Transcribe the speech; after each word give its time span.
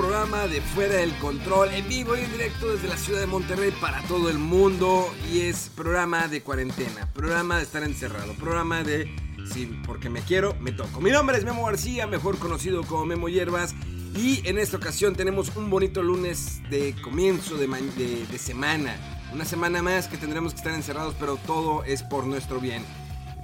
Programa 0.00 0.46
de 0.46 0.62
Fuera 0.62 0.94
del 0.94 1.14
Control, 1.18 1.68
en 1.74 1.86
vivo 1.86 2.16
y 2.16 2.20
en 2.20 2.32
directo 2.32 2.68
desde 2.72 2.88
la 2.88 2.96
ciudad 2.96 3.20
de 3.20 3.26
Monterrey 3.26 3.70
para 3.82 4.00
todo 4.04 4.30
el 4.30 4.38
mundo. 4.38 5.12
Y 5.30 5.40
es 5.42 5.70
programa 5.76 6.26
de 6.26 6.40
cuarentena, 6.42 7.06
programa 7.12 7.58
de 7.58 7.64
estar 7.64 7.82
encerrado, 7.82 8.32
programa 8.34 8.82
de 8.82 9.14
si 9.52 9.66
porque 9.66 10.08
me 10.08 10.22
quiero, 10.22 10.54
me 10.58 10.72
toco. 10.72 11.02
Mi 11.02 11.10
nombre 11.10 11.36
es 11.36 11.44
Memo 11.44 11.66
García, 11.66 12.06
mejor 12.06 12.38
conocido 12.38 12.82
como 12.84 13.04
Memo 13.04 13.28
Hierbas. 13.28 13.74
Y 14.16 14.40
en 14.48 14.58
esta 14.58 14.78
ocasión 14.78 15.14
tenemos 15.14 15.54
un 15.54 15.68
bonito 15.68 16.02
lunes 16.02 16.62
de 16.70 16.94
comienzo 17.02 17.58
de, 17.58 17.66
de- 17.66 18.26
de 18.26 18.38
semana. 18.38 18.96
Una 19.34 19.44
semana 19.44 19.82
más 19.82 20.08
que 20.08 20.16
tendremos 20.16 20.54
que 20.54 20.58
estar 20.60 20.72
encerrados, 20.72 21.14
pero 21.20 21.36
todo 21.36 21.84
es 21.84 22.02
por 22.02 22.26
nuestro 22.26 22.58
bien. 22.58 22.86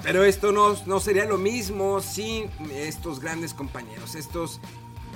Pero 0.02 0.24
esto 0.24 0.52
no, 0.52 0.74
no 0.86 1.00
sería 1.00 1.27
lo 1.27 1.36
mismo 1.36 2.00
sin 2.00 2.48
estos 2.72 3.20
grandes 3.20 3.52
compañeros, 3.52 4.14
estos 4.14 4.58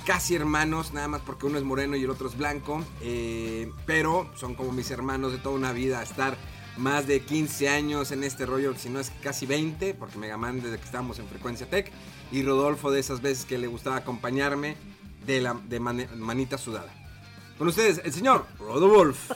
casi 0.04 0.34
hermanos, 0.34 0.92
nada 0.92 1.08
más 1.08 1.20
porque 1.22 1.46
uno 1.46 1.58
es 1.58 1.64
moreno 1.64 1.96
y 1.96 2.04
el 2.04 2.10
otro 2.10 2.28
es 2.28 2.36
blanco, 2.36 2.84
eh, 3.00 3.70
pero 3.86 4.30
son 4.36 4.54
como 4.54 4.72
mis 4.72 4.90
hermanos 4.90 5.32
de 5.32 5.38
toda 5.38 5.54
una 5.54 5.72
vida, 5.72 6.02
estar 6.02 6.36
más 6.76 7.06
de 7.06 7.20
15 7.20 7.68
años 7.68 8.10
en 8.12 8.24
este 8.24 8.46
rollo, 8.46 8.74
si 8.76 8.88
no 8.88 9.00
es 9.00 9.10
casi 9.22 9.46
20, 9.46 9.94
porque 9.94 10.18
Megaman 10.18 10.62
desde 10.62 10.78
que 10.78 10.84
estábamos 10.84 11.18
en 11.18 11.26
Frecuencia 11.28 11.68
Tech, 11.68 11.90
y 12.32 12.42
Rodolfo 12.42 12.90
de 12.90 13.00
esas 13.00 13.20
veces 13.20 13.44
que 13.44 13.58
le 13.58 13.66
gustaba 13.66 13.96
acompañarme 13.96 14.76
de, 15.26 15.40
la, 15.40 15.54
de 15.68 15.80
manita 15.80 16.58
sudada. 16.58 16.92
Con 17.58 17.68
ustedes, 17.68 18.00
el 18.04 18.12
señor 18.12 18.46
Rodolfo. 18.58 19.34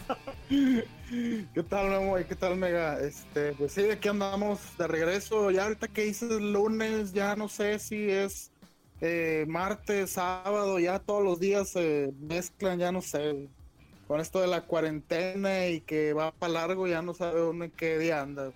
¿Qué 0.49 1.63
tal, 1.69 1.91
Memo? 1.91 2.19
¿Y 2.19 2.25
qué 2.25 2.35
tal, 2.35 2.57
Mega? 2.57 2.99
Este, 2.99 3.53
pues 3.53 3.73
sí, 3.73 3.83
aquí 3.91 4.09
andamos 4.09 4.61
de 4.79 4.87
regreso. 4.87 5.51
Ya 5.51 5.65
ahorita 5.65 5.89
que 5.89 6.07
hice 6.07 6.27
el 6.27 6.53
lunes, 6.53 7.13
ya 7.13 7.37
no 7.37 7.49
sé 7.49 7.79
si 7.79 8.09
es 8.09 8.51
eh, 9.05 9.45
martes, 9.49 10.13
sábado, 10.13 10.79
ya 10.79 10.99
todos 10.99 11.23
los 11.23 11.39
días 11.41 11.69
se 11.71 12.13
mezclan, 12.21 12.79
ya 12.79 12.93
no 12.93 13.03
sé. 13.03 13.49
Con 14.07 14.21
esto 14.21 14.41
de 14.41 14.47
la 14.49 14.63
cuarentena 14.67 15.67
y 15.69 15.81
que 15.81 16.13
va 16.13 16.33
para 16.33 16.53
largo, 16.53 16.87
ya 16.87 17.03
no 17.03 17.15
sabe 17.15 17.41
en 17.49 17.71
qué 17.71 17.99
día 17.99 18.21
anda. 18.23 18.53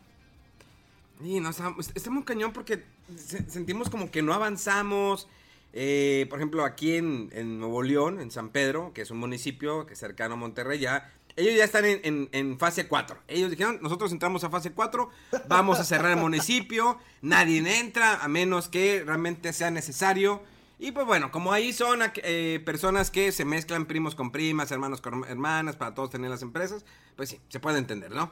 Y 1.25 1.41
no, 1.41 1.50
está, 1.50 2.10
muy 2.10 2.22
cañón 2.25 2.53
porque 2.53 2.82
se- 3.16 3.48
sentimos 3.50 3.91
como 3.91 4.10
que 4.10 4.22
no 4.22 4.32
avanzamos. 4.34 5.28
Eh, 5.72 6.26
por 6.31 6.38
ejemplo, 6.38 6.64
aquí 6.64 6.97
en 6.97 7.58
Nuevo 7.58 7.82
León, 7.82 8.20
en 8.20 8.31
San 8.31 8.50
Pedro, 8.50 8.92
que 8.94 9.03
es 9.03 9.10
un 9.10 9.19
municipio 9.19 9.87
que 9.87 9.94
es 9.94 9.98
cercano 9.98 10.34
a 10.34 10.37
Monterrey, 10.37 10.78
ya, 10.78 11.12
ellos 11.38 11.54
ya 11.56 11.65
están 11.65 11.84
en, 11.84 12.00
en- 12.04 12.28
en 12.32 12.59
fase 12.59 12.87
4. 12.88 13.16
Ellos 13.28 13.50
dijeron, 13.50 13.78
nosotros 13.81 14.12
entramos 14.12 14.44
a 14.44 14.50
fase 14.50 14.72
4, 14.72 15.09
vamos 15.49 15.78
a 15.78 15.84
cerrar 15.84 16.10
el 16.12 16.19
municipio, 16.19 16.99
nadie 17.22 17.59
entra 17.78 18.16
a 18.22 18.28
menos 18.28 18.69
que 18.69 19.03
realmente 19.06 19.53
sea 19.53 19.71
necesario. 19.71 20.43
Y 20.81 20.93
pues 20.93 21.06
bueno, 21.06 21.31
como 21.32 21.53
ahí 21.53 21.72
son 21.72 22.00
eh, 22.16 22.62
personas 22.65 23.10
que 23.10 23.32
se 23.32 23.44
mezclan 23.44 23.87
primos 23.87 24.15
con 24.15 24.31
primas, 24.31 24.71
hermanos 24.71 25.00
con 25.00 25.25
hermanas, 25.25 25.75
para 25.76 25.94
todos 25.94 26.10
tener 26.10 26.31
las 26.31 26.43
empresas, 26.43 26.84
pues 27.16 27.31
sí, 27.31 27.41
se 27.49 27.59
puede 27.59 27.78
entender, 27.78 28.12
¿no? 28.12 28.31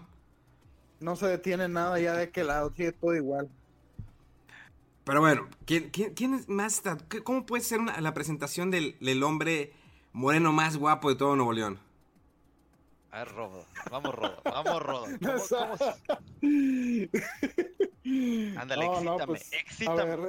No 1.00 1.17
se 1.17 1.27
detiene 1.27 1.69
nada 1.69 1.99
ya 2.00 2.15
de 2.15 2.31
qué 2.31 2.44
lado, 2.44 2.73
sigue 2.77 2.93
todo 2.93 3.15
igual. 3.15 3.49
Pero 5.05 5.21
bueno, 5.21 5.49
¿quién, 5.67 5.91
quién, 5.91 6.15
quién 6.15 6.34
es 6.34 6.49
más? 6.49 6.83
¿Cómo 7.25 7.47
puede 7.47 7.62
ser 7.62 7.78
una- 7.81 8.00
la 8.00 8.15
presentación 8.15 8.71
del, 8.71 8.97
del 9.00 9.23
hombre 9.23 9.73
moreno 10.12 10.53
más 10.53 10.77
guapo 10.77 11.09
de 11.11 11.17
todo 11.17 11.37
Nuevo 11.37 11.53
León? 11.53 11.78
A 13.16 13.21
ver, 13.21 13.28
Rodo. 13.34 13.65
Vamos, 13.91 14.15
Rodo. 14.15 14.37
Vamos, 14.44 14.82
Rodo. 14.82 15.06
No 15.21 15.38
¿Cómo- 15.38 15.49
cómo 15.49 15.77
Ándale, 18.60 18.87
No, 18.87 19.00
no, 19.00 19.16
excítame. 19.16 19.27
pues, 19.27 19.50
ver. 20.06 20.21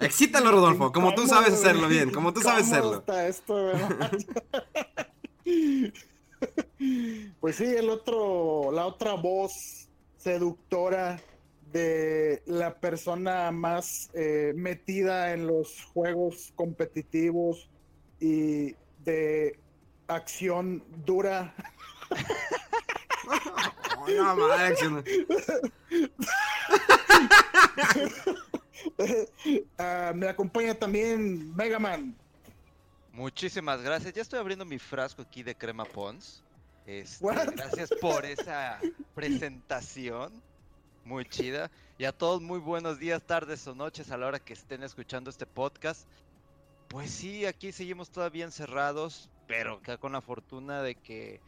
Excítalo, 0.00 0.50
Rodolfo, 0.50 0.90
como 0.90 1.14
tú 1.14 1.28
sabes 1.28 1.52
hacerlo 1.54 1.86
bien, 1.86 2.10
como 2.10 2.32
tú 2.32 2.40
sabes 2.40 2.66
hacerlo. 2.66 2.96
está 2.98 3.28
esto. 3.28 3.54
Pues 7.38 7.54
sí, 7.56 7.64
el 7.64 7.88
otro, 7.88 8.72
la 8.72 8.86
otra 8.86 9.14
voz 9.14 9.88
seductora 10.16 11.20
de 11.72 12.42
la 12.46 12.80
persona 12.80 13.52
más 13.52 14.10
eh, 14.14 14.52
metida 14.56 15.32
en 15.32 15.46
los 15.46 15.84
juegos 15.94 16.52
competitivos 16.56 17.70
y 18.18 18.74
de 19.04 19.60
acción 20.08 20.82
dura. 21.04 21.54
Oh, 23.98 24.08
no, 24.08 24.36
madre, 24.36 24.66
acción. 24.66 25.04
Ah, 29.78 30.12
me 30.14 30.28
acompaña 30.28 30.74
también 30.74 31.54
Mega 31.54 31.78
Man. 31.78 32.16
Muchísimas 33.12 33.82
gracias. 33.82 34.12
Ya 34.12 34.22
estoy 34.22 34.38
abriendo 34.38 34.64
mi 34.64 34.78
frasco 34.78 35.22
aquí 35.22 35.42
de 35.42 35.54
crema 35.54 35.84
Pons. 35.84 36.42
Este, 36.86 37.26
gracias 37.54 37.90
por 38.00 38.24
esa 38.24 38.80
presentación. 39.14 40.32
Muy 41.04 41.24
chida. 41.24 41.70
Y 41.98 42.04
a 42.04 42.12
todos 42.12 42.40
muy 42.40 42.58
buenos 42.58 42.98
días, 42.98 43.22
tardes 43.22 43.66
o 43.66 43.74
noches 43.74 44.10
a 44.10 44.16
la 44.16 44.26
hora 44.26 44.38
que 44.40 44.52
estén 44.52 44.82
escuchando 44.82 45.30
este 45.30 45.46
podcast. 45.46 46.06
Pues 46.88 47.10
sí, 47.10 47.46
aquí 47.46 47.72
seguimos 47.72 48.10
todavía 48.10 48.44
encerrados, 48.44 49.30
pero 49.46 49.74
acá 49.74 49.98
con 49.98 50.12
la 50.12 50.22
fortuna 50.22 50.82
de 50.82 50.96
que, 51.00 51.42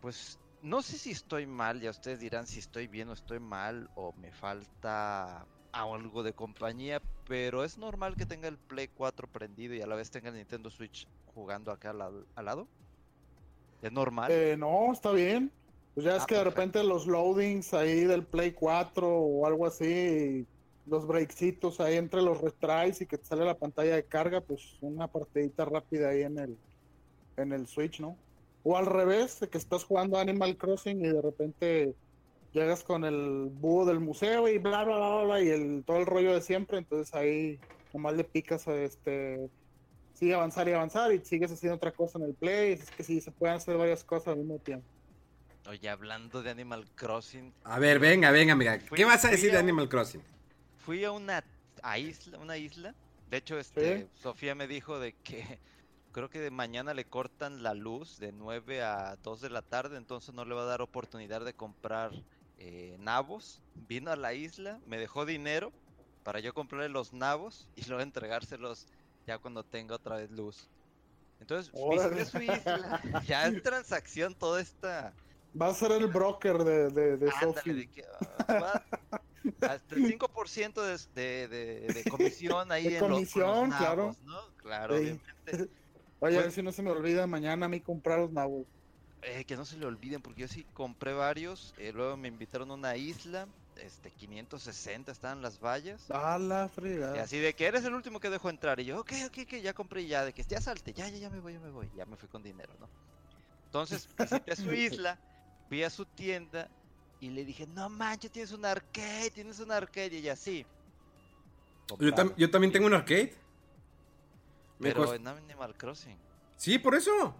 pues, 0.00 0.40
no 0.60 0.82
sé 0.82 0.98
si 0.98 1.10
estoy 1.12 1.46
mal, 1.46 1.80
ya 1.80 1.90
ustedes 1.90 2.20
dirán 2.20 2.46
si 2.46 2.58
estoy 2.60 2.88
bien 2.88 3.08
o 3.10 3.12
estoy 3.14 3.40
mal, 3.40 3.90
o 3.94 4.12
me 4.14 4.32
falta 4.32 5.48
algo 5.72 6.22
de 6.22 6.34
compañía, 6.34 7.00
pero 7.24 7.64
es 7.64 7.78
normal 7.78 8.16
que 8.16 8.26
tenga 8.26 8.48
el 8.48 8.58
Play 8.60 8.88
4 8.88 9.28
prendido 9.28 9.74
y 9.74 9.82
a 9.82 9.86
la 9.86 9.96
vez 9.96 10.10
tenga 10.10 10.30
el 10.30 10.36
Nintendo 10.36 10.70
Switch 10.70 11.08
jugando 11.24 11.72
acá 11.72 11.90
al, 11.90 11.98
lado- 11.98 12.28
al 12.34 12.44
lado. 12.46 12.70
¿Es 13.80 13.92
normal? 13.92 14.32
Eh, 14.32 14.56
no, 14.58 14.92
está 14.92 15.12
bien. 15.12 15.56
Pues 15.94 16.06
ya 16.06 16.16
es 16.16 16.22
Ah, 16.22 16.26
que 16.26 16.36
de 16.36 16.44
repente 16.44 16.82
los 16.84 17.06
loadings 17.06 17.74
ahí 17.74 18.04
del 18.04 18.28
Play 18.28 18.52
4 18.54 19.08
o 19.08 19.46
algo 19.46 19.66
así, 19.66 20.48
los 20.84 21.06
breaksitos 21.06 21.80
ahí 21.80 21.96
entre 21.96 22.22
los 22.22 22.40
retries 22.40 23.00
y 23.00 23.06
que 23.06 23.18
te 23.18 23.24
sale 23.24 23.44
la 23.44 23.58
pantalla 23.58 23.96
de 23.96 24.06
carga, 24.06 24.40
pues 24.40 24.76
una 24.80 25.08
partidita 25.08 25.64
rápida 25.64 26.10
ahí 26.10 26.22
en 26.22 26.38
el 26.38 26.60
en 27.40 27.52
el 27.52 27.66
Switch, 27.66 28.00
¿no? 28.00 28.16
O 28.62 28.76
al 28.76 28.86
revés, 28.86 29.40
de 29.40 29.48
que 29.48 29.58
estás 29.58 29.84
jugando 29.84 30.18
Animal 30.18 30.56
Crossing 30.56 31.04
y 31.04 31.08
de 31.08 31.22
repente 31.22 31.94
llegas 32.52 32.82
con 32.82 33.04
el 33.04 33.48
búho 33.50 33.86
del 33.86 34.00
museo 34.00 34.48
y 34.48 34.58
bla, 34.58 34.84
bla, 34.84 34.96
bla, 34.96 35.22
bla, 35.24 35.40
y 35.40 35.48
el, 35.48 35.84
todo 35.84 35.98
el 35.98 36.06
rollo 36.06 36.34
de 36.34 36.42
siempre, 36.42 36.78
entonces 36.78 37.14
ahí 37.14 37.58
nomás 37.92 38.14
le 38.14 38.24
picas, 38.24 38.66
este, 38.66 39.48
sigue 40.14 40.34
avanzar 40.34 40.68
y 40.68 40.72
avanzar 40.72 41.12
y 41.12 41.20
sigues 41.24 41.52
haciendo 41.52 41.76
otra 41.76 41.92
cosa 41.92 42.18
en 42.18 42.24
el 42.24 42.34
play, 42.34 42.72
es 42.72 42.90
que 42.90 43.02
sí, 43.02 43.20
se 43.20 43.30
pueden 43.30 43.56
hacer 43.56 43.76
varias 43.76 44.04
cosas 44.04 44.28
al 44.28 44.38
mismo 44.38 44.58
tiempo. 44.58 44.86
Oye, 45.68 45.88
hablando 45.88 46.42
de 46.42 46.50
Animal 46.50 46.86
Crossing. 46.94 47.52
A 47.64 47.78
ver, 47.78 47.98
venga, 47.98 48.30
venga, 48.30 48.54
amiga. 48.54 48.78
¿Qué 48.78 49.04
vas 49.04 49.24
a 49.24 49.30
decir 49.30 49.52
de 49.52 49.58
Animal 49.58 49.88
Crossing? 49.88 50.22
Fui 50.78 51.04
a 51.04 51.12
una 51.12 51.44
isla, 51.96 52.38
una 52.38 52.56
isla. 52.56 52.94
De 53.30 53.36
hecho, 53.36 53.58
este, 53.58 54.08
Sofía 54.14 54.54
me 54.54 54.66
dijo 54.66 54.98
de 54.98 55.12
que 55.22 55.60
creo 56.12 56.30
que 56.30 56.40
de 56.40 56.50
mañana 56.50 56.94
le 56.94 57.04
cortan 57.04 57.62
la 57.62 57.74
luz 57.74 58.18
de 58.18 58.32
9 58.32 58.82
a 58.82 59.16
2 59.22 59.40
de 59.40 59.50
la 59.50 59.62
tarde, 59.62 59.96
entonces 59.96 60.34
no 60.34 60.44
le 60.44 60.54
va 60.54 60.62
a 60.62 60.66
dar 60.66 60.82
oportunidad 60.82 61.44
de 61.44 61.54
comprar 61.54 62.12
eh, 62.58 62.96
nabos. 63.00 63.60
Vino 63.74 64.10
a 64.10 64.16
la 64.16 64.34
isla, 64.34 64.80
me 64.86 64.98
dejó 64.98 65.24
dinero 65.24 65.72
para 66.22 66.40
yo 66.40 66.52
comprarle 66.54 66.88
los 66.88 67.12
nabos 67.12 67.68
y 67.76 67.84
luego 67.86 68.02
entregárselos 68.02 68.86
ya 69.26 69.38
cuando 69.38 69.64
tenga 69.64 69.94
otra 69.94 70.16
vez 70.16 70.30
luz. 70.30 70.68
Entonces, 71.40 71.72
visité 71.72 72.24
su 72.26 72.42
isla, 72.42 73.00
ya 73.26 73.46
es 73.46 73.62
transacción 73.62 74.34
toda 74.34 74.60
esta 74.60 75.14
Va 75.60 75.68
a 75.68 75.74
ser 75.74 75.92
el 75.92 76.06
broker 76.06 76.58
de, 76.58 76.90
de, 76.90 77.16
de 77.16 77.28
ah, 77.28 78.82
hasta 79.62 79.94
el 79.94 80.18
5% 80.18 81.08
de, 81.14 81.48
de, 81.48 81.92
de, 81.92 82.04
comisión 82.10 82.70
ahí 82.70 82.94
en 82.94 83.00
comisión, 83.00 83.70
los, 83.70 83.78
claro. 83.78 84.16
¿no? 84.24 84.40
Claro, 84.58 84.96
obviamente. 84.96 85.70
Oye, 86.20 86.38
a 86.38 86.42
ver 86.42 86.52
si 86.52 86.62
no 86.62 86.72
se 86.72 86.82
me 86.82 86.90
olvida 86.90 87.26
mañana 87.26 87.66
a 87.66 87.68
mí 87.68 87.80
comprar 87.80 88.18
los 88.18 88.32
nabos. 88.32 88.66
Eh, 89.22 89.44
que 89.44 89.56
no 89.56 89.64
se 89.64 89.76
le 89.76 89.86
olviden, 89.86 90.22
porque 90.22 90.42
yo 90.42 90.48
sí 90.48 90.64
compré 90.72 91.12
varios. 91.12 91.74
Eh, 91.76 91.92
luego 91.92 92.16
me 92.16 92.28
invitaron 92.28 92.70
a 92.70 92.74
una 92.74 92.96
isla. 92.96 93.46
Este, 93.76 94.10
560 94.10 95.10
estaban 95.12 95.42
las 95.42 95.60
vallas. 95.60 96.06
Ah, 96.10 96.38
la 96.38 96.68
fregada. 96.68 97.16
Y 97.16 97.20
así 97.20 97.38
de 97.38 97.54
que 97.54 97.66
eres 97.66 97.84
el 97.84 97.94
último 97.94 98.20
que 98.20 98.30
dejo 98.30 98.48
entrar. 98.48 98.80
Y 98.80 98.84
yo, 98.86 99.00
ok, 99.00 99.12
ok, 99.26 99.38
ok, 99.42 99.54
ya 99.56 99.72
compré 99.72 100.06
ya. 100.06 100.24
De 100.24 100.32
que 100.32 100.42
ya 100.42 100.60
salte, 100.60 100.92
ya, 100.92 101.08
ya, 101.08 101.18
ya 101.18 101.30
me 101.30 101.40
voy, 101.40 101.54
ya 101.54 101.60
me 101.60 101.70
voy. 101.70 101.90
Ya 101.96 102.06
me 102.06 102.16
fui 102.16 102.28
con 102.28 102.42
dinero, 102.42 102.72
¿no? 102.78 102.88
Entonces 103.66 104.08
visité 104.18 104.56
su 104.56 104.72
isla 104.74 105.18
fui 105.70 105.84
a 105.84 105.88
su 105.88 106.04
tienda 106.04 106.68
y 107.20 107.30
le 107.30 107.44
dije, 107.44 107.64
no 107.68 107.88
manches, 107.88 108.32
tienes 108.32 108.50
un 108.50 108.64
arcade, 108.64 109.30
tienes 109.30 109.60
un 109.60 109.70
arcade. 109.70 110.16
Y 110.16 110.16
ella, 110.16 110.34
sí. 110.34 110.66
Yo, 112.36 112.50
también 112.50 112.72
tengo 112.72 112.86
un 112.86 112.94
arcade. 112.94 113.32
Pero 114.80 115.14
en 115.14 115.26
Animal 115.28 115.76
Crossing. 115.76 116.18
Sí, 116.56 116.78
por 116.78 116.94
eso. 116.94 117.34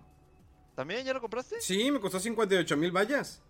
¿También 0.74 1.04
ya 1.04 1.12
lo 1.12 1.20
compraste? 1.20 1.60
Sí, 1.60 1.90
me 1.90 2.00
costó 2.00 2.20
58 2.20 2.76
mil 2.76 2.92
vallas. 2.92 3.42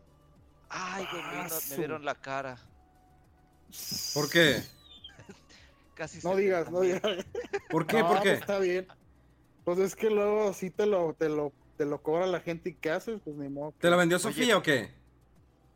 Ay, 0.68 1.06
Dios 1.10 1.24
mío, 1.24 1.58
me 1.70 1.76
vieron 1.76 2.04
la 2.04 2.14
cara. 2.14 2.58
¿Por 4.14 4.30
qué? 4.30 4.62
Casi 5.94 6.26
no 6.26 6.36
digas, 6.36 6.70
no 6.70 6.80
digas. 6.80 7.02
¿Por 7.68 7.86
qué? 7.86 8.02
¿Por 8.02 8.22
qué? 8.22 8.30
Pues 8.30 8.40
está 8.40 8.58
bien. 8.58 8.88
Pues 9.64 9.78
es 9.78 9.94
que 9.94 10.10
luego 10.10 10.52
sí 10.54 10.70
te 10.70 10.86
lo, 10.86 11.14
te 11.14 11.28
lo 11.28 11.52
te 11.80 11.86
lo 11.86 12.02
cobra 12.02 12.26
la 12.26 12.40
gente 12.40 12.68
y 12.68 12.74
qué 12.74 12.90
haces, 12.90 13.22
pues 13.24 13.36
ni 13.36 13.48
modo. 13.48 13.72
¿Te 13.80 13.88
lo 13.88 13.96
vendió 13.96 14.18
Sofía 14.18 14.58
o 14.58 14.62
qué? 14.62 14.90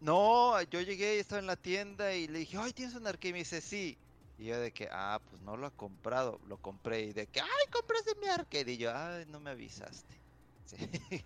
No, 0.00 0.60
yo 0.60 0.82
llegué 0.82 1.16
y 1.16 1.18
estaba 1.18 1.38
en 1.38 1.46
la 1.46 1.56
tienda 1.56 2.14
y 2.14 2.28
le 2.28 2.40
dije, 2.40 2.58
ay, 2.60 2.74
¿tienes 2.74 2.94
un 2.94 3.06
arcade? 3.06 3.30
Y 3.30 3.32
me 3.32 3.38
dice, 3.38 3.62
sí. 3.62 3.96
Y 4.38 4.46
yo 4.46 4.58
de 4.58 4.72
que, 4.72 4.88
ah, 4.90 5.20
pues 5.30 5.40
no 5.42 5.56
lo 5.56 5.66
ha 5.66 5.70
comprado, 5.70 6.40
lo 6.48 6.56
compré. 6.56 7.02
Y 7.02 7.12
de 7.12 7.26
que, 7.26 7.40
ay, 7.40 7.48
compraste 7.70 8.14
mi 8.20 8.28
arcade. 8.28 8.72
Y 8.72 8.78
yo, 8.78 8.92
ay, 8.94 9.24
no 9.28 9.40
me 9.40 9.50
avisaste. 9.50 10.14
Sí, 10.66 10.78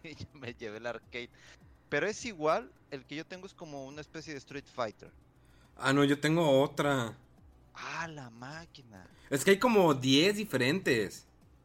yo 0.02 0.26
me 0.32 0.52
llevé 0.52 0.78
el 0.78 0.87
arcade. 0.87 1.31
Pero 1.88 2.08
es 2.08 2.25
igual, 2.25 2.72
el 2.90 3.05
que 3.06 3.14
yo 3.14 3.25
tengo 3.25 3.46
es 3.46 3.55
como 3.55 3.87
una 3.87 4.00
especie 4.00 4.32
de 4.32 4.38
Street 4.40 4.64
Fighter. 4.66 5.12
Ah, 5.76 5.93
no, 5.93 6.02
yo 6.05 6.19
tengo 6.20 6.60
otra. 6.60 7.16
Ah, 7.72 8.08
la 8.08 8.31
máquina. 8.31 9.06
Es 9.31 9.44
que 9.44 9.52
hay 9.52 9.58
como 9.58 9.94
10 9.94 10.37
diferentes. 10.37 11.25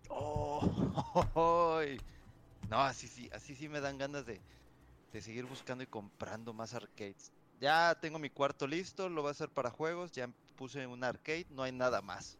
Oh, 0.09 1.81
No, 2.69 2.81
así 2.81 3.07
sí, 3.07 3.29
así 3.33 3.55
sí 3.55 3.67
me 3.67 3.81
dan 3.81 3.97
ganas 3.97 4.25
de, 4.25 4.39
seguir 5.19 5.45
buscando 5.45 5.83
y 5.83 5.87
comprando 5.87 6.53
más 6.53 6.73
arcades. 6.73 7.31
Ya 7.59 7.97
tengo 7.99 8.19
mi 8.19 8.29
cuarto 8.29 8.67
listo, 8.67 9.09
lo 9.09 9.21
voy 9.21 9.29
a 9.29 9.31
hacer 9.31 9.49
para 9.49 9.69
juegos, 9.69 10.11
ya 10.11 10.29
puse 10.63 10.87
un 10.87 11.03
arcade, 11.03 11.45
no 11.49 11.63
hay 11.63 11.73
nada 11.73 12.01
más. 12.01 12.37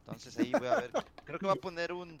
Entonces 0.00 0.36
ahí 0.38 0.50
voy 0.50 0.66
a 0.66 0.80
ver, 0.80 0.90
creo 1.24 1.38
que 1.38 1.46
voy 1.46 1.56
a 1.56 1.60
poner 1.60 1.92
un, 1.92 2.20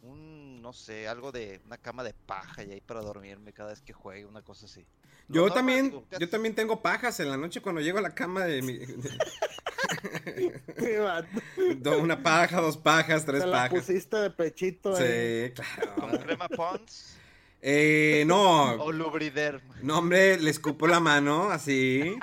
un, 0.00 0.62
no 0.62 0.72
sé, 0.72 1.06
algo 1.06 1.32
de 1.32 1.60
una 1.66 1.76
cama 1.76 2.02
de 2.02 2.14
paja 2.14 2.64
y 2.64 2.72
ahí 2.72 2.80
para 2.80 3.02
dormirme 3.02 3.52
cada 3.52 3.72
vez 3.72 3.82
que 3.82 3.92
juegue, 3.92 4.24
una 4.24 4.40
cosa 4.40 4.64
así. 4.64 4.86
Yo 5.28 5.52
también, 5.52 6.02
yo 6.18 6.30
también 6.30 6.54
tengo 6.54 6.80
pajas 6.80 7.20
en 7.20 7.28
la 7.28 7.36
noche 7.36 7.60
cuando 7.60 7.82
llego 7.82 7.98
a 7.98 8.00
la 8.00 8.14
cama 8.14 8.46
de 8.46 8.62
mi... 8.62 8.80
Una 12.00 12.22
paja, 12.22 12.62
dos 12.62 12.78
pajas, 12.78 13.26
tres 13.26 13.44
Te 13.44 13.50
pajas. 13.50 13.80
pusiste 13.80 14.16
de 14.16 14.30
pechito. 14.30 14.96
Sí, 14.96 15.52
claro. 15.54 15.94
¿Con 15.96 16.16
crema 16.16 16.48
Pons? 16.48 17.18
Eh, 17.62 18.24
no. 18.26 18.72
O 18.74 18.90
lubriderm. 18.90 19.60
No, 19.82 19.98
hombre, 19.98 20.38
le 20.38 20.50
escupo 20.50 20.86
la 20.86 21.00
mano, 21.00 21.50
así. 21.50 22.16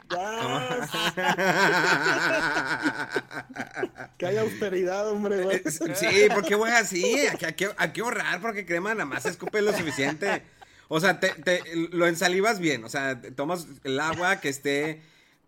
que 4.17 4.25
haya 4.25 4.41
austeridad, 4.41 5.09
hombre. 5.09 5.43
Eh, 5.55 5.63
sí, 5.71 6.27
porque 6.33 6.55
voy 6.55 6.71
así. 6.71 7.03
Hay 7.43 7.53
que, 7.53 7.69
hay 7.77 7.91
que 7.91 8.01
ahorrar 8.01 8.41
porque 8.41 8.65
crema 8.65 8.93
nada 8.93 9.05
más 9.05 9.25
escupe 9.25 9.61
lo 9.61 9.71
suficiente. 9.77 10.41
O 10.87 10.99
sea, 10.99 11.19
te, 11.19 11.29
te, 11.29 11.61
lo 11.91 12.07
ensalivas 12.07 12.59
bien. 12.59 12.83
O 12.83 12.89
sea, 12.89 13.21
tomas 13.35 13.67
el 13.83 13.99
agua 13.99 14.39
que 14.39 14.49
esté 14.49 15.01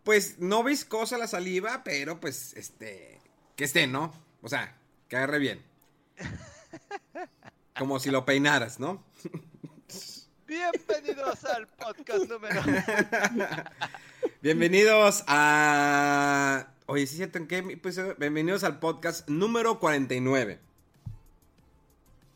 pues 0.04 0.40
no 0.40 0.64
viscosa 0.64 1.18
la 1.18 1.28
saliva, 1.28 1.84
pero 1.84 2.20
pues 2.20 2.54
este, 2.56 3.20
que 3.56 3.64
esté, 3.64 3.88
¿no? 3.88 4.12
O 4.42 4.50
sea, 4.50 4.76
que 5.08 5.18
agarre 5.18 5.40
bien. 5.40 5.62
Como 7.78 8.00
si 8.00 8.10
lo 8.10 8.26
peinaras, 8.26 8.80
¿no? 8.80 9.04
Bienvenidos 10.50 11.46
al 11.46 11.68
podcast 11.68 12.28
número. 12.28 12.60
Bienvenidos 14.42 15.24
a. 15.28 16.74
Oye, 16.88 17.06
¿sí 17.06 17.18
cierto 17.18 17.38
en 17.38 17.46
qué 17.46 17.62
Bienvenidos 18.18 18.64
al 18.64 18.80
podcast 18.80 19.30
número 19.30 19.80
49. 19.80 20.60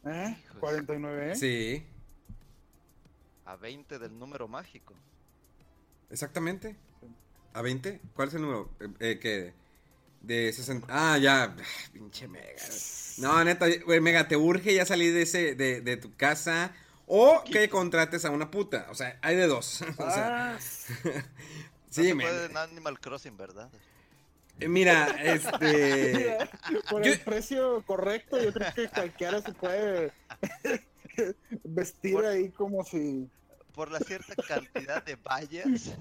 ¿Eh? 0.06 0.38
49, 0.60 1.32
¿eh? 1.32 1.36
Sí. 1.36 1.86
A 3.46 3.56
20 3.56 3.98
del 3.98 4.20
número 4.20 4.48
mágico. 4.48 4.94
Exactamente. 6.12 6.76
¿A 7.54 7.64
20? 7.64 8.00
¿Cuál 8.14 8.28
es 8.28 8.36
el 8.36 8.42
número? 8.44 8.70
Eh, 8.80 8.90
eh 9.00 9.20
¿Qué? 9.20 9.54
De 10.22 10.54
60. 10.54 10.86
Ah, 10.88 11.18
ya. 11.18 11.56
Pinche 11.94 12.28
Mega. 12.28 12.62
No, 13.18 13.44
neta, 13.44 13.66
güey, 13.86 14.02
Mega, 14.02 14.28
te 14.28 14.38
urge 14.38 14.76
ya 14.76 14.86
salir 14.86 15.16
de, 15.16 15.24
ese, 15.24 15.56
de, 15.56 15.82
de 15.82 15.98
tu 15.98 16.16
casa. 16.16 16.76
O 17.16 17.44
que 17.44 17.70
contrates 17.70 18.26
a 18.26 18.32
una 18.32 18.50
puta. 18.50 18.88
O 18.90 18.96
sea, 18.96 19.20
hay 19.22 19.36
de 19.36 19.46
dos. 19.46 19.84
o 20.00 20.10
sea, 20.10 20.56
ah. 20.56 20.60
sí, 20.60 22.10
no 22.16 22.22
puede 22.24 22.46
en 22.46 22.58
Animal 22.58 23.00
Crossing, 23.00 23.38
¿verdad? 23.38 23.70
Eh, 24.60 24.68
mira, 24.68 25.10
este. 25.22 26.40
por 26.90 27.06
el 27.06 27.20
precio 27.20 27.84
correcto, 27.86 28.42
yo 28.42 28.52
creo 28.52 28.74
que 28.74 28.90
cualquiera 28.90 29.42
se 29.44 29.54
puede 29.54 30.12
vestir 31.64 32.18
ahí 32.18 32.50
como 32.50 32.84
si. 32.84 33.30
Por 33.76 33.92
la 33.92 34.00
cierta 34.00 34.34
cantidad 34.48 35.04
de 35.04 35.16
vallas. 35.16 35.96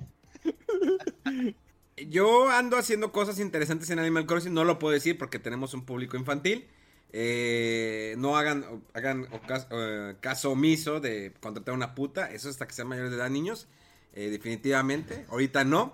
Yo 2.09 2.49
ando 2.49 2.79
haciendo 2.79 3.13
cosas 3.13 3.39
interesantes 3.39 3.91
en 3.91 3.99
Animal 3.99 4.25
Crossing, 4.25 4.55
no 4.55 4.65
lo 4.65 4.79
puedo 4.79 4.95
decir 4.95 5.19
porque 5.19 5.39
tenemos 5.39 5.75
un 5.75 5.85
público 5.85 6.17
infantil. 6.17 6.69
Eh, 7.15 8.15
no 8.17 8.37
hagan, 8.37 8.83
hagan 8.95 9.29
eh, 9.71 10.15
caso, 10.21 10.51
omiso 10.51 11.01
de 11.01 11.35
contratar 11.41 11.75
una 11.75 11.95
puta, 11.95 12.31
eso 12.31 12.49
hasta 12.49 12.67
que 12.67 12.73
sean 12.73 12.89
mayores 12.89 13.11
de 13.11 13.19
edad, 13.19 13.31
niños. 13.31 13.69
Eh, 14.15 14.31
definitivamente, 14.31 15.27
ahorita 15.29 15.65
no. 15.65 15.93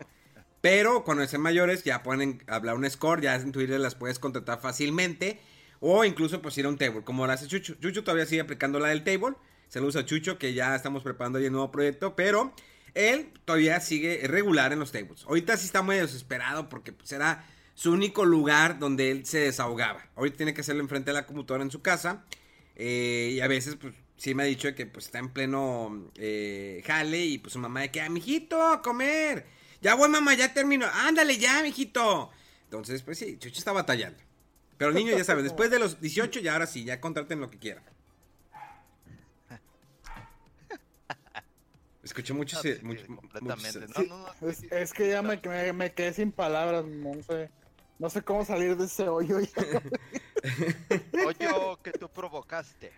Pero 0.61 1.05
cuando 1.05 1.27
sean 1.27 1.43
mayores 1.43 1.85
ya 1.85 2.03
pueden 2.03 2.43
hablar 2.49 2.77
un 2.77 2.89
score, 2.91 3.21
ya 3.23 3.35
en 3.37 3.53
Twitter 3.53 3.79
las 3.79 3.95
puedes 3.95 4.19
contratar 4.19 4.61
fácilmente. 4.61 5.41
O 5.81 6.05
incluso 6.05 6.43
pues 6.43 6.59
ir 6.59 6.67
a 6.67 6.69
un 6.69 6.79
table, 6.79 7.03
como 7.03 7.27
lo 7.27 7.33
hace 7.33 7.47
Chucho. 7.47 7.75
Chucho 7.77 8.03
todavía 8.03 8.27
sigue 8.27 8.41
aplicando 8.41 8.81
la 8.81 8.89
del 8.89 9.05
table. 9.05 9.37
Saludos 9.69 9.97
a 9.97 10.05
Chucho, 10.05 10.39
que 10.39 10.53
ya 10.55 10.75
estamos 10.75 11.05
preparando 11.05 11.39
ahí 11.39 11.45
el 11.47 11.53
nuevo 11.53 11.71
proyecto. 11.71 12.17
Pero 12.17 12.53
él 12.95 13.31
todavía 13.45 13.79
sigue 13.79 14.23
regular 14.27 14.73
en 14.73 14.81
los 14.81 14.91
tables. 14.91 15.25
Ahorita 15.27 15.57
sí 15.57 15.67
está 15.67 15.83
muy 15.83 15.97
desesperado 15.97 16.69
porque 16.69 16.95
será 17.05 17.45
pues, 17.45 17.58
su 17.79 17.93
único 17.93 18.25
lugar 18.25 18.81
donde 18.81 19.13
él 19.13 19.25
se 19.25 19.39
desahogaba. 19.39 20.05
Ahorita 20.17 20.39
tiene 20.39 20.53
que 20.53 20.63
hacerlo 20.63 20.83
enfrente 20.83 21.11
de 21.11 21.15
la 21.15 21.27
computadora 21.27 21.63
en 21.63 21.71
su 21.71 21.81
casa. 21.81 22.25
Eh, 22.75 23.31
y 23.35 23.41
a 23.41 23.47
veces, 23.47 23.77
pues, 23.77 23.95
sí 24.17 24.35
me 24.35 24.43
ha 24.43 24.47
dicho 24.47 24.75
que 24.75 24.85
pues 24.87 25.05
está 25.07 25.21
en 25.21 25.29
pleno 25.29 26.11
eh, 26.17 26.83
jale 26.85 27.25
y 27.25 27.39
pues 27.39 27.53
su 27.53 27.61
mamá 27.61 27.83
de 27.83 27.93
que, 27.93 28.01
ah, 28.01 28.11
mijito, 28.11 28.61
a 28.67 28.83
comer. 28.83 29.47
Ya 29.81 29.95
voy, 29.95 30.09
mamá, 30.09 30.35
ya 30.35 30.53
termino. 30.53 30.87
Ándale 30.93 31.39
ya, 31.39 31.63
mijito. 31.63 32.33
Entonces, 32.65 33.03
pues 33.03 33.17
sí, 33.19 33.39
Chucho 33.39 33.59
está 33.59 33.71
batallando. 33.71 34.19
Pero 34.77 34.91
niño, 34.91 35.17
ya 35.17 35.23
saben, 35.23 35.45
después 35.45 35.71
de 35.71 35.79
los 35.79 36.01
18, 36.01 36.41
ya 36.41 36.55
ahora 36.55 36.67
sí, 36.67 36.83
ya 36.83 37.01
contraten 37.01 37.39
lo 37.39 37.49
que 37.49 37.59
quieran. 37.59 37.85
Escuché 42.03 42.33
mucho, 42.33 42.57
No, 42.57 42.63
sí, 42.63 42.75
mucho- 42.83 43.05
sí, 43.05 43.09
mucho- 43.09 43.21
completamente. 43.21 43.87
No, 43.97 44.03
no, 44.05 44.35
no. 44.41 44.49
Es, 44.49 44.65
es 44.65 44.93
que 44.93 45.09
ya 45.11 45.23
me, 45.23 45.37
me, 45.45 45.73
me 45.73 45.93
quedé 45.93 46.13
sin 46.15 46.33
palabras, 46.33 46.85
no 46.87 47.13
sé, 47.23 47.51
no 47.99 48.11
sé 48.11 48.23
cómo 48.23 48.45
salir 48.45 48.77
de 48.77 48.85
ese 48.85 49.09
hoyo. 49.09 49.41
ya. 49.41 49.83
Hoyo 51.27 51.81
que 51.83 51.93
tú 51.93 52.09
provocaste. 52.09 52.93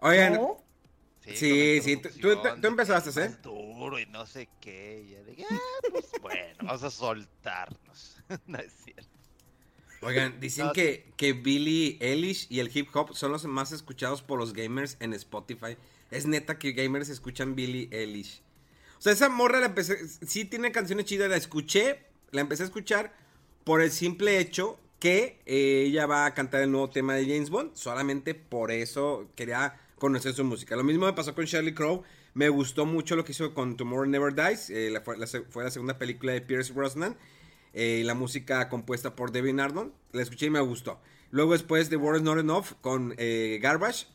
Oigan, 0.00 0.34
¿No? 0.34 0.62
Sí, 1.24 1.80
sí, 1.82 1.96
tú- 1.98 2.08
tú- 2.60 2.66
empezaste, 2.66 3.10
¿eh? 3.22 3.36
duro 3.42 3.98
y 3.98 4.06
no 4.06 4.26
sé 4.26 4.48
qué. 4.60 5.00
Y 5.06 5.30
dije, 5.30 5.46
ah, 5.48 5.56
pues 5.92 6.10
bueno, 6.20 6.56
vamos 6.62 6.82
a 6.82 6.90
soltarnos. 6.90 8.16
no 8.46 8.58
es 8.58 8.72
cierto. 8.84 9.08
Oigan, 10.00 10.40
dicen 10.40 10.66
No, 10.66 10.72
que, 10.72 11.12
que 11.16 11.32
Billie 11.32 11.96
Eilish 12.00 12.48
y 12.50 12.58
el 12.58 12.76
hip 12.76 12.88
hop 12.96 13.14
son 13.14 13.30
los 13.30 13.44
más 13.44 13.70
escuchados 13.70 14.20
por 14.20 14.36
los 14.36 14.52
gamers 14.52 14.96
en 14.98 15.12
Spotify. 15.14 15.76
Es 16.10 16.26
neta 16.26 16.58
que 16.58 16.72
gamers 16.72 17.08
escuchan 17.08 17.54
Billie 17.54 17.88
Eilish. 17.92 18.42
O 18.98 19.00
sea, 19.00 19.12
esa 19.12 19.28
morra 19.28 19.60
la 19.60 19.66
empecé. 19.66 20.08
Sí 20.26 20.44
tiene 20.44 20.72
canciones 20.72 21.04
chidas, 21.06 21.30
la 21.30 21.36
escuché. 21.36 22.00
La 22.32 22.40
empecé 22.40 22.64
a 22.64 22.66
escuchar 22.66 23.14
por 23.64 23.80
el 23.80 23.90
simple 23.90 24.38
hecho 24.38 24.78
que 24.98 25.40
eh, 25.46 25.84
ella 25.86 26.06
va 26.06 26.26
a 26.26 26.34
cantar 26.34 26.62
el 26.62 26.70
nuevo 26.70 26.90
tema 26.90 27.14
de 27.14 27.26
James 27.26 27.50
Bond. 27.50 27.74
Solamente 27.74 28.34
por 28.34 28.70
eso 28.70 29.28
quería 29.34 29.74
conocer 29.98 30.32
su 30.32 30.44
música. 30.44 30.76
Lo 30.76 30.84
mismo 30.84 31.06
me 31.06 31.12
pasó 31.12 31.34
con 31.34 31.44
Shirley 31.44 31.74
Crow. 31.74 32.02
Me 32.34 32.48
gustó 32.48 32.86
mucho 32.86 33.16
lo 33.16 33.24
que 33.24 33.32
hizo 33.32 33.52
con 33.52 33.76
Tomorrow 33.76 34.06
Never 34.06 34.34
Dies. 34.34 34.70
eh, 34.70 34.92
fue, 35.04 35.16
la, 35.18 35.70
segunda 35.70 35.98
película 35.98 36.32
de 36.32 36.40
Pierce 36.40 36.72
Brosnan. 36.72 37.16
eh, 37.74 38.02
la 38.04 38.14
música 38.14 38.68
compuesta 38.68 39.16
por 39.16 39.32
Devin 39.32 39.60
Arnold. 39.60 39.92
La 40.12 40.22
escuché 40.22 40.46
y 40.46 40.50
me 40.50 40.60
gustó. 40.60 41.00
Luego 41.30 41.52
después 41.52 41.88
The 41.88 41.96
War 41.96 42.16
is 42.16 42.22
Not 42.22 42.38
Enough 42.38 42.66
con 42.80 43.14
Garbage. 43.60 44.06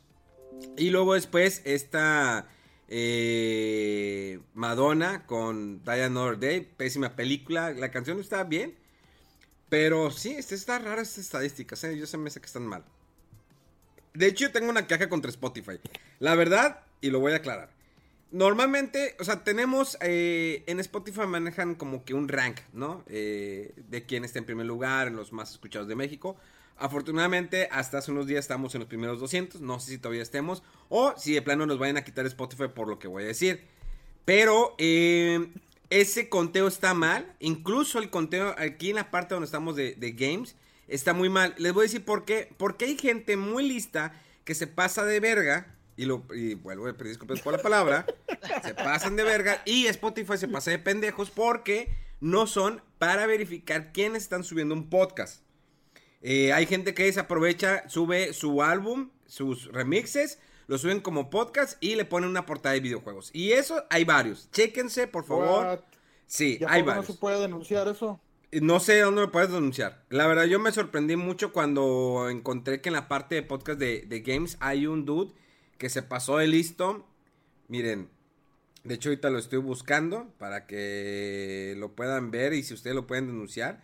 Y 0.77 0.89
luego 0.89 1.15
después 1.15 1.61
esta 1.65 2.47
eh, 2.87 4.39
Madonna 4.53 5.25
con 5.25 5.83
Die 5.83 6.03
Another 6.03 6.39
Day. 6.39 6.61
Pésima 6.61 7.15
película. 7.15 7.71
La 7.71 7.91
canción 7.91 8.19
está 8.19 8.43
bien. 8.43 8.75
Pero 9.69 10.11
sí, 10.11 10.31
este, 10.31 10.55
está 10.55 10.79
rara 10.79 11.01
estas 11.01 11.19
estadísticas. 11.19 11.83
¿eh? 11.83 11.97
Yo 11.97 12.07
se 12.07 12.17
me 12.17 12.29
sé 12.29 12.39
que 12.39 12.45
están 12.45 12.65
mal. 12.65 12.83
De 14.13 14.27
hecho, 14.27 14.45
yo 14.45 14.51
tengo 14.51 14.69
una 14.69 14.87
queja 14.87 15.09
contra 15.09 15.29
Spotify. 15.29 15.79
La 16.19 16.35
verdad, 16.35 16.81
y 17.01 17.09
lo 17.09 17.19
voy 17.19 17.33
a 17.33 17.37
aclarar. 17.37 17.69
Normalmente, 18.31 19.15
o 19.19 19.23
sea, 19.23 19.43
tenemos 19.43 19.97
eh, 20.01 20.63
en 20.67 20.79
Spotify 20.79 21.21
manejan 21.27 21.75
como 21.75 22.03
que 22.03 22.13
un 22.13 22.27
rank, 22.27 22.59
¿no? 22.73 23.03
Eh, 23.07 23.73
de 23.89 24.05
quién 24.05 24.25
está 24.25 24.39
en 24.39 24.45
primer 24.45 24.65
lugar, 24.65 25.07
en 25.07 25.15
los 25.15 25.31
más 25.31 25.51
escuchados 25.51 25.87
de 25.87 25.95
México. 25.95 26.35
Afortunadamente, 26.77 27.69
hasta 27.71 27.99
hace 27.99 28.11
unos 28.11 28.27
días 28.27 28.39
estamos 28.39 28.75
en 28.75 28.79
los 28.79 28.87
primeros 28.87 29.19
200. 29.19 29.61
No 29.61 29.79
sé 29.79 29.91
si 29.91 29.97
todavía 29.97 30.23
estemos. 30.23 30.61
O 30.89 31.13
si 31.17 31.33
de 31.33 31.41
plano 31.41 31.65
nos 31.65 31.79
vayan 31.79 31.97
a 31.97 32.03
quitar 32.03 32.25
Spotify 32.25 32.67
por 32.73 32.87
lo 32.87 32.99
que 32.99 33.07
voy 33.07 33.23
a 33.23 33.27
decir. 33.27 33.65
Pero 34.25 34.75
eh, 34.77 35.47
ese 35.89 36.29
conteo 36.29 36.67
está 36.67 36.93
mal. 36.93 37.35
Incluso 37.39 37.99
el 37.99 38.09
conteo 38.09 38.55
aquí 38.57 38.89
en 38.89 38.95
la 38.95 39.11
parte 39.11 39.33
donde 39.33 39.45
estamos 39.45 39.75
de, 39.75 39.95
de 39.95 40.11
games 40.11 40.55
está 40.87 41.13
muy 41.13 41.29
mal. 41.29 41.53
Les 41.57 41.73
voy 41.73 41.83
a 41.83 41.87
decir 41.87 42.03
por 42.05 42.25
qué. 42.25 42.49
Porque 42.57 42.85
hay 42.85 42.97
gente 42.97 43.37
muy 43.37 43.67
lista 43.67 44.13
que 44.43 44.55
se 44.55 44.67
pasa 44.67 45.05
de 45.05 45.19
verga. 45.19 45.73
Y, 45.95 46.05
lo, 46.05 46.23
y 46.33 46.53
vuelvo 46.53 46.87
a 46.87 46.93
pedir 46.93 47.09
disculpas 47.09 47.41
por 47.41 47.53
la 47.53 47.61
palabra. 47.61 48.05
se 48.63 48.73
pasan 48.73 49.15
de 49.15 49.23
verga. 49.23 49.61
Y 49.65 49.87
Spotify 49.87 50.37
se 50.37 50.47
pasa 50.47 50.71
de 50.71 50.79
pendejos 50.79 51.29
porque 51.29 51.89
no 52.19 52.47
son 52.47 52.81
para 52.97 53.27
verificar 53.27 53.91
quiénes 53.93 54.23
están 54.23 54.43
subiendo 54.43 54.73
un 54.73 54.89
podcast. 54.89 55.41
Eh, 56.21 56.51
hay 56.51 56.65
gente 56.65 56.93
que 56.93 57.11
se 57.11 57.19
aprovecha, 57.19 57.87
sube 57.89 58.33
su 58.33 58.63
álbum, 58.63 59.11
sus 59.27 59.71
remixes, 59.71 60.39
lo 60.67 60.77
suben 60.77 60.99
como 61.01 61.29
podcast 61.29 61.81
y 61.81 61.95
le 61.95 62.05
ponen 62.05 62.29
una 62.29 62.45
portada 62.45 62.73
de 62.73 62.81
videojuegos. 62.81 63.29
Y 63.33 63.51
eso 63.53 63.83
hay 63.89 64.03
varios. 64.03 64.49
Chéquense, 64.51 65.07
por 65.07 65.25
favor. 65.25 65.65
What? 65.65 65.79
Sí, 66.25 66.57
¿Y 66.59 66.63
a 66.65 66.71
hay 66.71 66.81
poco 66.83 66.95
no 66.95 67.01
varios. 67.01 67.05
se 67.07 67.13
puede 67.13 67.39
denunciar 67.39 67.87
eso? 67.87 68.19
No 68.51 68.79
sé 68.79 68.99
dónde 68.99 69.21
lo 69.21 69.31
puedes 69.31 69.51
denunciar. 69.51 70.05
La 70.09 70.25
verdad, 70.27 70.45
yo 70.45 70.59
me 70.59 70.71
sorprendí 70.71 71.15
mucho 71.15 71.51
cuando 71.51 72.29
encontré 72.29 72.81
que 72.81 72.89
en 72.89 72.93
la 72.93 73.07
parte 73.07 73.35
de 73.35 73.43
podcast 73.43 73.79
de, 73.79 74.01
de 74.01 74.19
games 74.21 74.57
hay 74.59 74.87
un 74.87 75.05
dude 75.05 75.33
que 75.77 75.89
se 75.89 76.01
pasó 76.03 76.37
de 76.37 76.47
listo. 76.47 77.05
Miren, 77.67 78.09
de 78.83 78.95
hecho 78.95 79.09
ahorita 79.09 79.29
lo 79.29 79.37
estoy 79.37 79.59
buscando 79.59 80.33
para 80.37 80.65
que 80.65 81.75
lo 81.77 81.93
puedan 81.93 82.31
ver 82.31 82.53
y 82.53 82.63
si 82.63 82.73
ustedes 82.73 82.95
lo 82.95 83.05
pueden 83.07 83.27
denunciar. 83.27 83.83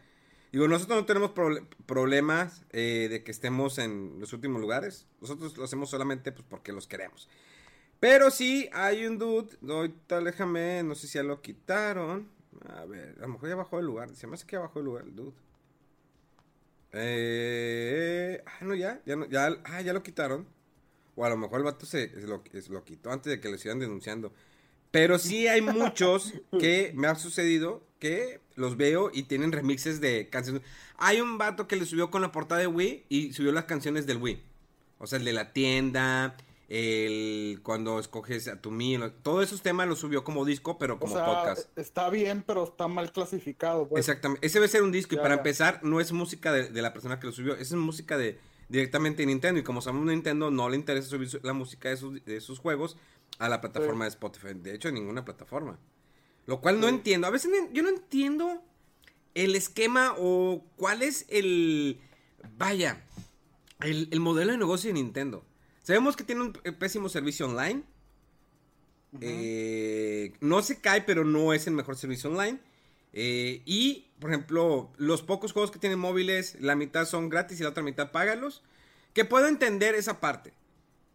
Digo, 0.53 0.67
nosotros 0.67 0.99
no 0.99 1.05
tenemos 1.05 1.31
proble- 1.31 1.65
problemas 1.87 2.63
eh, 2.69 3.07
de 3.09 3.23
que 3.23 3.31
estemos 3.31 3.79
en 3.79 4.19
los 4.19 4.31
últimos 4.33 4.61
lugares. 4.61 5.07
Nosotros 5.19 5.57
lo 5.57 5.63
hacemos 5.63 5.89
solamente 5.89 6.31
pues, 6.31 6.45
porque 6.47 6.71
los 6.71 6.87
queremos. 6.87 7.27
Pero 7.99 8.29
sí, 8.29 8.69
hay 8.71 9.05
un 9.07 9.17
dude. 9.17 9.57
Ahorita 9.67 10.21
déjame, 10.21 10.83
no 10.83 10.93
sé 10.93 11.07
si 11.07 11.15
ya 11.15 11.23
lo 11.23 11.41
quitaron. 11.41 12.29
A 12.69 12.85
ver, 12.85 13.15
a 13.17 13.21
lo 13.21 13.29
mejor 13.29 13.49
ya 13.49 13.55
bajó 13.55 13.79
el 13.79 13.85
lugar. 13.87 14.15
Se 14.15 14.27
me 14.27 14.35
hace 14.35 14.45
que 14.45 14.55
ya 14.55 14.59
bajó 14.59 14.77
el 14.79 14.85
lugar 14.85 15.05
el 15.05 15.15
dude. 15.15 15.33
Eh, 16.91 18.43
ah, 18.45 18.59
no, 18.61 18.75
ya, 18.75 19.01
ya, 19.05 19.15
no, 19.15 19.25
ya, 19.27 19.47
ah, 19.65 19.81
ya 19.81 19.93
lo 19.93 20.03
quitaron. 20.03 20.47
O 21.15 21.25
a 21.25 21.29
lo 21.29 21.37
mejor 21.37 21.59
el 21.59 21.63
vato 21.65 21.87
se, 21.87 22.09
se 22.09 22.27
lo, 22.27 22.43
se 22.51 22.71
lo 22.71 22.83
quitó 22.83 23.11
antes 23.11 23.31
de 23.31 23.39
que 23.39 23.49
lo 23.49 23.57
sigan 23.57 23.79
denunciando. 23.79 24.31
Pero 24.93 25.17
sí 25.17 25.47
hay 25.47 25.59
muchos 25.61 26.33
que 26.59 26.91
me 26.95 27.07
ha 27.07 27.15
sucedido 27.15 27.81
que 27.97 28.39
los 28.55 28.77
veo 28.77 29.09
y 29.11 29.23
tienen 29.23 29.51
remixes 29.51 29.99
de 29.99 30.29
canciones. 30.29 30.61
Hay 30.97 31.19
un 31.19 31.39
vato 31.39 31.67
que 31.67 31.75
le 31.75 31.85
subió 31.85 32.11
con 32.11 32.21
la 32.21 32.31
portada 32.31 32.61
de 32.61 32.67
Wii 32.67 33.05
y 33.09 33.33
subió 33.33 33.51
las 33.51 33.63
canciones 33.65 34.05
del 34.05 34.17
Wii. 34.17 34.41
O 34.99 35.07
sea, 35.07 35.17
el 35.17 35.25
de 35.25 35.33
la 35.33 35.51
tienda, 35.51 36.37
el 36.69 37.59
cuando 37.63 37.97
escoges 37.99 38.47
a 38.47 38.61
tu 38.61 38.69
mí, 38.69 38.95
lo- 38.97 39.11
todos 39.11 39.43
esos 39.45 39.61
temas 39.63 39.87
los 39.87 39.97
subió 39.99 40.23
como 40.23 40.45
disco, 40.45 40.77
pero 40.77 40.93
O 40.95 40.99
como 40.99 41.15
sea, 41.15 41.25
podcast. 41.25 41.77
está 41.77 42.09
bien, 42.11 42.43
pero 42.45 42.63
está 42.65 42.87
mal 42.87 43.11
clasificado. 43.11 43.87
Pues. 43.89 44.07
Exactamente. 44.07 44.45
Ese 44.45 44.59
debe 44.59 44.67
ser 44.67 44.83
un 44.83 44.91
disco 44.91 45.15
y 45.15 45.17
para 45.17 45.29
ya. 45.29 45.35
empezar 45.37 45.79
no 45.83 45.99
es 46.01 46.11
música 46.11 46.51
de, 46.53 46.69
de 46.69 46.81
la 46.83 46.93
persona 46.93 47.19
que 47.19 47.25
lo 47.27 47.33
subió, 47.33 47.55
es 47.55 47.73
música 47.73 48.17
de 48.17 48.37
directamente 48.69 49.21
de 49.23 49.27
Nintendo 49.27 49.59
y 49.59 49.63
como 49.63 49.81
sabemos 49.81 50.05
Nintendo 50.07 50.49
no 50.51 50.69
le 50.69 50.75
interesa 50.77 51.09
subir 51.09 51.29
su- 51.29 51.39
la 51.43 51.53
música 51.53 51.89
de 51.89 51.97
sus, 51.97 52.23
de 52.25 52.41
sus 52.41 52.59
juegos 52.59 52.97
a 53.39 53.49
la 53.49 53.61
plataforma 53.61 54.05
de 54.05 54.09
Spotify. 54.09 54.53
De 54.53 54.73
hecho, 54.75 54.89
en 54.89 54.95
ninguna 54.95 55.25
plataforma. 55.25 55.79
Lo 56.45 56.59
cual 56.61 56.79
no 56.79 56.87
entiendo. 56.87 57.27
A 57.27 57.29
veces 57.29 57.51
yo 57.71 57.83
no 57.83 57.89
entiendo 57.89 58.61
el 59.33 59.55
esquema 59.55 60.13
o 60.17 60.63
cuál 60.75 61.01
es 61.01 61.25
el... 61.29 61.99
Vaya, 62.57 63.05
el, 63.79 64.09
el 64.11 64.19
modelo 64.19 64.51
de 64.51 64.57
negocio 64.57 64.89
de 64.89 64.93
Nintendo. 64.95 65.45
Sabemos 65.81 66.15
que 66.15 66.23
tiene 66.23 66.41
un 66.41 66.53
pésimo 66.53 67.09
servicio 67.09 67.47
online. 67.47 67.83
Eh, 69.21 70.33
no 70.41 70.61
se 70.61 70.79
cae, 70.81 71.01
pero 71.01 71.23
no 71.23 71.53
es 71.53 71.67
el 71.67 71.73
mejor 71.73 71.95
servicio 71.95 72.29
online. 72.29 72.59
Eh, 73.13 73.61
y, 73.65 74.07
por 74.19 74.31
ejemplo, 74.31 74.91
los 74.97 75.21
pocos 75.21 75.53
juegos 75.53 75.71
que 75.71 75.79
tienen 75.79 75.99
móviles, 75.99 76.57
la 76.59 76.75
mitad 76.75 77.05
son 77.05 77.29
gratis 77.29 77.59
y 77.59 77.63
la 77.63 77.69
otra 77.69 77.83
mitad 77.83 78.11
págalos. 78.11 78.63
Que 79.13 79.25
puedo 79.25 79.47
entender 79.47 79.93
esa 79.95 80.19
parte. 80.19 80.53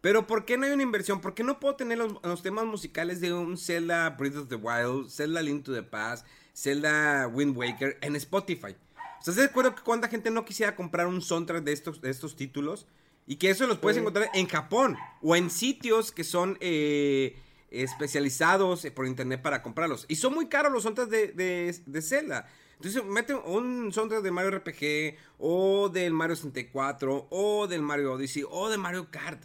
Pero 0.00 0.28
¿por 0.28 0.44
qué 0.44 0.56
no 0.56 0.64
hay 0.66 0.72
una 0.72 0.84
inversión? 0.84 1.20
¿Por 1.20 1.34
qué 1.34 1.42
no 1.42 1.58
puedo 1.58 1.74
tener 1.74 1.98
los, 1.98 2.14
los 2.22 2.42
temas 2.42 2.64
musicales 2.64 3.20
de 3.20 3.32
un 3.32 3.58
Zelda 3.58 4.10
Breath 4.10 4.36
of 4.36 4.48
the 4.48 4.54
Wild, 4.54 5.10
Zelda 5.10 5.42
Link 5.42 5.64
to 5.64 5.74
the 5.74 5.82
Past, 5.82 6.24
Zelda 6.54 7.26
Wind 7.26 7.56
Waker 7.56 7.98
en 8.00 8.14
Spotify? 8.14 8.76
O 9.20 9.24
sea, 9.24 9.34
¿se 9.34 9.42
acuerdo 9.42 9.74
que 9.74 9.82
cuánta 9.82 10.06
gente 10.06 10.30
no 10.30 10.44
quisiera 10.44 10.76
comprar 10.76 11.08
un 11.08 11.20
soundtrack 11.20 11.64
de 11.64 11.72
estos, 11.72 12.00
de 12.00 12.10
estos 12.10 12.36
títulos? 12.36 12.86
Y 13.26 13.36
que 13.36 13.50
eso 13.50 13.66
los 13.66 13.78
puedes 13.78 13.96
Sí. 13.96 14.00
encontrar 14.00 14.30
en 14.34 14.46
Japón 14.46 14.96
o 15.20 15.34
en 15.34 15.50
sitios 15.50 16.12
que 16.12 16.22
son 16.22 16.56
eh, 16.60 17.36
especializados 17.70 18.84
eh, 18.84 18.90
por 18.90 19.06
internet 19.06 19.42
para 19.42 19.62
comprarlos. 19.62 20.06
Y 20.08 20.16
son 20.16 20.34
muy 20.34 20.48
caros 20.48 20.72
los 20.72 20.82
soundtracks 20.82 21.10
de, 21.10 21.32
de, 21.32 21.76
de 21.86 22.02
Zelda. 22.02 22.48
Entonces, 22.76 23.04
mete 23.04 23.34
un 23.34 23.92
soundtrack 23.92 24.22
de 24.22 24.30
Mario 24.30 24.58
RPG, 24.58 25.16
o 25.38 25.88
del 25.88 26.12
Mario 26.12 26.36
64, 26.36 27.26
o 27.28 27.66
del 27.66 27.82
Mario 27.82 28.12
Odyssey, 28.14 28.44
o 28.48 28.68
de 28.68 28.78
Mario 28.78 29.10
Kart. 29.10 29.42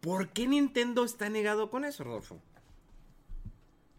¿Por 0.00 0.28
qué 0.28 0.46
Nintendo 0.46 1.04
está 1.04 1.28
negado 1.28 1.68
con 1.68 1.84
eso, 1.84 2.04
Rodolfo? 2.04 2.40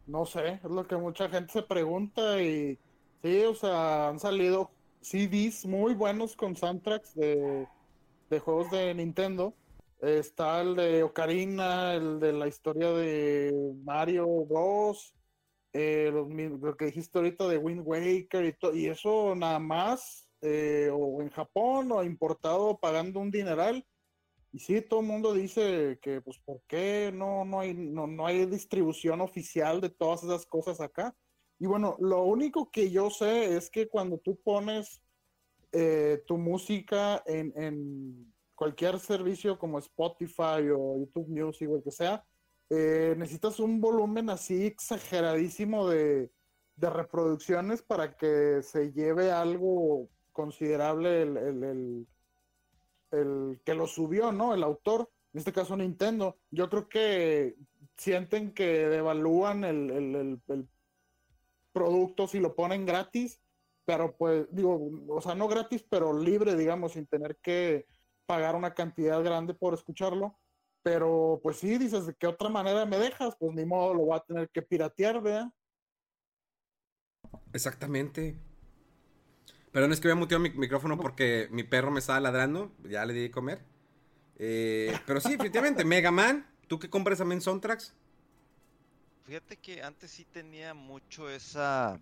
No 0.06 0.26
sé, 0.26 0.54
es 0.64 0.64
lo 0.64 0.88
que 0.88 0.96
mucha 0.96 1.28
gente 1.30 1.52
se 1.52 1.64
pregunta 1.64 2.42
y 2.42 2.80
sí, 3.22 3.44
o 3.44 3.54
sea, 3.54 4.08
han 4.08 4.20
salido 4.20 4.72
CDs 5.02 5.66
muy 5.66 5.94
buenos 5.94 6.36
con 6.38 6.56
soundtracks 6.56 7.14
de, 7.16 7.68
de 8.30 8.40
juegos 8.40 8.72
de 8.72 8.94
Nintendo. 8.94 9.54
Está 10.00 10.62
el 10.62 10.75
de 10.75 11.01
Ocarina, 11.01 11.96
el 11.96 12.20
de 12.20 12.32
la 12.32 12.48
historia 12.48 12.92
de 12.92 13.51
Mario 13.84 14.27
Bros. 14.46 15.16
eh, 15.74 16.12
lo 16.13 16.77
que 16.77 16.86
dijiste 16.86 17.18
ahorita 17.18 17.48
de 17.48 17.58
Wind 17.58 17.82
Waker 17.84 18.58
y, 18.74 18.88
eso 18.88 19.36
nada 19.36 19.60
más, 19.60 20.27
eh, 20.42 20.89
o 20.94 21.22
en 21.22 21.30
Japón 21.30 21.92
o 21.92 22.04
importado 22.04 22.80
pagando 22.80 23.20
un 23.20 23.32
dineral. 23.32 23.86
Y 24.54 24.60
sí, 24.60 24.82
todo 24.82 25.01
el 25.01 25.08
mundo 25.08 25.34
dice 25.34 26.00
que, 26.01 26.22
pues, 26.22 26.38
¿por 26.39 26.62
qué 26.68 27.12
no, 27.13 27.44
no, 27.44 27.60
hay, 27.60 27.74
no, 27.74 28.08
no 28.08 28.25
hay 28.27 28.46
distribución 28.46 29.22
oficial 29.22 29.82
de 29.82 29.89
todas 29.89 30.24
esas 30.24 30.46
cosas 30.46 30.80
acá? 30.80 31.16
Y 31.60 31.66
bueno, 31.66 31.98
lo 32.00 32.24
único 32.24 32.70
que 32.72 32.92
yo 32.92 33.10
sé 33.10 33.56
es 33.58 33.70
que 33.70 33.88
cuando 33.88 34.20
tú 34.20 34.39
pones 34.44 35.01
eh, 35.72 36.24
tu 36.27 36.38
música 36.38 37.24
en 37.25 38.32
cualquier 38.58 39.00
servicio 39.00 39.60
como 39.60 39.78
Spotify 39.78 40.68
o 40.76 40.98
YouTube 40.98 41.30
Music 41.30 41.70
o 41.70 41.78
el 41.78 41.84
que 41.84 41.92
sea, 41.92 42.26
eh, 42.70 43.14
necesitas 43.16 43.60
un 43.60 43.80
volumen 43.80 44.32
así 44.32 44.66
exageradísimo 44.66 45.88
de, 45.88 46.32
de 46.76 46.90
reproducciones 46.90 47.84
para 47.84 48.18
que 48.18 48.62
se 48.64 48.92
lleve 48.92 49.32
algo 49.32 50.10
considerable 50.34 51.22
el, 51.22 51.38
el, 51.38 51.64
el, 51.64 52.08
el, 53.12 53.62
que 53.64 53.76
lo 53.76 53.86
subió, 53.86 54.32
¿no? 54.32 54.56
El 54.56 54.64
autor, 54.64 55.10
en 55.34 55.38
este 55.38 55.54
caso 55.54 55.78
Nintendo. 55.78 56.38
Yo 56.50 56.68
creo 56.68 56.90
que 56.90 57.56
sienten 57.96 58.54
que 58.54 58.88
devalúan 58.88 59.64
el, 59.64 60.40
producto 61.72 62.28
si 62.28 62.40
lo 62.40 62.56
ponen 62.56 62.88
gratis, 62.88 63.40
pero 63.86 64.18
pues 64.18 64.48
digo, 64.52 64.90
o 65.10 65.22
sea, 65.22 65.36
no 65.36 65.48
gratis, 65.48 65.86
pero 65.88 66.18
libre, 66.18 66.56
digamos, 66.56 66.94
sin 66.94 67.06
tener 67.06 67.38
que 67.38 67.86
pagar 68.28 68.56
una 68.56 68.76
cantidad 68.76 69.24
grande 69.24 69.56
por 69.56 69.74
escucharlo. 69.74 70.38
Pero 70.84 71.40
pues 71.42 71.58
sí, 71.58 71.78
dices, 71.78 72.06
¿de 72.06 72.14
qué 72.14 72.28
otra 72.28 72.50
manera 72.50 72.86
me 72.86 73.00
dejas? 73.00 73.36
Pues 73.40 73.56
ni 73.56 73.66
modo, 73.66 73.94
lo 73.94 74.06
voy 74.06 74.18
a 74.18 74.24
tener 74.24 74.50
que 74.50 74.62
piratear, 74.62 75.22
¿verdad? 75.22 75.52
Exactamente. 77.52 78.38
Perdón, 79.72 79.92
es 79.92 80.00
que 80.00 80.08
había 80.08 80.20
muteado 80.20 80.42
mi 80.42 80.50
micrófono 80.52 80.98
porque 80.98 81.48
mi 81.52 81.64
perro 81.64 81.92
me 81.92 82.00
estaba 82.00 82.20
ladrando. 82.20 82.72
Ya 82.84 83.06
le 83.06 83.14
di 83.14 83.22
de 83.22 83.32
comer. 83.32 83.64
Eh, 84.38 84.94
pero 85.06 85.20
sí, 85.20 85.34
efectivamente, 85.34 85.84
Mega 85.84 86.12
Man. 86.12 86.46
¿Tú 86.68 86.80
qué 86.80 86.90
compras 86.90 87.18
también 87.18 87.42
soundtracks? 87.42 87.94
Fíjate 89.24 89.58
que 89.58 89.84
antes 89.84 90.12
sí 90.12 90.26
tenía 90.26 90.74
mucho 90.74 91.30
esa. 91.30 92.00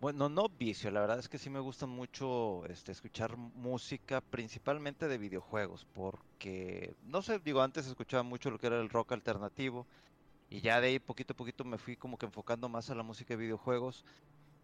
Bueno, 0.00 0.28
no 0.28 0.48
vicio, 0.48 0.90
la 0.92 1.00
verdad 1.00 1.18
es 1.18 1.28
que 1.28 1.38
sí 1.38 1.50
me 1.50 1.58
gusta 1.58 1.86
mucho 1.86 2.64
este, 2.66 2.92
escuchar 2.92 3.36
música, 3.36 4.20
principalmente 4.20 5.08
de 5.08 5.18
videojuegos, 5.18 5.86
porque, 5.92 6.94
no 7.00 7.20
sé, 7.20 7.40
digo, 7.40 7.62
antes 7.62 7.86
escuchaba 7.86 8.22
mucho 8.22 8.50
lo 8.50 8.58
que 8.58 8.68
era 8.68 8.80
el 8.80 8.90
rock 8.90 9.12
alternativo, 9.12 9.88
y 10.48 10.60
ya 10.62 10.80
de 10.80 10.88
ahí 10.88 10.98
poquito 11.00 11.32
a 11.34 11.36
poquito 11.36 11.64
me 11.64 11.78
fui 11.78 11.96
como 11.96 12.18
que 12.18 12.26
enfocando 12.26 12.68
más 12.68 12.90
a 12.90 12.94
la 12.96 13.02
música 13.04 13.34
de 13.34 13.42
videojuegos. 13.44 14.04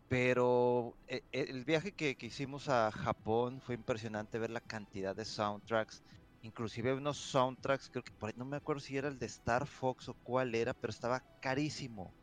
Pero 0.09 0.99
eh, 1.09 1.23
eh, 1.33 1.47
el 1.49 1.65
viaje 1.65 1.93
que, 1.93 2.17
hicimos 2.21 2.69
a 2.69 2.91
Japón 2.93 3.61
fue 3.61 3.75
impresionante 3.77 4.39
ver 4.39 4.51
la 4.51 4.61
cantidad 4.61 5.17
de 5.17 5.25
soundtracks. 5.25 6.03
Inclusive 6.43 6.95
unos 6.95 7.19
soundtracks, 7.19 7.91
creo 7.91 8.03
que 8.05 8.13
por 8.19 8.29
ahí 8.31 8.35
no 8.37 8.45
me 8.47 8.57
acuerdo 8.59 8.81
si 8.81 8.97
era 8.97 9.09
el 9.09 9.19
de 9.19 9.27
Star 9.27 9.67
Fox 9.67 10.09
o 10.09 10.15
cuál 10.23 10.55
era, 10.55 10.75
pero 10.75 10.91
estaba 10.93 11.23
carísimo. 11.41 12.15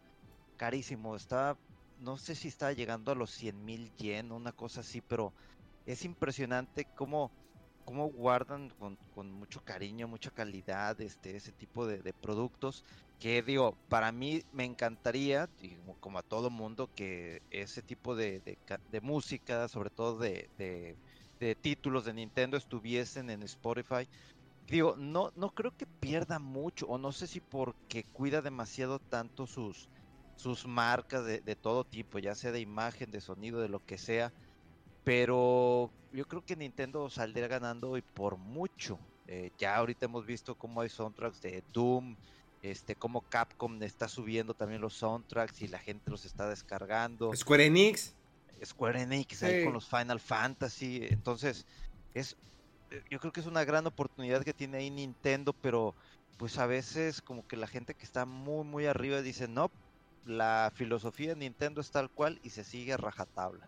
Carísimo. 0.57 1.15
Estaba, 1.15 1.59
no 2.01 2.17
sé 2.17 2.35
si 2.35 2.47
estaba 2.47 2.73
llegando 2.73 3.11
a 3.11 3.15
los 3.15 3.31
100 3.31 3.63
mil 3.63 3.91
yen, 3.97 4.31
una 4.31 4.51
cosa 4.51 4.81
así, 4.81 5.01
pero 5.01 5.33
es 5.85 6.03
impresionante 6.03 6.85
cómo 6.95 7.31
cómo 7.85 8.07
guardan 8.07 8.69
con, 8.79 8.97
con, 9.13 9.31
mucho 9.31 9.61
cariño, 9.63 10.07
mucha 10.07 10.31
calidad 10.31 10.99
este, 11.01 11.35
ese 11.35 11.51
tipo 11.51 11.85
de, 11.85 11.99
de, 11.99 12.13
productos. 12.13 12.83
Que 13.19 13.41
digo, 13.43 13.77
para 13.89 14.11
mí 14.11 14.43
me 14.51 14.65
encantaría, 14.65 15.49
como, 15.99 16.17
a 16.17 16.23
todo 16.23 16.49
mundo, 16.49 16.89
que 16.95 17.41
ese 17.51 17.81
tipo 17.81 18.15
de, 18.15 18.39
de 18.39 19.01
música, 19.01 19.67
sobre 19.67 19.89
todo 19.89 20.17
de, 20.17 20.95
títulos 21.61 22.05
de 22.05 22.13
Nintendo, 22.13 22.57
estuviesen 22.57 23.29
en 23.29 23.43
Spotify. 23.43 24.07
Digo, 24.67 24.95
no, 24.97 25.31
no 25.35 25.49
creo 25.49 25.75
que 25.75 25.85
pierda 25.85 26.39
mucho, 26.39 26.87
o 26.87 26.97
no 26.97 27.11
sé 27.11 27.27
si 27.27 27.41
porque 27.41 28.05
cuida 28.05 28.41
demasiado 28.41 28.99
tanto 28.99 29.45
sus, 29.45 29.89
sus 30.41 30.65
marcas 30.65 31.25
de, 31.25 31.39
de 31.39 31.55
todo 31.55 31.83
tipo, 31.83 32.19
ya 32.19 32.35
sea 32.35 32.51
de 32.51 32.59
imagen, 32.59 33.11
de 33.11 33.21
sonido, 33.21 33.61
de 33.61 33.69
lo 33.69 33.79
que 33.85 33.97
sea 33.97 34.33
pero 35.03 35.91
yo 36.11 36.25
creo 36.27 36.43
que 36.45 36.55
Nintendo 36.55 37.09
saldría 37.09 37.47
ganando 37.47 37.97
y 37.97 38.01
por 38.01 38.37
mucho. 38.37 38.99
Eh, 39.27 39.51
ya 39.57 39.75
ahorita 39.75 40.05
hemos 40.05 40.25
visto 40.25 40.55
cómo 40.55 40.81
hay 40.81 40.89
soundtracks 40.89 41.41
de 41.41 41.63
Doom, 41.71 42.15
este, 42.61 42.95
cómo 42.95 43.21
Capcom 43.21 43.81
está 43.81 44.07
subiendo 44.07 44.53
también 44.53 44.81
los 44.81 44.93
soundtracks 44.93 45.61
y 45.61 45.67
la 45.67 45.79
gente 45.79 46.11
los 46.11 46.25
está 46.25 46.47
descargando. 46.49 47.33
Square 47.35 47.65
Enix. 47.65 48.13
Square 48.63 49.01
Enix 49.01 49.41
ahí 49.41 49.63
con 49.63 49.73
los 49.73 49.87
Final 49.87 50.19
Fantasy. 50.19 51.07
Entonces, 51.09 51.65
es 52.13 52.37
yo 53.09 53.19
creo 53.19 53.31
que 53.31 53.39
es 53.39 53.45
una 53.45 53.63
gran 53.63 53.87
oportunidad 53.87 54.43
que 54.43 54.53
tiene 54.53 54.79
ahí 54.79 54.89
Nintendo, 54.91 55.53
pero 55.53 55.95
pues 56.37 56.57
a 56.57 56.65
veces 56.65 57.21
como 57.21 57.47
que 57.47 57.55
la 57.55 57.67
gente 57.67 57.95
que 57.95 58.03
está 58.03 58.25
muy 58.25 58.65
muy 58.65 58.85
arriba 58.85 59.21
dice, 59.21 59.47
"No, 59.47 59.71
la 60.25 60.71
filosofía 60.75 61.29
de 61.29 61.35
Nintendo 61.35 61.81
es 61.81 61.91
tal 61.91 62.09
cual 62.09 62.39
y 62.43 62.49
se 62.49 62.63
sigue 62.63 62.93
a 62.93 62.97
rajatabla." 62.97 63.67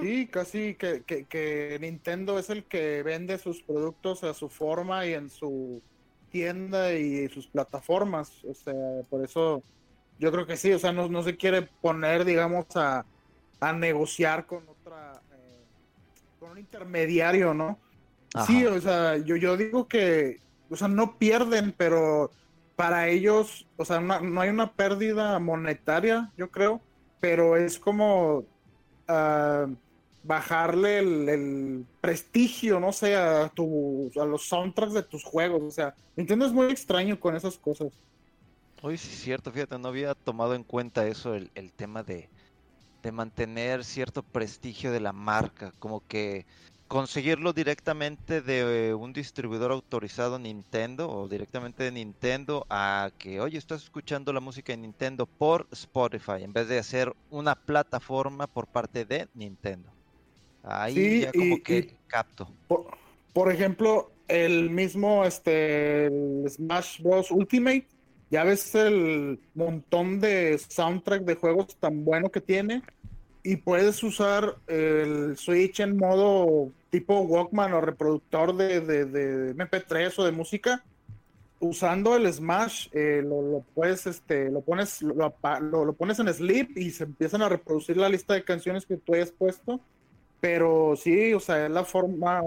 Sí, 0.00 0.26
casi 0.26 0.74
que, 0.74 1.04
que, 1.04 1.78
Nintendo 1.80 2.38
es 2.38 2.50
el 2.50 2.64
que 2.64 3.02
vende 3.02 3.38
sus 3.38 3.62
productos 3.62 4.24
a 4.24 4.34
su 4.34 4.48
forma 4.48 5.06
y 5.06 5.14
en 5.14 5.30
su 5.30 5.80
tienda 6.30 6.92
y 6.94 7.28
sus 7.28 7.46
plataformas. 7.46 8.44
O 8.44 8.54
sea, 8.54 8.74
por 9.08 9.24
eso 9.24 9.62
yo 10.18 10.32
creo 10.32 10.46
que 10.46 10.56
sí, 10.56 10.72
o 10.72 10.78
sea, 10.78 10.92
no, 10.92 11.08
no 11.08 11.22
se 11.22 11.36
quiere 11.36 11.62
poner, 11.62 12.24
digamos, 12.24 12.66
a, 12.74 13.04
a 13.60 13.72
negociar 13.72 14.46
con 14.46 14.68
otra, 14.68 15.20
eh, 15.32 15.64
con 16.40 16.50
un 16.50 16.58
intermediario, 16.58 17.54
¿no? 17.54 17.78
Sí, 18.46 18.66
o 18.66 18.80
sea, 18.80 19.16
yo, 19.16 19.36
yo 19.36 19.56
digo 19.56 19.88
que, 19.88 20.40
o 20.68 20.76
sea, 20.76 20.88
no 20.88 21.16
pierden, 21.18 21.72
pero 21.76 22.30
para 22.78 23.08
ellos, 23.08 23.66
o 23.76 23.84
sea, 23.84 23.98
no, 23.98 24.40
hay 24.40 24.50
una 24.50 24.72
pérdida 24.72 25.36
monetaria, 25.40 26.30
yo 26.36 26.48
creo, 26.48 26.80
pero 27.18 27.56
es 27.56 27.76
como 27.76 28.44
bajarle 30.22 31.00
el, 31.00 31.84
prestigio, 32.00 32.78
no 32.78 32.92
sé, 32.92 33.16
a, 33.16 33.48
tu, 33.48 34.12
a 34.14 34.24
los 34.24 34.46
soundtracks 34.46 34.92
de 34.92 35.02
tus 35.02 35.24
juegos. 35.24 35.60
O 35.60 35.72
sea, 35.72 35.92
Nintendo 36.14 36.46
es 36.46 36.52
muy 36.52 36.66
extraño 36.66 37.18
con 37.18 37.34
esas 37.34 37.58
cosas. 37.58 37.88
Hoy 38.80 38.96
sí 38.96 39.08
es 39.12 39.22
cierto, 39.22 39.50
fíjate, 39.50 39.76
no 39.76 39.88
había 39.88 40.14
tomado 40.14 40.54
en 40.54 40.62
cuenta 40.62 41.04
eso, 41.08 41.34
el, 41.34 41.50
el 41.56 41.72
tema 41.72 42.04
de, 42.04 42.28
de 43.02 43.10
mantener 43.10 43.82
cierto 43.82 44.22
prestigio 44.22 44.92
de 44.92 45.00
la 45.00 45.12
marca, 45.12 45.72
como 45.80 46.06
que 46.06 46.46
conseguirlo 46.88 47.52
directamente 47.52 48.40
de 48.40 48.94
un 48.94 49.12
distribuidor 49.12 49.70
autorizado 49.70 50.38
Nintendo 50.38 51.08
o 51.08 51.28
directamente 51.28 51.84
de 51.84 51.92
Nintendo 51.92 52.66
a 52.70 53.10
que, 53.18 53.40
oye, 53.40 53.58
estás 53.58 53.84
escuchando 53.84 54.32
la 54.32 54.40
música 54.40 54.72
de 54.72 54.78
Nintendo 54.78 55.26
por 55.26 55.68
Spotify 55.70 56.42
en 56.42 56.54
vez 56.54 56.66
de 56.66 56.78
hacer 56.78 57.12
una 57.30 57.54
plataforma 57.54 58.46
por 58.46 58.66
parte 58.66 59.04
de 59.04 59.28
Nintendo. 59.34 59.90
Ahí 60.62 61.20
ya 61.20 61.32
como 61.32 61.62
que 61.62 61.94
capto. 62.06 62.50
Por, 63.34 63.52
ejemplo, 63.52 64.10
el 64.26 64.70
mismo 64.70 65.24
este 65.24 66.10
Smash 66.48 67.02
Bros. 67.02 67.30
Ultimate, 67.30 67.86
ya 68.30 68.44
ves 68.44 68.74
el 68.74 69.38
montón 69.54 70.20
de 70.20 70.58
soundtrack 70.58 71.22
de 71.22 71.34
juegos 71.34 71.76
tan 71.76 72.04
bueno 72.04 72.30
que 72.30 72.40
tiene 72.40 72.82
y 73.48 73.56
puedes 73.56 74.02
usar 74.02 74.58
el 74.66 75.38
Switch 75.38 75.80
en 75.80 75.96
modo 75.96 76.70
tipo 76.90 77.20
Walkman 77.20 77.72
o 77.72 77.80
reproductor 77.80 78.54
de, 78.54 78.82
de, 78.82 79.56
MP3 79.56 80.12
o 80.18 80.24
de 80.24 80.32
música. 80.32 80.84
Usando 81.58 82.14
el 82.14 82.30
Smash, 82.30 82.88
eh, 82.92 83.22
lo, 83.24 83.64
puedes, 83.74 84.06
este, 84.06 84.50
lo 84.50 84.60
pones, 84.60 85.00
lo, 85.00 85.32
lo, 85.62 85.92
pones 85.94 86.18
en 86.18 86.28
sleep 86.28 86.76
y 86.76 86.90
se 86.90 87.04
empiezan 87.04 87.40
a 87.40 87.48
reproducir 87.48 87.96
la 87.96 88.10
lista 88.10 88.34
de 88.34 88.44
canciones 88.44 88.84
que 88.84 88.98
tú 88.98 89.14
hayas 89.14 89.32
puesto. 89.32 89.80
Pero 90.42 90.94
sí, 90.96 91.32
o 91.32 91.40
sea, 91.40 91.64
es 91.64 91.72
la 91.72 91.86
forma, 91.86 92.42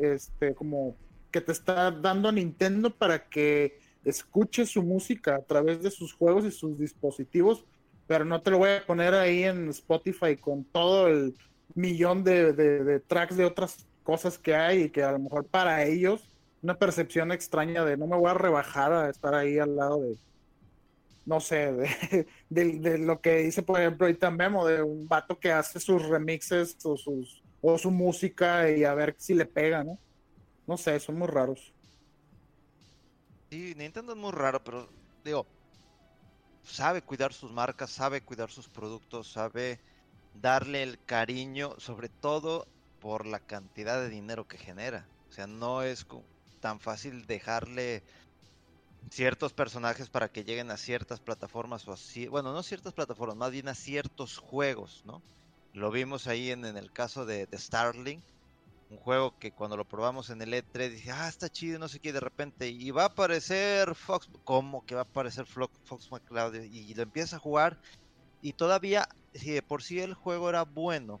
este, 0.00 0.54
como 0.54 0.96
que 1.30 1.42
te 1.42 1.52
está 1.52 1.90
dando 1.90 2.32
Nintendo 2.32 2.88
para 2.88 3.28
que 3.28 3.78
escuches 4.06 4.70
su 4.70 4.82
música 4.82 5.36
a 5.36 5.42
través 5.42 5.82
de 5.82 5.90
sus 5.90 6.14
juegos 6.14 6.46
y 6.46 6.50
sus 6.50 6.78
dispositivos 6.78 7.66
pero 8.06 8.24
no 8.24 8.40
te 8.40 8.50
lo 8.50 8.58
voy 8.58 8.70
a 8.70 8.86
poner 8.86 9.14
ahí 9.14 9.44
en 9.44 9.68
Spotify 9.70 10.36
con 10.36 10.64
todo 10.64 11.08
el 11.08 11.34
millón 11.74 12.24
de, 12.24 13.00
tracks 13.06 13.36
de 13.36 13.44
otras 13.44 13.86
cosas 14.02 14.38
que 14.38 14.54
hay 14.54 14.84
y 14.84 14.90
que 14.90 15.02
a 15.02 15.12
lo 15.12 15.18
mejor 15.18 15.46
para 15.46 15.84
ellos 15.84 16.30
una 16.62 16.78
percepción 16.78 17.32
extraña 17.32 17.84
de 17.84 17.96
no 17.96 18.06
me 18.06 18.16
voy 18.16 18.30
a 18.30 18.34
rebajar 18.34 18.92
a 18.92 19.10
estar 19.10 19.34
ahí 19.34 19.58
al 19.58 19.76
lado 19.76 20.00
de 20.00 20.16
no 21.26 21.40
sé, 21.40 21.72
de, 22.48 22.98
lo 22.98 23.20
que 23.20 23.38
dice 23.38 23.62
por 23.62 23.80
ejemplo 23.80 24.06
ahorita 24.06 24.30
Memo, 24.30 24.64
de 24.66 24.82
un 24.82 25.08
vato 25.08 25.38
que 25.38 25.50
hace 25.50 25.80
sus 25.80 26.06
remixes 26.08 26.76
o, 26.84 26.96
sus, 26.96 27.42
o 27.60 27.76
su 27.76 27.90
música 27.90 28.70
y 28.70 28.84
a 28.84 28.94
ver 28.94 29.16
si 29.18 29.34
le 29.34 29.44
pega, 29.44 29.82
¿no? 29.82 29.98
No 30.68 30.76
sé, 30.76 30.98
son 31.00 31.18
muy 31.18 31.26
raros. 31.26 31.72
Sí, 33.50 33.74
Nintendo 33.76 34.12
es 34.12 34.18
muy 34.18 34.32
raro, 34.32 34.62
pero 34.62 34.88
digo, 35.24 35.46
sabe 36.66 37.02
cuidar 37.02 37.32
sus 37.32 37.52
marcas, 37.52 37.90
sabe 37.90 38.20
cuidar 38.20 38.50
sus 38.50 38.68
productos, 38.68 39.30
sabe 39.32 39.80
darle 40.34 40.82
el 40.82 41.02
cariño, 41.04 41.74
sobre 41.78 42.08
todo 42.08 42.66
por 43.00 43.26
la 43.26 43.40
cantidad 43.40 44.00
de 44.00 44.08
dinero 44.08 44.46
que 44.46 44.58
genera. 44.58 45.06
O 45.30 45.32
sea, 45.32 45.46
no 45.46 45.82
es 45.82 46.06
tan 46.60 46.80
fácil 46.80 47.26
dejarle 47.26 48.02
ciertos 49.10 49.52
personajes 49.52 50.08
para 50.08 50.28
que 50.28 50.44
lleguen 50.44 50.70
a 50.70 50.76
ciertas 50.76 51.20
plataformas 51.20 51.86
o 51.86 51.92
así, 51.92 52.26
bueno, 52.26 52.52
no 52.52 52.62
ciertas 52.62 52.92
plataformas, 52.92 53.36
más 53.36 53.52
bien 53.52 53.68
a 53.68 53.74
ciertos 53.74 54.38
juegos, 54.38 55.02
¿no? 55.04 55.22
Lo 55.72 55.90
vimos 55.90 56.26
ahí 56.26 56.50
en, 56.50 56.64
el 56.64 56.90
caso 56.90 57.26
de, 57.26 57.46
de 57.46 57.58
Starlink, 57.58 58.24
un 58.88 58.98
juego 58.98 59.36
que 59.38 59.52
cuando 59.52 59.76
lo 59.76 59.84
probamos 59.84 60.30
en 60.30 60.40
el 60.42 60.52
E3 60.52 60.90
dije, 60.90 61.10
ah, 61.10 61.28
está 61.28 61.48
chido, 61.48 61.78
no 61.78 61.88
sé 61.88 61.98
qué, 61.98 62.12
de 62.12 62.20
repente, 62.20 62.68
y 62.68 62.90
va 62.90 63.02
a 63.02 63.06
aparecer 63.06 63.94
Fox, 63.94 64.28
¿cómo 64.44 64.84
que 64.86 64.94
va 64.94 65.00
a 65.02 65.04
aparecer 65.04 65.46
Fox 65.46 66.10
McCloud? 66.10 66.54
Y 66.54 66.94
lo 66.94 67.02
empieza 67.02 67.36
a 67.36 67.40
jugar, 67.40 67.80
y 68.42 68.52
todavía, 68.52 69.08
si 69.34 69.50
de 69.50 69.62
por 69.62 69.82
sí 69.82 70.00
el 70.00 70.14
juego 70.14 70.48
era 70.48 70.62
bueno, 70.62 71.20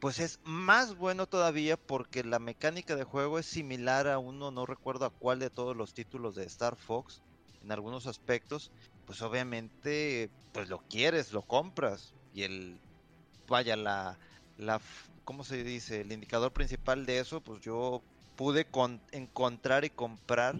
pues 0.00 0.18
es 0.20 0.38
más 0.44 0.96
bueno 0.96 1.26
todavía 1.26 1.76
porque 1.76 2.24
la 2.24 2.38
mecánica 2.38 2.96
de 2.96 3.04
juego 3.04 3.38
es 3.38 3.46
similar 3.46 4.08
a 4.08 4.18
uno, 4.18 4.50
no 4.50 4.64
recuerdo 4.64 5.04
a 5.04 5.10
cuál 5.10 5.40
de 5.40 5.50
todos 5.50 5.76
los 5.76 5.92
títulos 5.92 6.36
de 6.36 6.44
Star 6.44 6.76
Fox, 6.76 7.20
en 7.62 7.72
algunos 7.72 8.06
aspectos, 8.06 8.70
pues 9.06 9.20
obviamente, 9.22 10.30
pues 10.52 10.68
lo 10.68 10.78
quieres, 10.88 11.32
lo 11.32 11.42
compras, 11.42 12.14
y 12.32 12.44
el, 12.44 12.80
vaya, 13.48 13.76
la, 13.76 14.18
la 14.56 14.80
¿cómo 15.30 15.44
se 15.44 15.62
dice? 15.62 16.00
El 16.00 16.10
indicador 16.10 16.52
principal 16.52 17.06
de 17.06 17.20
eso, 17.20 17.40
pues 17.40 17.60
yo 17.60 18.02
pude 18.34 18.66
encontrar 19.12 19.84
y 19.84 19.90
comprar 19.90 20.56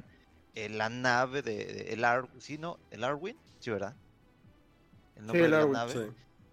eh, 0.54 0.68
la 0.68 0.88
nave 0.88 1.42
de, 1.42 1.92
el 1.92 2.04
Ar, 2.04 2.28
¿sí, 2.38 2.56
no? 2.56 2.78
El 2.92 3.02
Arwin, 3.02 3.36
sí, 3.58 3.72
¿verdad? 3.72 3.96
El 5.16 5.26
nombre 5.26 5.42
de 5.42 5.48
la 5.48 5.66
nave. 5.66 6.12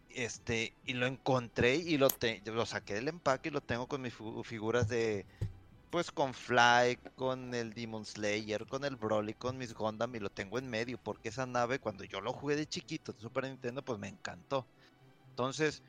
Este, 0.09 0.73
y 0.83 0.93
lo 0.93 1.05
encontré 1.05 1.75
y 1.75 1.99
lo, 1.99 2.09
te, 2.09 2.41
lo 2.43 2.65
saqué 2.65 2.95
del 2.95 3.07
empaque 3.07 3.49
y 3.49 3.51
lo 3.51 3.61
tengo 3.61 3.85
con 3.85 4.01
mis 4.01 4.15
figuras 4.45 4.87
de, 4.89 5.27
pues 5.91 6.09
con 6.09 6.33
Fly, 6.33 6.97
con 7.15 7.53
el 7.53 7.75
Demon 7.75 8.03
Slayer, 8.03 8.65
con 8.65 8.83
el 8.83 8.95
Broly, 8.95 9.35
con 9.35 9.59
mis 9.59 9.75
Gundam 9.75 10.15
y 10.15 10.19
lo 10.19 10.31
tengo 10.31 10.57
en 10.57 10.67
medio 10.67 10.97
porque 10.97 11.29
esa 11.29 11.45
nave 11.45 11.77
cuando 11.77 12.03
yo 12.03 12.19
lo 12.19 12.33
jugué 12.33 12.55
de 12.55 12.65
chiquito 12.65 13.13
de 13.13 13.19
Super 13.19 13.43
Nintendo 13.43 13.83
pues 13.83 13.99
me 13.99 14.07
encantó. 14.07 14.65
Entonces, 15.29 15.83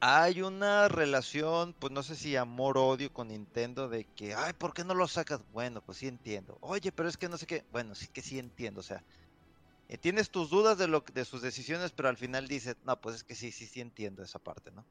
hay 0.00 0.40
una 0.40 0.88
relación, 0.88 1.74
pues 1.78 1.92
no 1.92 2.02
sé 2.02 2.16
si 2.16 2.34
amor-odio 2.34 3.12
con 3.12 3.28
Nintendo 3.28 3.88
de 3.88 4.04
que, 4.04 4.34
ay, 4.34 4.54
¿por 4.54 4.72
qué 4.72 4.82
no 4.82 4.94
lo 4.94 5.06
sacas? 5.06 5.40
Bueno, 5.52 5.82
pues 5.82 5.98
sí 5.98 6.08
entiendo. 6.08 6.56
Oye, 6.60 6.90
pero 6.90 7.08
es 7.08 7.18
que 7.18 7.28
no 7.28 7.36
sé 7.36 7.46
qué. 7.46 7.64
Bueno, 7.70 7.94
sí 7.94 8.08
que 8.08 8.22
sí 8.22 8.38
entiendo, 8.38 8.80
o 8.80 8.84
sea, 8.84 9.04
eh, 9.88 9.98
tienes 9.98 10.30
tus 10.30 10.48
dudas 10.48 10.78
de, 10.78 10.88
lo, 10.88 11.04
de 11.12 11.24
sus 11.24 11.42
decisiones, 11.42 11.92
pero 11.92 12.08
al 12.08 12.16
final 12.16 12.48
dices, 12.48 12.76
no, 12.84 12.98
pues 13.00 13.16
es 13.16 13.24
que 13.24 13.34
sí, 13.34 13.52
sí, 13.52 13.66
sí 13.66 13.80
entiendo 13.80 14.22
esa 14.22 14.38
parte, 14.38 14.70
¿no? 14.70 14.84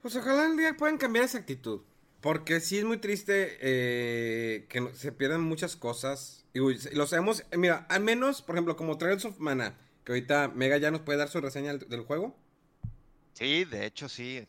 Pues 0.00 0.14
ojalá 0.16 0.46
el 0.46 0.56
día 0.56 0.76
puedan 0.76 0.98
cambiar 0.98 1.24
esa 1.24 1.38
actitud. 1.38 1.80
Porque 2.20 2.60
sí 2.60 2.78
es 2.78 2.84
muy 2.84 2.98
triste 2.98 3.58
eh, 3.60 4.66
que 4.68 4.94
se 4.94 5.12
pierdan 5.12 5.42
muchas 5.42 5.76
cosas. 5.76 6.44
Y 6.54 6.60
lo 6.94 7.06
sabemos, 7.06 7.42
eh, 7.50 7.56
mira, 7.56 7.86
al 7.88 8.02
menos, 8.02 8.40
por 8.40 8.54
ejemplo, 8.54 8.76
como 8.76 8.98
Trails 8.98 9.24
of 9.24 9.38
Mana, 9.40 9.76
que 10.04 10.12
ahorita 10.12 10.48
Mega 10.48 10.76
ya 10.78 10.90
nos 10.90 11.00
puede 11.00 11.18
dar 11.18 11.28
su 11.28 11.40
reseña 11.40 11.74
del 11.74 12.00
juego. 12.02 12.36
Sí, 13.34 13.64
de 13.64 13.86
hecho 13.86 14.08
sí. 14.08 14.46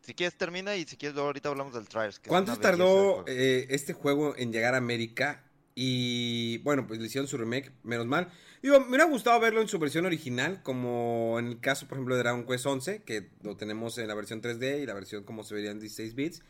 Si 0.00 0.14
quieres 0.14 0.36
termina 0.36 0.74
y 0.74 0.84
si 0.84 0.96
quieres 0.96 1.14
luego 1.14 1.28
ahorita 1.28 1.48
hablamos 1.48 1.74
del 1.74 1.86
Trials. 1.86 2.20
¿Cuánto 2.26 2.56
tardó 2.56 3.24
eh, 3.28 3.66
este 3.70 3.92
juego 3.92 4.34
en 4.36 4.52
llegar 4.52 4.74
a 4.74 4.78
América? 4.78 5.44
Y 5.74 6.58
bueno, 6.58 6.86
pues 6.86 6.98
le 6.98 7.06
hicieron 7.06 7.28
su 7.28 7.38
remake, 7.38 7.70
menos 7.84 8.06
mal. 8.06 8.30
Digo, 8.62 8.80
me 8.80 8.88
hubiera 8.88 9.04
gustado 9.04 9.38
verlo 9.38 9.60
en 9.60 9.68
su 9.68 9.78
versión 9.78 10.04
original, 10.04 10.62
como 10.62 11.38
en 11.38 11.46
el 11.46 11.60
caso, 11.60 11.86
por 11.86 11.98
ejemplo, 11.98 12.16
de 12.16 12.22
Dragon 12.22 12.44
Quest 12.46 12.66
11, 12.66 13.02
que 13.04 13.30
lo 13.42 13.56
tenemos 13.56 13.96
en 13.98 14.08
la 14.08 14.14
versión 14.14 14.42
3D 14.42 14.82
y 14.82 14.86
la 14.86 14.94
versión 14.94 15.24
como 15.24 15.44
se 15.44 15.54
vería 15.54 15.70
en 15.70 15.80
16 15.80 16.14
bits. 16.14 16.42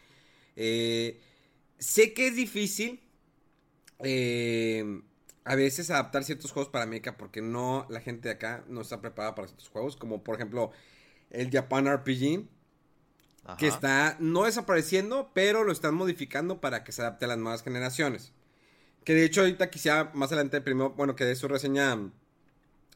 Eh, 0.56 1.20
sé 1.78 2.14
que 2.14 2.28
es 2.28 2.36
difícil 2.36 3.00
eh, 4.00 5.02
a 5.44 5.54
veces 5.54 5.90
adaptar 5.90 6.24
ciertos 6.24 6.52
juegos 6.52 6.70
para 6.70 6.84
América 6.84 7.16
porque 7.16 7.40
no, 7.40 7.86
la 7.88 8.00
gente 8.00 8.28
de 8.28 8.34
acá 8.34 8.64
no 8.68 8.80
está 8.80 9.00
preparada 9.00 9.34
para 9.34 9.48
ciertos 9.48 9.68
juegos, 9.68 9.96
como 9.96 10.22
por 10.22 10.36
ejemplo 10.36 10.72
el 11.32 11.50
Japan 11.50 11.92
RPG, 11.92 12.46
que 13.58 13.66
está 13.66 14.16
no 14.20 14.44
desapareciendo, 14.44 15.30
pero 15.34 15.64
lo 15.64 15.72
están 15.72 15.94
modificando 15.94 16.60
para 16.60 16.84
que 16.84 16.92
se 16.92 17.02
adapte 17.02 17.24
a 17.24 17.28
las 17.28 17.38
nuevas 17.38 17.62
generaciones. 17.62 18.32
Que 19.04 19.14
de 19.14 19.24
hecho 19.24 19.40
ahorita 19.40 19.70
quisiera 19.70 20.12
más 20.14 20.30
adelante 20.30 20.60
primero, 20.60 20.90
bueno, 20.90 21.16
que 21.16 21.24
de 21.24 21.34
su 21.34 21.48
reseña 21.48 21.98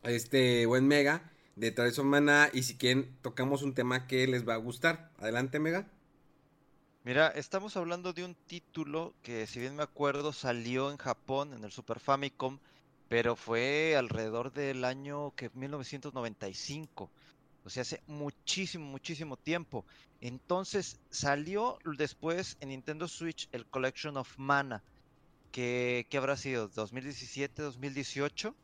este 0.05 0.67
buen 0.67 0.87
Mega 0.87 1.33
de 1.57 1.73
Travis 1.73 1.99
Mana 1.99 2.51
y 2.53 2.63
si 2.63 2.77
quieren 2.77 3.17
tocamos 3.23 3.63
un 3.63 3.75
tema 3.75 4.07
que 4.07 4.27
les 4.29 4.47
va 4.47 4.55
a 4.55 4.59
gustar. 4.59 5.11
Adelante 5.19 5.59
Mega. 5.59 5.89
Mira, 7.03 7.29
estamos 7.29 7.77
hablando 7.77 8.13
de 8.13 8.25
un 8.25 8.35
título 8.35 9.15
que 9.23 9.47
si 9.47 9.61
bien 9.61 9.77
me 9.77 9.83
acuerdo 9.83 10.33
salió 10.33 10.91
en 10.91 10.97
Japón 10.97 11.55
en 11.55 11.65
el 11.65 11.73
Super 11.73 11.99
Famicom, 11.99 12.59
pero 13.09 13.37
fue 13.37 13.97
alrededor 13.97 14.53
del 14.53 14.85
año 14.85 15.33
que 15.35 15.51
1995. 15.55 17.11
O 17.67 17.71
sea, 17.71 17.83
hace 17.83 18.01
muchísimo, 18.07 18.87
muchísimo 18.87 19.37
tiempo. 19.37 19.85
Entonces 20.21 21.01
salió 21.11 21.79
después 21.99 22.57
en 22.61 22.69
Nintendo 22.69 23.09
Switch 23.09 23.49
el 23.51 23.67
Collection 23.67 24.17
of 24.17 24.33
Mana. 24.39 24.85
Que, 25.51 26.07
¿Qué 26.09 26.17
habrá 26.17 26.37
sido? 26.37 26.71
¿2017, 26.71 27.55
2018? 27.57 28.55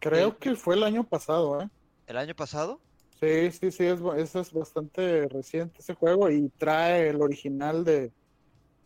Creo 0.00 0.38
que 0.38 0.54
fue 0.54 0.74
el 0.74 0.82
año 0.82 1.02
pasado, 1.02 1.62
¿eh? 1.62 1.68
¿El 2.06 2.18
año 2.18 2.34
pasado? 2.34 2.78
Sí, 3.20 3.50
sí, 3.52 3.70
sí, 3.70 3.84
es, 3.84 4.34
es, 4.34 4.52
bastante 4.52 5.26
reciente 5.28 5.80
ese 5.80 5.94
juego 5.94 6.30
y 6.30 6.50
trae 6.58 7.08
el 7.08 7.22
original 7.22 7.84
de 7.84 8.12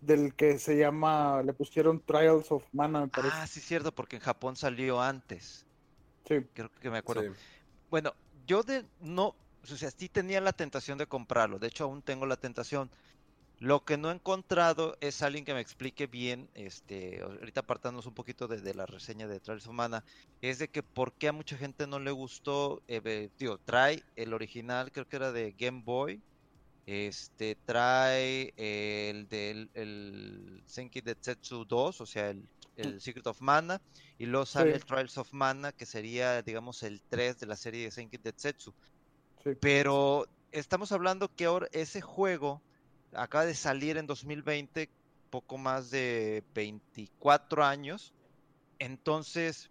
del 0.01 0.35
que 0.35 0.59
se 0.59 0.77
llama, 0.77 1.43
le 1.43 1.55
pusieron 1.55 1.99
Trials 1.99 2.53
of 2.53 2.63
Mana, 2.73 3.01
me 3.01 3.09
parece. 3.09 3.35
Ah, 3.37 3.47
sí, 3.47 3.61
cierto, 3.61 3.91
porque 3.91 4.17
en 4.17 4.23
Japón 4.23 4.55
salió 4.55 5.01
antes. 5.01 5.65
Sí. 6.29 6.45
Creo 6.53 6.71
que 6.81 6.91
me 6.91 6.99
acuerdo. 6.99 7.35
Bueno, 7.91 8.13
yo 8.47 8.63
de 8.63 8.85
no, 9.01 9.35
o 9.63 9.77
sea, 9.77 9.91
sí 9.91 10.09
tenía 10.09 10.41
la 10.41 10.53
tentación 10.53 10.99
de 10.99 11.07
comprarlo, 11.07 11.59
de 11.59 11.69
hecho 11.69 11.85
aún 11.85 12.03
tengo 12.03 12.27
la 12.27 12.37
tentación. 12.37 12.91
Lo 13.61 13.85
que 13.85 13.97
no 13.97 14.11
he 14.11 14.15
encontrado 14.15 14.97
es 15.01 15.23
alguien 15.23 15.45
que 15.45 15.55
me 15.55 15.61
explique 15.61 16.09
bien, 16.09 16.51
este, 16.55 17.23
ahorita 17.23 17.61
apartándonos 17.61 18.07
un 18.07 18.15
poquito 18.15 18.49
de, 18.49 18.75
la 18.75 18.85
reseña 18.85 19.29
de 19.29 19.39
Trials 19.41 19.67
Humana, 19.69 20.05
es 20.43 20.59
de 20.59 20.69
que 20.69 20.83
por 20.83 21.13
qué 21.13 21.29
a 21.29 21.33
mucha 21.33 21.57
gente 21.57 21.87
no 21.87 22.01
le 22.01 22.11
gustó, 22.11 22.83
eh, 22.89 23.31
digo, 23.39 23.59
trae 23.59 24.03
el 24.17 24.35
original, 24.35 24.91
creo 24.91 25.09
que 25.09 25.17
era 25.17 25.31
de 25.31 25.53
Game 25.57 25.83
Boy, 25.85 26.21
este, 26.87 27.57
trae 27.65 28.53
el 28.57 29.29
del 29.29 29.71
el 29.75 30.63
Senki 30.67 31.01
Detsetsu 31.01 31.65
2, 31.65 32.01
o 32.01 32.07
sea, 32.07 32.31
el 32.31 32.47
el 32.77 33.01
Secret 33.01 33.27
of 33.27 33.41
Mana, 33.41 33.81
y 34.19 34.27
luego 34.27 34.47
sale 34.47 34.75
el 34.75 34.85
Trials 34.85 35.19
of 35.19 35.33
Mana, 35.33 35.73
que 35.73 35.87
sería, 35.87 36.43
digamos, 36.43 36.83
el 36.83 37.01
3 37.03 37.41
de 37.41 37.47
la 37.47 37.57
serie 37.57 37.85
de 37.85 37.91
Senki 37.91 38.19
Tetsetsu. 38.19 38.75
Pero 39.61 40.27
estamos 40.53 40.93
hablando 40.93 41.35
que 41.35 41.45
ahora 41.45 41.69
ese 41.73 42.01
juego 42.01 42.63
acaba 43.13 43.45
de 43.45 43.55
salir 43.55 43.97
en 43.97 44.07
2020, 44.07 44.89
poco 45.31 45.59
más 45.59 45.91
de 45.91 46.43
24 46.55 47.65
años. 47.65 48.13
Entonces, 48.79 49.71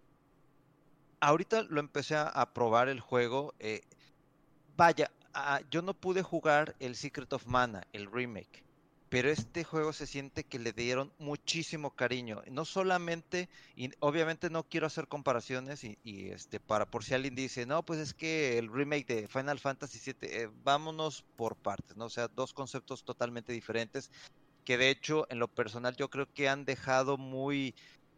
ahorita 1.20 1.62
lo 1.62 1.80
empecé 1.80 2.16
a, 2.16 2.52
probar 2.52 2.88
el 2.88 3.00
juego. 3.00 3.54
Eh, 3.58 3.82
vaya, 4.76 5.10
ah, 5.32 5.60
yo 5.70 5.82
no 5.82 5.94
pude 5.94 6.22
jugar 6.22 6.76
el 6.78 6.96
Secret 6.96 7.32
of 7.32 7.46
Mana, 7.46 7.82
el 7.92 8.10
remake 8.10 8.64
pero 9.14 9.30
este 9.30 9.62
juego 9.62 9.92
se 9.92 10.08
siente 10.08 10.42
que 10.42 10.58
le 10.58 10.72
dieron 10.72 11.12
muchísimo 11.20 11.92
cariño. 11.92 12.42
No 12.50 12.64
solamente, 12.64 13.48
y 13.76 13.92
obviamente 14.00 14.50
no 14.50 14.64
quiero 14.64 14.88
hacer 14.88 15.06
comparaciones 15.06 15.84
y, 15.84 15.96
este 16.30 16.58
para 16.58 16.84
por 16.84 17.04
si 17.04 17.14
alguien 17.14 17.36
dice, 17.36 17.64
no, 17.64 17.84
pues 17.84 18.00
es 18.00 18.12
que 18.12 18.58
el 18.58 18.72
remake 18.72 19.06
de 19.06 19.28
Final 19.28 19.60
Fantasy 19.60 20.00
VII, 20.04 20.16
eh, 20.22 20.50
vámonos 20.64 21.24
por 21.36 21.54
partes, 21.54 21.96
¿no? 21.96 22.06
O 22.06 22.10
sea, 22.10 22.26
dos 22.26 22.52
conceptos 22.52 23.04
totalmente 23.04 23.52
diferentes 23.52 24.10
que 24.64 24.78
de 24.78 24.90
hecho 24.90 25.28
en 25.30 25.38
lo 25.38 25.46
personal 25.46 25.94
yo 25.94 26.10
creo 26.10 26.26
que 26.34 26.48
han 26.48 26.64
dejado 26.64 27.16
muy 27.16 27.76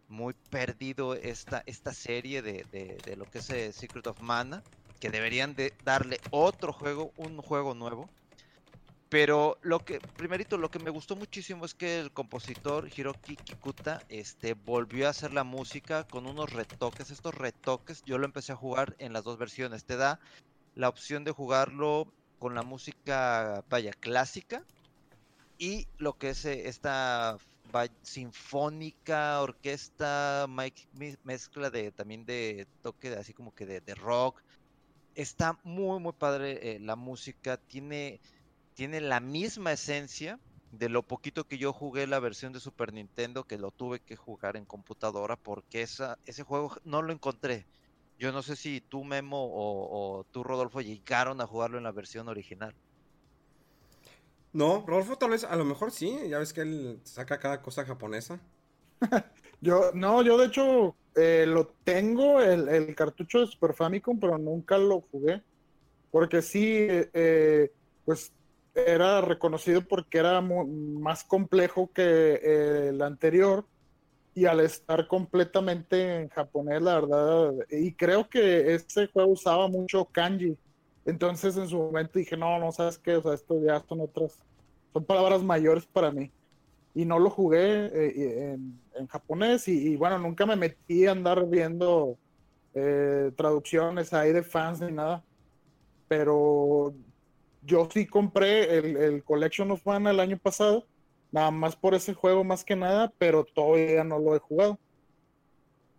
muy 0.09 0.33
perdido 0.49 1.15
esta, 1.15 1.63
esta 1.67 1.93
serie 1.93 2.41
de, 2.41 2.65
de 3.05 3.17
lo 3.17 3.27
que 3.27 3.41
es 3.41 3.51
eh, 3.51 3.71
Secret 3.75 4.07
of 4.07 4.23
Mana, 4.23 4.63
que 4.99 5.11
deberían 5.11 5.55
de 5.57 5.75
darle 5.85 6.21
otro 6.31 6.73
juego, 6.73 7.13
un 7.19 7.37
juego 7.43 7.75
nuevo 7.75 8.09
pero 9.09 9.59
lo 9.63 9.85
que, 9.85 10.01
primerito, 10.17 10.59
lo 10.59 10.71
que 10.71 10.81
me 10.81 10.91
gustó 10.91 11.15
muchísimo 11.15 11.65
es 11.65 11.75
que 11.75 12.01
el 12.01 12.13
compositor 12.13 12.89
Hiroki 12.95 13.37
Kikuta 13.37 14.03
este, 14.09 14.55
volvió 14.55 15.07
a 15.07 15.11
hacer 15.11 15.33
la 15.33 15.45
música 15.45 16.05
con 16.05 16.27
unos 16.27 16.53
retoques. 16.53 17.11
Estos 17.11 17.35
retoques 17.35 18.03
yo 18.05 18.19
lo 18.19 18.25
empecé 18.25 18.53
a 18.53 18.57
jugar 18.57 18.97
en 18.99 19.13
las 19.13 19.23
dos 19.23 19.39
versiones. 19.39 19.85
Te 19.85 19.97
da 19.97 20.19
la 20.75 20.89
opción 20.89 21.23
de 21.23 21.31
jugarlo 21.31 22.13
con 22.41 22.55
la 22.55 22.63
música, 22.63 23.65
vaya, 23.71 23.93
clásica. 23.93 24.65
Y 25.59 25.87
lo 25.99 26.19
que 26.19 26.31
es 26.31 26.45
eh, 26.45 26.69
esta 26.69 27.39
sinfónica, 28.03 29.41
orquesta, 29.41 30.47
mezcla 31.25 31.71
de 31.71 31.93
también 31.93 32.25
de 32.25 32.67
toque 32.83 33.09
así 33.15 33.33
como 33.33 33.55
que 33.55 33.67
de, 33.67 33.95
rock. 33.95 34.43
Está 35.15 35.59
muy, 35.63 36.01
muy 36.01 36.13
padre 36.13 36.77
eh, 36.77 36.81
la 36.81 36.97
música. 36.97 37.57
Tiene 37.57 38.21
tiene 38.77 39.01
la 39.01 39.21
misma 39.21 39.73
esencia 39.73 40.39
de 40.71 40.91
lo 40.91 41.03
poquito 41.03 41.45
que 41.45 41.57
yo 41.57 41.73
jugué 41.73 42.07
la 42.07 42.21
versión 42.21 42.53
de 42.53 42.61
Super 42.61 42.93
Nintendo, 42.93 43.45
que 43.45 43.59
lo 43.59 43.71
tuve 43.71 44.01
que 44.01 44.17
jugar 44.17 44.57
en 44.57 44.67
computadora 44.67 45.37
porque 45.37 45.81
esa, 45.81 46.19
ese 46.27 46.43
juego 46.43 46.77
no 46.85 47.01
lo 47.01 47.13
encontré. 47.13 47.67
Yo 48.19 48.33
no 48.33 48.43
sé 48.43 48.55
si 48.55 48.83
tú, 48.83 49.03
Memo, 49.03 49.49
o, 49.51 50.25
tú, 50.31 50.45
Rodolfo, 50.45 50.83
llegaron 50.83 51.41
a 51.41 51.47
jugarlo 51.47 51.79
en 51.79 51.85
la 51.85 51.93
versión 51.93 52.29
original. 52.29 52.75
No, 54.53 54.85
Rodolfo 54.87 55.17
tal 55.17 55.31
vez, 55.31 55.45
a 55.45 55.57
lo 55.57 55.65
mejor 55.65 55.91
sí, 55.91 56.15
ya 56.29 56.39
ves 56.39 56.53
que 56.53 56.61
él 56.61 57.01
saca 57.05 57.39
cada 57.39 57.63
cosa 57.63 57.85
japonesa. 57.87 58.41
yo, 59.63 59.91
no, 59.95 60.23
yo 60.23 60.37
de 60.37 60.47
hecho 60.47 60.97
eh, 61.15 61.47
lo 61.47 61.69
tengo, 61.85 62.43
el, 62.43 62.95
cartucho 62.95 63.41
de 63.41 63.47
Super 63.47 63.73
Famicom, 63.73 64.21
pero 64.21 64.37
nunca 64.37 64.77
lo 64.77 65.01
jugué. 65.01 65.43
Porque 66.11 66.43
sí, 66.43 66.87
eh, 66.89 67.71
pues 68.05 68.33
era 68.77 69.21
reconocido 69.21 69.83
porque 69.83 70.19
era 70.19 70.41
más 70.41 71.25
complejo 71.25 71.91
que 71.93 72.89
el 72.89 73.01
anterior 73.03 73.65
y 74.37 74.45
al 74.45 74.61
estar 74.61 75.09
completamente 75.09 76.21
en 76.21 76.29
japonés, 76.29 76.83
la 76.83 77.01
verdad, 77.01 77.55
y 77.71 77.95
creo 77.95 78.29
que 78.29 78.75
este 78.75 79.07
juego 79.07 79.31
usaba 79.31 79.67
mucho 79.67 80.05
kanji. 80.05 80.59
Entonces 81.07 81.57
en 81.57 81.67
su 81.69 81.79
momento 81.79 82.19
dije, 82.19 82.37
no, 82.37 82.59
no 82.59 82.71
sabes 82.71 82.99
qué, 82.99 83.17
o 83.17 83.23
sea, 83.23 83.33
esto 83.33 83.59
ya 83.65 83.81
son 83.89 84.03
otras, 84.03 84.39
son 84.93 85.05
palabras 85.07 85.43
mayores 85.43 85.87
para 85.87 86.11
mí. 86.11 86.31
Y 86.95 87.07
no 87.07 87.19
lo 87.19 87.31
jugué 87.31 87.87
eh, 87.87 88.59
en, 88.95 89.07
japonés 89.07 89.69
y, 89.69 89.97
bueno, 89.97 90.19
nunca 90.19 90.45
me 90.45 90.57
metí 90.57 91.07
a 91.07 91.13
andar 91.13 91.47
viendo 91.47 92.19
eh, 92.75 93.31
traducciones 93.37 94.13
ahí 94.13 94.33
de 94.33 94.43
fans 94.43 94.83
ni 94.83 94.93
nada. 94.93 95.25
Pero 96.09 96.95
yo 97.67 97.89
sí 97.93 98.07
compré 98.07 98.79
el, 98.79 98.97
el 98.97 99.25
Collection 99.25 99.71
of 99.71 99.85
Mana 99.85 100.11
el 100.11 100.21
año 100.21 100.39
pasado 100.39 100.87
Nada 101.33 101.51
más 101.51 101.77
por 101.77 101.95
ese 101.95 102.15
juego 102.15 102.45
más 102.45 102.65
que 102.65 102.77
nada, 102.77 103.13
pero 103.19 103.45
todavía 103.45 104.05
no 104.05 104.19
lo 104.19 104.35
he 104.35 104.39
jugado. 104.39 104.79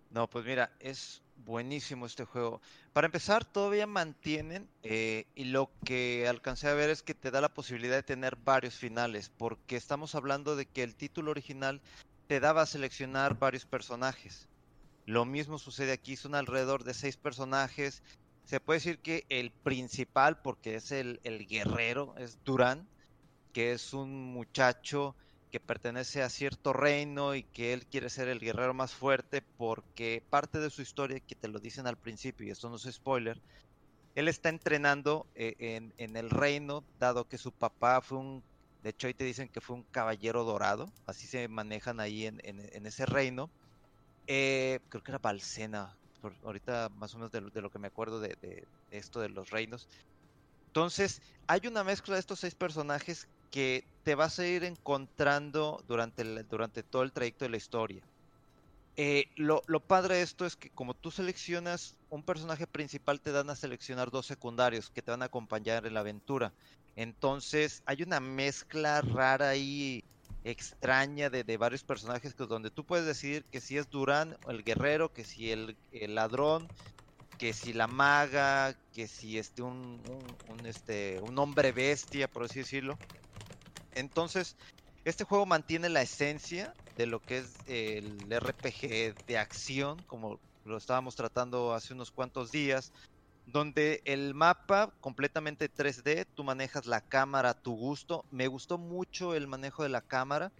No, 0.09 0.27
pues 0.27 0.45
mira, 0.45 0.71
es 0.79 1.21
buenísimo 1.35 2.05
este 2.05 2.25
juego. 2.25 2.61
Para 2.93 3.07
empezar, 3.07 3.45
todavía 3.45 3.85
mantienen, 3.87 4.67
eh, 4.83 5.25
y 5.35 5.45
lo 5.45 5.69
que 5.83 6.27
alcancé 6.27 6.69
a 6.69 6.73
ver 6.73 6.89
es 6.89 7.03
que 7.03 7.13
te 7.13 7.29
da 7.29 7.41
la 7.41 7.53
posibilidad 7.53 7.95
de 7.95 8.03
tener 8.03 8.37
varios 8.37 8.75
finales, 8.75 9.29
porque 9.37 9.75
estamos 9.75 10.15
hablando 10.15 10.55
de 10.55 10.65
que 10.65 10.83
el 10.83 10.95
título 10.95 11.31
original 11.31 11.81
te 12.27 12.39
daba 12.39 12.63
a 12.63 12.65
seleccionar 12.65 13.37
varios 13.37 13.65
personajes. 13.65 14.47
Lo 15.05 15.23
mismo 15.25 15.59
sucede 15.59 15.91
aquí, 15.91 16.15
son 16.15 16.35
alrededor 16.35 16.83
de 16.83 16.93
seis 16.93 17.15
personajes. 17.15 18.01
Se 18.47 18.61
puede 18.61 18.77
decir 18.77 18.99
que 18.99 19.25
el 19.27 19.51
principal, 19.51 20.41
porque 20.41 20.75
es 20.75 20.93
el, 20.93 21.19
el 21.25 21.47
guerrero, 21.47 22.15
es 22.17 22.41
Durán, 22.45 22.87
que 23.51 23.73
es 23.73 23.91
un 23.93 24.23
muchacho 24.31 25.17
que 25.51 25.59
pertenece 25.59 26.23
a 26.23 26.29
cierto 26.29 26.71
reino 26.71 27.35
y 27.35 27.43
que 27.43 27.73
él 27.73 27.85
quiere 27.87 28.09
ser 28.09 28.29
el 28.29 28.39
guerrero 28.39 28.73
más 28.73 28.93
fuerte 28.93 29.41
porque 29.57 30.23
parte 30.29 30.59
de 30.59 30.69
su 30.69 30.81
historia, 30.81 31.19
que 31.19 31.35
te 31.35 31.49
lo 31.49 31.59
dicen 31.59 31.87
al 31.87 31.97
principio 31.97 32.47
y 32.47 32.51
esto 32.51 32.69
no 32.69 32.77
es 32.77 32.83
spoiler, 32.83 33.41
él 34.15 34.29
está 34.29 34.47
entrenando 34.47 35.27
eh, 35.35 35.91
en, 35.97 36.15
el 36.15 36.29
reino, 36.29 36.85
dado 36.99 37.27
que 37.27 37.37
su 37.37 37.51
papá 37.51 37.99
fue 37.99 38.17
un, 38.17 38.45
de 38.81 38.91
hecho 38.91 39.07
ahí 39.07 39.13
te 39.13 39.25
dicen 39.25 39.49
que 39.49 39.59
fue 39.59 39.75
un 39.75 39.83
caballero 39.91 40.45
dorado, 40.45 40.89
así 41.05 41.27
se 41.27 41.49
manejan 41.49 41.99
ahí 41.99 42.25
en, 42.27 42.39
ese 42.85 43.05
reino. 43.05 43.51
Eh, 44.27 44.79
creo 44.89 45.03
que 45.03 45.11
era 45.11 45.19
Balsena, 45.19 45.96
ahorita 46.43 46.89
más 46.95 47.13
o 47.13 47.17
menos 47.17 47.31
de, 47.31 47.61
lo 47.61 47.69
que 47.69 47.79
me 47.79 47.87
acuerdo 47.87 48.19
de, 48.19 48.67
esto 48.91 49.19
de 49.19 49.29
los 49.29 49.49
reinos. 49.49 49.87
Entonces, 50.67 51.21
hay 51.47 51.61
una 51.67 51.83
mezcla 51.83 52.15
de 52.15 52.19
estos 52.19 52.39
seis 52.39 52.55
personajes 52.55 53.27
que 53.51 53.85
te 54.03 54.15
vas 54.15 54.39
a 54.39 54.47
ir 54.47 54.63
encontrando 54.63 55.83
durante, 55.87 56.23
durante 56.43 56.83
todo 56.83 57.03
el 57.03 57.11
trayecto 57.11 57.45
de 57.45 57.49
la 57.49 57.57
historia. 57.57 58.03
Eh, 58.99 59.29
lo, 59.35 59.61
padre 59.79 60.15
de 60.15 60.21
esto 60.23 60.43
es 60.47 60.55
que 60.55 60.71
como 60.71 60.95
tú 60.95 61.11
seleccionas 61.11 61.95
un 62.09 62.23
personaje 62.23 62.65
principal, 62.65 63.21
te 63.21 63.31
dan 63.31 63.51
a 63.51 63.55
seleccionar 63.55 64.09
dos 64.09 64.25
secundarios 64.25 64.89
que 64.89 65.03
te 65.03 65.11
van 65.11 65.21
a 65.21 65.25
acompañar 65.25 65.85
en 65.85 65.93
la 65.93 65.99
aventura. 65.99 66.51
Entonces 66.95 67.83
hay 67.85 68.01
una 68.01 68.19
mezcla 68.19 69.01
rara 69.01 69.55
y 69.55 70.03
extraña 70.51 71.29
de, 71.29 71.57
varios 71.57 71.83
personajes 71.83 72.33
que, 72.33 72.45
donde 72.45 72.71
tú 72.71 72.85
puedes 72.85 73.05
decidir 73.05 73.43
que 73.45 73.61
si 73.61 73.77
es 73.77 73.89
Durán, 73.89 74.37
el 74.47 74.63
guerrero, 74.63 75.11
que 75.11 75.23
si 75.23 75.51
el, 75.51 75.77
ladrón, 75.91 76.67
que 77.37 77.53
si 77.53 77.73
la 77.73 77.87
maga, 77.87 78.75
que 78.93 79.07
si 79.07 79.37
este 79.37 79.61
un, 79.61 80.01
un, 80.49 80.65
este 80.65 81.19
un 81.21 81.37
hombre 81.37 81.71
bestia, 81.71 82.27
por 82.29 82.43
así 82.43 82.59
decirlo. 82.59 82.97
Entonces, 83.93 84.55
este 85.05 85.23
juego 85.23 85.45
mantiene 85.45 85.89
la 85.89 86.01
esencia 86.01 86.73
de 86.95 87.05
lo 87.05 87.21
que 87.21 87.39
es 87.39 87.55
el 87.67 88.17
RPG 88.29 89.25
de 89.25 89.37
acción, 89.37 90.01
como 90.07 90.39
lo 90.65 90.77
estábamos 90.77 91.15
tratando 91.15 91.73
hace 91.73 91.93
unos 91.93 92.11
cuantos 92.11 92.51
días, 92.51 92.91
donde 93.47 94.01
el 94.03 94.33
mapa 94.33 94.93
completamente 94.99 95.71
3D, 95.71 96.27
tú 96.35 96.43
manejas 96.43 96.85
la 96.85 97.01
cámara 97.01 97.51
a 97.51 97.61
tu 97.61 97.75
gusto. 97.75 98.25
Me 98.29 98.47
gustó 98.47 98.77
mucho 98.77 99.33
el 99.35 99.47
manejo 99.47 99.83
de 99.83 99.89
la 99.89 100.01
cámara. 100.01 100.51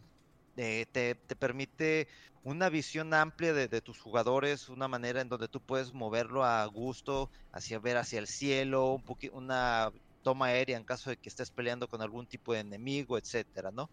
Eh, 0.56 0.86
te, 0.92 1.16
permite 1.36 2.08
una 2.44 2.70
visión 2.70 3.14
amplia 3.14 3.54
de, 3.54 3.82
tus 3.82 4.00
jugadores, 4.00 4.70
una 4.70 4.88
manera 4.88 5.22
en 5.22 5.28
donde 5.28 5.50
tú 5.50 5.60
puedes 5.60 5.94
moverlo 5.94 6.46
a 6.46 6.66
gusto, 6.66 7.30
hacia 7.52 7.78
ver 7.78 7.98
hacia 7.98 8.20
el 8.20 8.28
cielo, 8.28 8.94
un 8.94 9.04
una 9.34 9.92
toma 10.24 10.48
aérea 10.48 10.78
en 10.78 10.84
caso 10.84 11.10
de 11.10 11.18
que 11.18 11.30
estés 11.30 11.52
peleando 11.52 11.88
con 11.88 12.02
algún 12.02 12.26
tipo 12.26 12.54
de 12.54 12.60
enemigo, 12.60 13.18
etcétera, 13.18 13.70
¿no? 13.72 13.90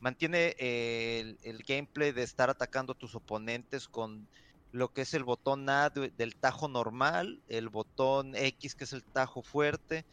Mantiene 0.00 0.54
eh, 0.58 1.36
el, 1.42 1.62
gameplay 1.62 2.12
de 2.12 2.22
estar 2.22 2.50
atacando 2.50 2.92
a 2.92 2.98
tus 2.98 3.14
oponentes 3.14 3.88
con 3.88 4.28
lo 4.72 4.92
que 4.92 5.02
es 5.02 5.14
el 5.14 5.24
botón 5.24 5.68
A 5.68 5.90
del 5.90 6.36
tajo 6.36 6.68
normal, 6.68 7.42
el 7.48 7.68
botón 7.68 8.34
X 8.34 8.74
que 8.74 8.84
es 8.84 8.92
el 8.92 9.04
tajo 9.04 9.42
fuerte, 9.42 10.04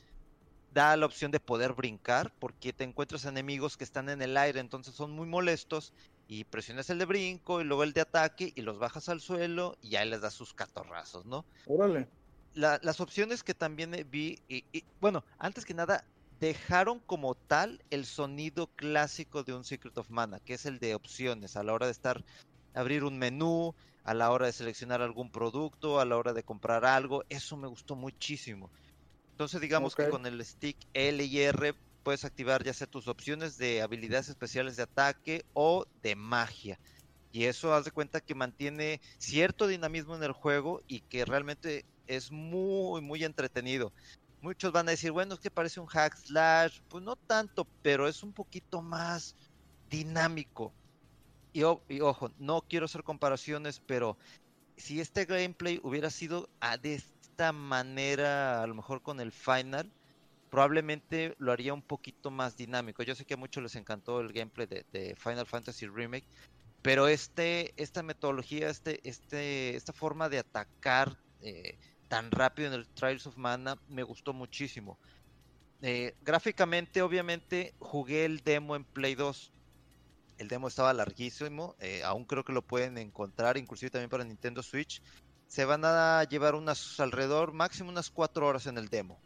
da 0.72 0.96
la 0.98 1.06
opción 1.06 1.32
de 1.32 1.40
poder 1.40 1.74
brincar 1.74 2.34
porque 2.40 2.74
te 2.74 2.84
encuentras 2.84 3.26
enemigos 3.26 3.78
que 3.78 3.84
están 3.84 4.10
en 4.10 4.22
el 4.22 4.38
aire, 4.38 4.60
entonces 4.60 4.96
son 4.96 5.12
muy 5.12 5.28
molestos 5.28 5.94
y 6.28 6.44
presionas 6.44 6.90
el 6.90 7.00
de 7.00 7.06
brinco 7.06 7.62
y 7.62 7.64
luego 7.64 7.84
el 7.84 7.94
de 7.94 8.02
ataque 8.02 8.52
y 8.56 8.62
los 8.62 8.80
bajas 8.80 9.10
al 9.10 9.22
suelo 9.22 9.78
y 9.82 9.96
ahí 9.96 10.10
les 10.10 10.22
das 10.22 10.34
sus 10.34 10.54
catorrazos, 10.54 11.26
¿no? 11.26 11.46
Órale 11.68 12.08
las 12.56 13.02
opciones 13.02 13.44
que 13.44 13.54
también 13.54 13.94
eh, 13.94 14.06
vi, 14.10 14.40
y, 14.48 14.64
bueno, 15.02 15.24
antes 15.38 15.66
que 15.66 15.74
nada, 15.74 16.06
dejaron 16.40 17.00
como 17.00 17.36
tal 17.36 17.84
el 17.90 18.06
sonido 18.06 18.68
clásico 18.68 19.44
de 19.44 19.54
un 19.54 19.64
Secret 19.64 19.98
of 19.98 20.10
Mana, 20.10 20.40
que 20.40 20.54
es 20.54 20.66
el 20.66 20.80
de 20.80 20.96
opciones, 20.96 21.56
a 21.56 21.64
la 21.64 21.74
hora 21.74 21.86
de 21.86 21.92
estar, 21.92 22.24
abrir 22.74 23.04
un 23.04 23.18
menú, 23.18 23.76
a 24.06 24.14
la 24.14 24.32
hora 24.32 24.46
de 24.46 24.54
seleccionar 24.54 25.02
algún 25.02 25.32
producto, 25.32 26.00
a 26.00 26.06
la 26.06 26.16
hora 26.16 26.32
de 26.32 26.44
comprar 26.44 26.86
algo, 26.86 27.24
eso 27.28 27.58
me 27.58 27.68
gustó 27.68 27.96
muchísimo. 27.96 28.72
Entonces 29.32 29.60
digamos 29.60 29.96
que 29.96 30.08
con 30.10 30.26
el 30.28 30.46
stick 30.46 30.78
L 30.94 31.24
y 31.24 31.42
R 31.42 31.74
puedes 32.04 32.24
activar 32.24 32.64
ya 32.64 32.74
sea 32.74 32.86
tus 32.86 33.08
opciones 33.08 33.58
de 33.58 33.82
habilidades 33.82 34.30
especiales 34.30 34.76
de 34.76 34.84
ataque 34.84 35.44
o 35.54 35.86
de 36.04 36.16
magia. 36.16 36.80
Y 37.32 37.46
eso 37.46 37.74
haz 37.74 37.84
de 37.84 37.92
cuenta 37.92 38.22
que 38.22 38.36
mantiene 38.36 39.02
cierto 39.18 39.68
dinamismo 39.68 40.16
en 40.16 40.24
el 40.24 40.32
juego 40.32 40.82
y 40.88 41.02
que 41.02 41.26
realmente 41.26 41.84
es 42.06 42.32
muy, 42.32 43.02
muy 43.02 43.24
entretenido. 43.24 43.92
Muchos 44.40 44.72
van 44.72 44.88
a 44.88 44.92
decir, 44.92 45.12
bueno, 45.12 45.34
es 45.34 45.40
que 45.40 45.50
parece 45.50 45.80
un 45.80 45.88
hack 45.88 46.16
slash. 46.16 46.80
Pues 46.88 47.04
no 47.04 47.16
tanto, 47.16 47.68
pero 47.82 48.08
es 48.08 48.22
un 48.22 48.34
poquito 48.34 48.84
más 48.84 49.36
dinámico. 49.90 50.76
Y, 51.56 51.64
ojo, 51.64 52.32
no 52.38 52.66
quiero 52.68 52.84
hacer 52.84 53.04
comparaciones, 53.04 53.80
pero 53.80 54.18
si 54.76 55.00
este 55.00 55.24
gameplay 55.24 55.80
hubiera 55.84 56.10
sido 56.10 56.50
de 56.82 56.96
esta 56.96 57.54
manera, 57.54 58.62
a 58.62 58.68
lo 58.68 58.76
mejor 58.76 59.02
con 59.02 59.22
el 59.22 59.32
final, 59.32 59.90
probablemente 60.50 61.34
lo 61.38 61.54
haría 61.54 61.74
un 61.74 61.82
poquito 61.82 62.30
más 62.30 62.58
dinámico. 62.58 63.04
Yo 63.04 63.16
sé 63.16 63.24
que 63.24 63.36
a 63.36 63.38
muchos 63.38 63.64
les 63.64 63.76
encantó 63.78 64.20
el 64.20 64.34
gameplay 64.34 64.68
de, 64.68 65.16
Final 65.18 65.46
Fantasy 65.46 65.88
Remake, 65.88 66.28
pero 66.82 67.08
este, 67.08 67.74
esta 67.82 68.04
metodología, 68.04 68.70
este, 68.70 69.00
este, 69.08 69.78
esta 69.78 69.94
forma 69.94 70.28
de 70.28 70.40
atacar 70.40 71.18
eh, 71.42 71.78
tan 72.10 72.32
rápido 72.32 72.68
en 72.68 72.74
el 72.74 72.88
Trials 72.90 73.28
of 73.28 73.38
Mana 73.38 73.80
me 73.88 74.04
gustó 74.04 74.34
muchísimo. 74.34 75.00
Eh, 75.82 76.16
gráficamente, 76.22 77.02
obviamente, 77.02 77.74
jugué 77.80 78.26
el 78.26 78.42
demo 78.42 78.76
en 78.76 78.84
Play 78.84 79.16
2. 79.16 79.54
El 80.38 80.48
demo 80.48 80.68
estaba 80.68 80.94
larguísimo, 80.94 81.76
eh, 81.80 82.04
aún 82.04 82.26
creo 82.26 82.44
que 82.44 82.54
lo 82.54 82.62
pueden 82.62 82.98
encontrar, 82.98 83.58
inclusive 83.58 83.90
también 83.90 84.10
para 84.10 84.24
Nintendo 84.24 84.62
Switch. 84.62 85.02
Se 85.48 85.66
van 85.66 85.86
a 85.86 86.24
llevar 86.24 86.56
unas 86.56 87.00
alrededor, 87.00 87.54
máximo 87.54 87.90
unas 87.90 88.10
4 88.10 88.46
horas 88.46 88.66
en 88.68 88.78
el 88.78 88.90
demo. 88.90 89.20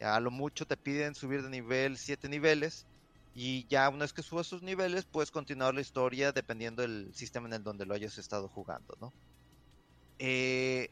A 0.00 0.20
lo 0.20 0.30
mucho 0.30 0.66
te 0.66 0.76
piden 0.76 1.14
subir 1.14 1.42
de 1.42 1.50
nivel 1.50 1.96
7 1.96 2.28
niveles. 2.28 2.86
Y 3.34 3.66
ya 3.66 3.88
una 3.90 4.04
vez 4.04 4.14
que 4.14 4.22
subas 4.22 4.46
sus 4.46 4.62
niveles, 4.62 5.04
puedes 5.04 5.30
continuar 5.30 5.74
la 5.74 5.82
historia 5.82 6.32
dependiendo 6.32 6.82
del 6.82 7.14
sistema 7.14 7.46
en 7.48 7.54
el 7.54 7.62
donde 7.62 7.84
lo 7.84 7.94
hayas 7.94 8.16
estado 8.16 8.48
jugando, 8.48 8.96
¿no? 8.98 9.12
Eh, 10.18 10.90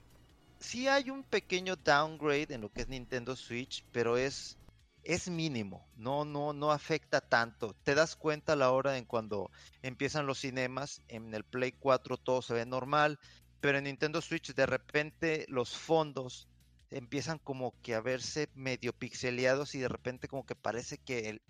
sí 0.60 0.86
hay 0.88 1.08
un 1.08 1.22
pequeño 1.22 1.76
downgrade 1.76 2.54
en 2.54 2.60
lo 2.60 2.70
que 2.70 2.82
es 2.82 2.88
Nintendo 2.88 3.34
Switch, 3.34 3.84
pero 3.92 4.18
es, 4.18 4.58
es 5.04 5.28
mínimo, 5.28 5.86
no, 5.96 6.24
no, 6.24 6.52
no 6.52 6.72
afecta 6.72 7.20
tanto. 7.20 7.74
Te 7.82 7.94
das 7.94 8.16
cuenta 8.16 8.54
a 8.54 8.56
la 8.56 8.70
hora 8.70 8.96
en 8.98 9.04
cuando 9.04 9.50
empiezan 9.82 10.26
los 10.26 10.40
cinemas, 10.40 11.02
en 11.08 11.34
el 11.34 11.44
Play 11.44 11.72
4 11.72 12.16
todo 12.16 12.42
se 12.42 12.54
ve 12.54 12.66
normal, 12.66 13.18
pero 13.60 13.78
en 13.78 13.84
Nintendo 13.84 14.20
Switch 14.20 14.54
de 14.54 14.66
repente 14.66 15.46
los 15.48 15.76
fondos 15.76 16.48
empiezan 16.90 17.38
como 17.38 17.74
que 17.82 17.94
a 17.94 18.00
verse 18.00 18.48
medio 18.54 18.92
pixeleados 18.92 19.74
y 19.74 19.80
de 19.80 19.88
repente 19.88 20.28
como 20.28 20.46
que 20.46 20.54
parece 20.54 20.98
que 20.98 21.40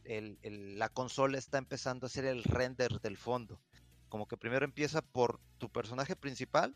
la 0.43 0.89
consola 0.89 1.39
está 1.39 1.59
empezando 1.59 2.07
a 2.07 2.09
hacer 2.09 2.25
el 2.25 2.45
render 2.45 3.01
del 3.01 3.17
fondo. 3.17 3.61
Como 4.09 4.27
que 4.27 4.37
primero 4.37 4.65
empieza 4.65 5.03
por 5.03 5.41
tu 5.59 5.71
personaje 5.71 6.17
principal, 6.17 6.75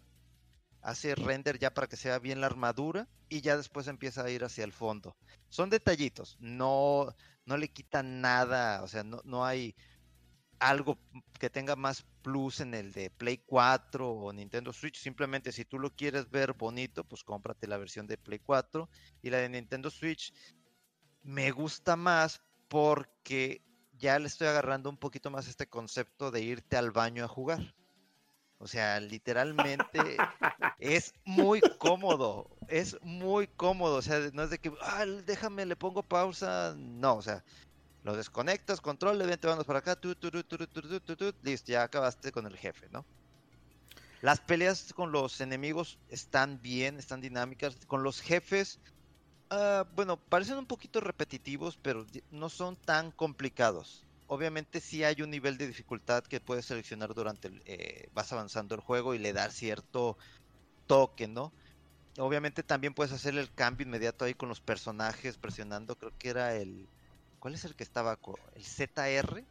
hace 0.83 1.15
render 1.15 1.59
ya 1.59 1.73
para 1.73 1.87
que 1.87 1.97
sea 1.97 2.19
bien 2.19 2.41
la 2.41 2.47
armadura 2.47 3.09
y 3.29 3.41
ya 3.41 3.57
después 3.57 3.89
empieza 3.89 4.25
a 4.25 4.31
ir 4.31 4.45
hacia 4.45 4.65
el 4.65 4.73
fondo. 4.73 5.17
Son 5.49 5.71
detallitos, 5.71 6.37
no, 6.41 7.15
no 7.45 7.57
le 7.57 7.69
quitan 7.69 8.21
nada, 8.21 8.83
o 8.83 8.89
sea, 8.89 9.05
no, 9.05 9.21
no 9.25 9.45
hay 9.45 9.75
algo 10.59 10.99
que 11.39 11.51
tenga 11.51 11.77
más 11.77 12.05
plus 12.23 12.61
en 12.61 12.75
el 12.75 12.93
de 12.93 13.11
Play 13.11 13.39
4 13.47 14.11
o 14.11 14.33
Nintendo 14.33 14.73
Switch. 14.73 14.99
Simplemente 14.99 15.53
si 15.53 15.65
tú 15.65 15.79
lo 15.79 15.95
quieres 15.95 16.31
ver 16.31 16.55
bonito, 16.55 17.05
pues 17.05 17.23
cómprate 17.25 17.67
la 17.67 17.79
versión 17.79 18.07
de 18.07 18.19
Play 18.19 18.41
4 18.41 18.89
y 19.23 19.31
la 19.31 19.39
de 19.39 19.49
Nintendo 19.49 19.91
Switch. 19.91 20.33
Me 21.23 21.51
gusta 21.51 21.97
más 21.97 22.43
porque 22.69 23.63
ya 23.93 24.19
le 24.19 24.27
estoy 24.27 24.49
agarrando 24.49 24.91
un 24.91 24.97
poquito 24.97 25.31
más 25.31 25.49
este 25.49 25.69
concepto 25.69 26.31
de 26.31 26.43
irte 26.43 26.77
al 26.77 26.91
baño 26.91 27.25
a 27.25 27.29
jugar. 27.29 27.75
O 28.59 28.67
sea, 28.67 28.99
literalmente 29.01 30.17
es 30.79 31.15
muy 31.25 31.61
cómodo, 31.79 32.51
es 32.67 32.97
muy 33.03 33.47
cómodo. 33.47 33.97
O 33.97 34.03
sea, 34.03 34.19
no 34.33 34.43
es 34.43 34.51
de 34.51 34.59
que, 34.59 34.73
ah, 34.83 35.05
déjame, 35.07 35.65
le 35.65 35.77
pongo 35.77 36.03
pausa. 36.03 36.75
No, 36.77 37.17
o 37.17 37.23
sea, 37.23 37.45
lo 38.03 38.17
desconectas, 38.17 38.81
control, 38.81 39.19
vente, 39.19 39.47
vamos 39.47 39.65
para 39.65 39.79
acá, 39.79 39.97
listo, 41.43 41.73
ya 41.73 41.83
acabaste 41.85 42.33
con 42.33 42.47
el 42.47 42.57
jefe, 42.57 42.89
¿no? 42.91 43.05
Las 44.21 44.41
peleas 44.41 44.93
con 44.93 45.13
los 45.13 45.41
enemigos 45.41 45.99
están 46.09 46.61
bien, 46.61 46.99
están 46.99 47.21
dinámicas. 47.21 47.77
Con 47.87 48.03
los 48.03 48.21
jefes, 48.21 48.81
uh, 49.53 49.85
bueno, 49.95 50.17
parecen 50.17 50.59
un 50.59 50.67
poquito 50.67 51.01
repetitivos, 51.01 51.79
pero 51.81 52.05
no 52.33 52.49
son 52.49 52.75
tan 52.75 53.13
complicados. 53.13 54.08
Obviamente 54.29 54.81
sí 54.81 55.05
hay 55.05 55.23
un 55.23 55.31
nivel 55.31 55.59
de 55.59 55.67
dificultad 55.67 56.23
que 56.23 56.41
puedes 56.41 56.67
seleccionar 56.67 57.15
durante 57.15 57.49
el, 57.49 57.63
eh, 57.67 58.09
vas 58.13 58.33
avanzando 58.33 58.75
el 58.75 58.81
juego 58.81 59.15
y 59.15 59.19
le 59.19 59.33
dar 59.33 59.51
cierto 59.51 60.17
toque, 60.87 61.27
¿no? 61.29 61.53
Obviamente 62.19 62.63
también 62.63 62.95
puedes 62.95 63.13
hacer 63.13 63.37
el 63.37 63.53
cambio 63.53 63.87
inmediato 63.87 64.25
ahí 64.25 64.35
con 64.35 64.49
los 64.49 64.61
personajes 64.61 65.37
presionando, 65.39 65.97
creo 65.97 66.13
que 66.19 66.29
era 66.31 66.55
el 66.55 66.89
¿Cuál 67.39 67.55
es 67.55 67.65
el 67.65 67.75
que 67.75 67.85
estaba? 67.85 68.19
¿El 68.55 68.65
ZR? 68.65 69.45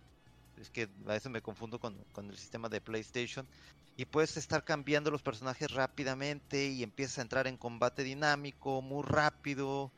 Es 0.58 0.70
que 0.70 0.90
a 1.06 1.14
veces 1.14 1.32
me 1.32 1.42
confundo 1.42 1.80
con, 1.80 1.96
el 2.18 2.38
sistema 2.38 2.70
de 2.70 2.82
PlayStation. 2.82 3.48
Y 3.96 4.06
puedes 4.06 4.38
estar 4.38 4.64
cambiando 4.64 5.10
los 5.10 5.24
personajes 5.24 5.72
rápidamente 5.72 6.68
y 6.68 6.84
empiezas 6.84 7.20
a 7.20 7.22
entrar 7.22 7.48
en 7.48 7.58
combate 7.58 8.04
dinámico, 8.04 8.82
muy 8.82 9.04
rápido. 9.04 9.92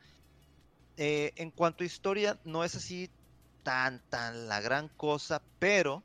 Eh, 0.96 1.32
en 1.36 1.50
cuanto 1.50 1.82
a 1.82 1.86
historia, 1.86 2.40
no 2.44 2.64
es 2.64 2.74
así 2.76 3.10
tan, 3.62 4.02
tan 4.08 4.48
la 4.48 4.60
gran 4.60 4.88
cosa, 4.88 5.42
pero, 5.58 6.02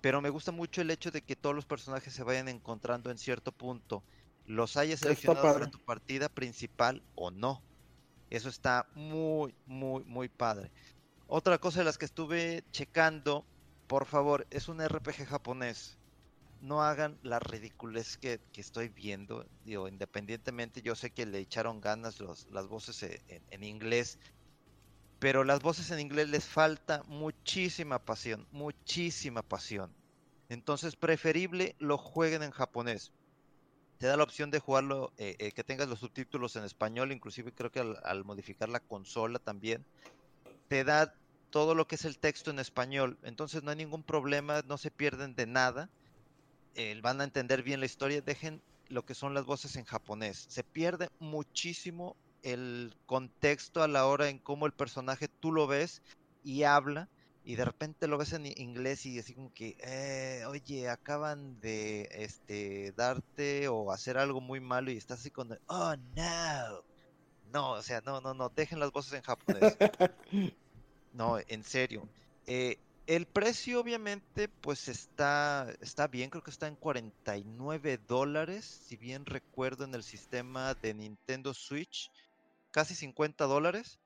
pero 0.00 0.20
me 0.20 0.30
gusta 0.30 0.52
mucho 0.52 0.80
el 0.80 0.90
hecho 0.90 1.10
de 1.10 1.22
que 1.22 1.36
todos 1.36 1.54
los 1.54 1.66
personajes 1.66 2.12
se 2.12 2.22
vayan 2.22 2.48
encontrando 2.48 3.10
en 3.10 3.18
cierto 3.18 3.52
punto. 3.52 4.02
Los 4.46 4.76
hayas 4.76 5.00
seleccionado 5.00 5.52
para 5.52 5.70
tu 5.70 5.78
partida 5.78 6.28
principal 6.28 7.02
o 7.14 7.30
no. 7.30 7.62
Eso 8.30 8.48
está 8.48 8.88
muy, 8.94 9.54
muy, 9.66 10.04
muy 10.04 10.28
padre. 10.28 10.72
Otra 11.26 11.58
cosa 11.58 11.80
de 11.80 11.84
las 11.84 11.98
que 11.98 12.04
estuve 12.04 12.64
checando, 12.72 13.46
por 13.86 14.06
favor, 14.06 14.46
es 14.50 14.68
un 14.68 14.86
RPG 14.86 15.26
japonés. 15.26 15.98
No 16.60 16.82
hagan 16.82 17.18
la 17.22 17.40
ridiculez 17.40 18.16
que, 18.16 18.40
estoy 18.54 18.88
viendo. 18.88 19.46
Digo, 19.64 19.88
independientemente, 19.88 20.82
yo 20.82 20.94
sé 20.94 21.10
que 21.10 21.26
le 21.26 21.38
echaron 21.38 21.80
ganas 21.80 22.20
las 22.20 22.68
voces 22.68 23.02
e, 23.02 23.22
en, 23.28 23.64
inglés. 23.64 24.18
Pero 25.22 25.44
las 25.44 25.60
voces 25.60 25.88
en 25.92 26.00
inglés 26.00 26.28
les 26.30 26.44
falta 26.44 27.04
muchísima 27.06 28.00
pasión, 28.00 28.44
muchísima 28.50 29.42
pasión. 29.42 29.94
Entonces, 30.48 30.96
preferible 30.96 31.76
lo 31.78 31.96
jueguen 31.96 32.42
en 32.42 32.50
japonés. 32.50 33.12
Te 33.98 34.08
da 34.08 34.16
la 34.16 34.24
opción 34.24 34.50
de 34.50 34.58
jugarlo, 34.58 35.12
eh, 35.18 35.36
eh, 35.38 35.52
que 35.52 35.62
tengas 35.62 35.86
los 35.86 36.00
subtítulos 36.00 36.56
en 36.56 36.64
español, 36.64 37.12
inclusive 37.12 37.52
creo 37.52 37.70
que 37.70 37.78
al, 37.78 38.24
modificar 38.24 38.68
la 38.68 38.80
consola 38.80 39.38
también. 39.38 39.84
Te 40.66 40.82
da 40.82 41.14
todo 41.50 41.76
lo 41.76 41.86
que 41.86 41.94
es 41.94 42.04
el 42.04 42.18
texto 42.18 42.50
en 42.50 42.58
español. 42.58 43.16
Entonces 43.22 43.62
no 43.62 43.70
hay 43.70 43.76
ningún 43.76 44.02
problema, 44.02 44.62
no 44.66 44.76
se 44.76 44.90
pierden 44.90 45.36
de 45.36 45.46
nada. 45.46 45.88
Eh, 46.74 46.98
van 47.00 47.20
a 47.20 47.24
entender 47.24 47.62
bien 47.62 47.78
la 47.78 47.86
historia. 47.86 48.22
Dejen 48.22 48.60
lo 48.88 49.04
que 49.04 49.14
son 49.14 49.34
las 49.34 49.44
voces 49.44 49.76
en 49.76 49.84
japonés. 49.84 50.46
Se 50.48 50.64
pierde 50.64 51.10
muchísimo 51.20 52.16
el 52.42 52.94
contexto 53.06 53.82
a 53.82 53.88
la 53.88 54.06
hora 54.06 54.28
en 54.28 54.38
cómo 54.38 54.66
el 54.66 54.72
personaje 54.72 55.28
tú 55.28 55.52
lo 55.52 55.66
ves 55.66 56.02
y 56.44 56.64
habla 56.64 57.08
y 57.44 57.56
de 57.56 57.64
repente 57.64 58.06
lo 58.06 58.18
ves 58.18 58.32
en 58.32 58.46
inglés 58.46 59.04
y 59.06 59.18
así 59.18 59.34
como 59.34 59.52
que 59.52 59.76
eh, 59.80 60.44
oye 60.46 60.88
acaban 60.88 61.60
de 61.60 62.08
este 62.12 62.92
darte 62.92 63.68
o 63.68 63.90
hacer 63.92 64.16
algo 64.18 64.40
muy 64.40 64.60
malo 64.60 64.90
y 64.90 64.96
estás 64.96 65.20
así 65.20 65.30
con 65.30 65.58
oh 65.66 65.94
no 66.14 66.84
no 67.52 67.70
o 67.72 67.82
sea 67.82 68.00
no 68.02 68.20
no 68.20 68.32
no 68.34 68.48
dejen 68.48 68.78
las 68.78 68.92
voces 68.92 69.14
en 69.14 69.22
japonés 69.22 69.76
No, 71.12 71.38
en 71.46 71.62
serio. 71.62 72.08
Eh, 72.46 72.78
el 73.06 73.26
precio 73.26 73.80
obviamente 73.80 74.48
pues 74.48 74.88
está, 74.88 75.68
está 75.80 76.06
bien, 76.06 76.30
creo 76.30 76.42
que 76.42 76.50
está 76.50 76.68
en 76.68 76.76
49 76.76 78.00
dólares, 78.08 78.64
si 78.64 78.96
bien 78.96 79.26
recuerdo 79.26 79.84
en 79.84 79.94
el 79.94 80.02
sistema 80.02 80.74
de 80.74 80.94
Nintendo 80.94 81.52
Switch, 81.52 82.10
casi 82.72 82.94
50 82.94 83.44
dólares. 83.44 84.00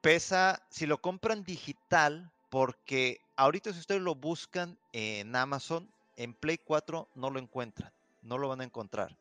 Pesa, 0.00 0.66
si 0.70 0.86
lo 0.86 1.00
compran 1.00 1.44
digital, 1.44 2.32
porque 2.50 3.20
ahorita 3.36 3.72
si 3.72 3.78
ustedes 3.78 4.00
lo 4.00 4.14
buscan 4.14 4.78
en 4.92 5.36
Amazon, 5.36 5.88
en 6.16 6.34
Play 6.34 6.58
4 6.58 7.08
no 7.14 7.30
lo 7.30 7.38
encuentran, 7.38 7.92
no 8.22 8.38
lo 8.38 8.48
van 8.48 8.62
a 8.62 8.64
encontrar. 8.64 9.16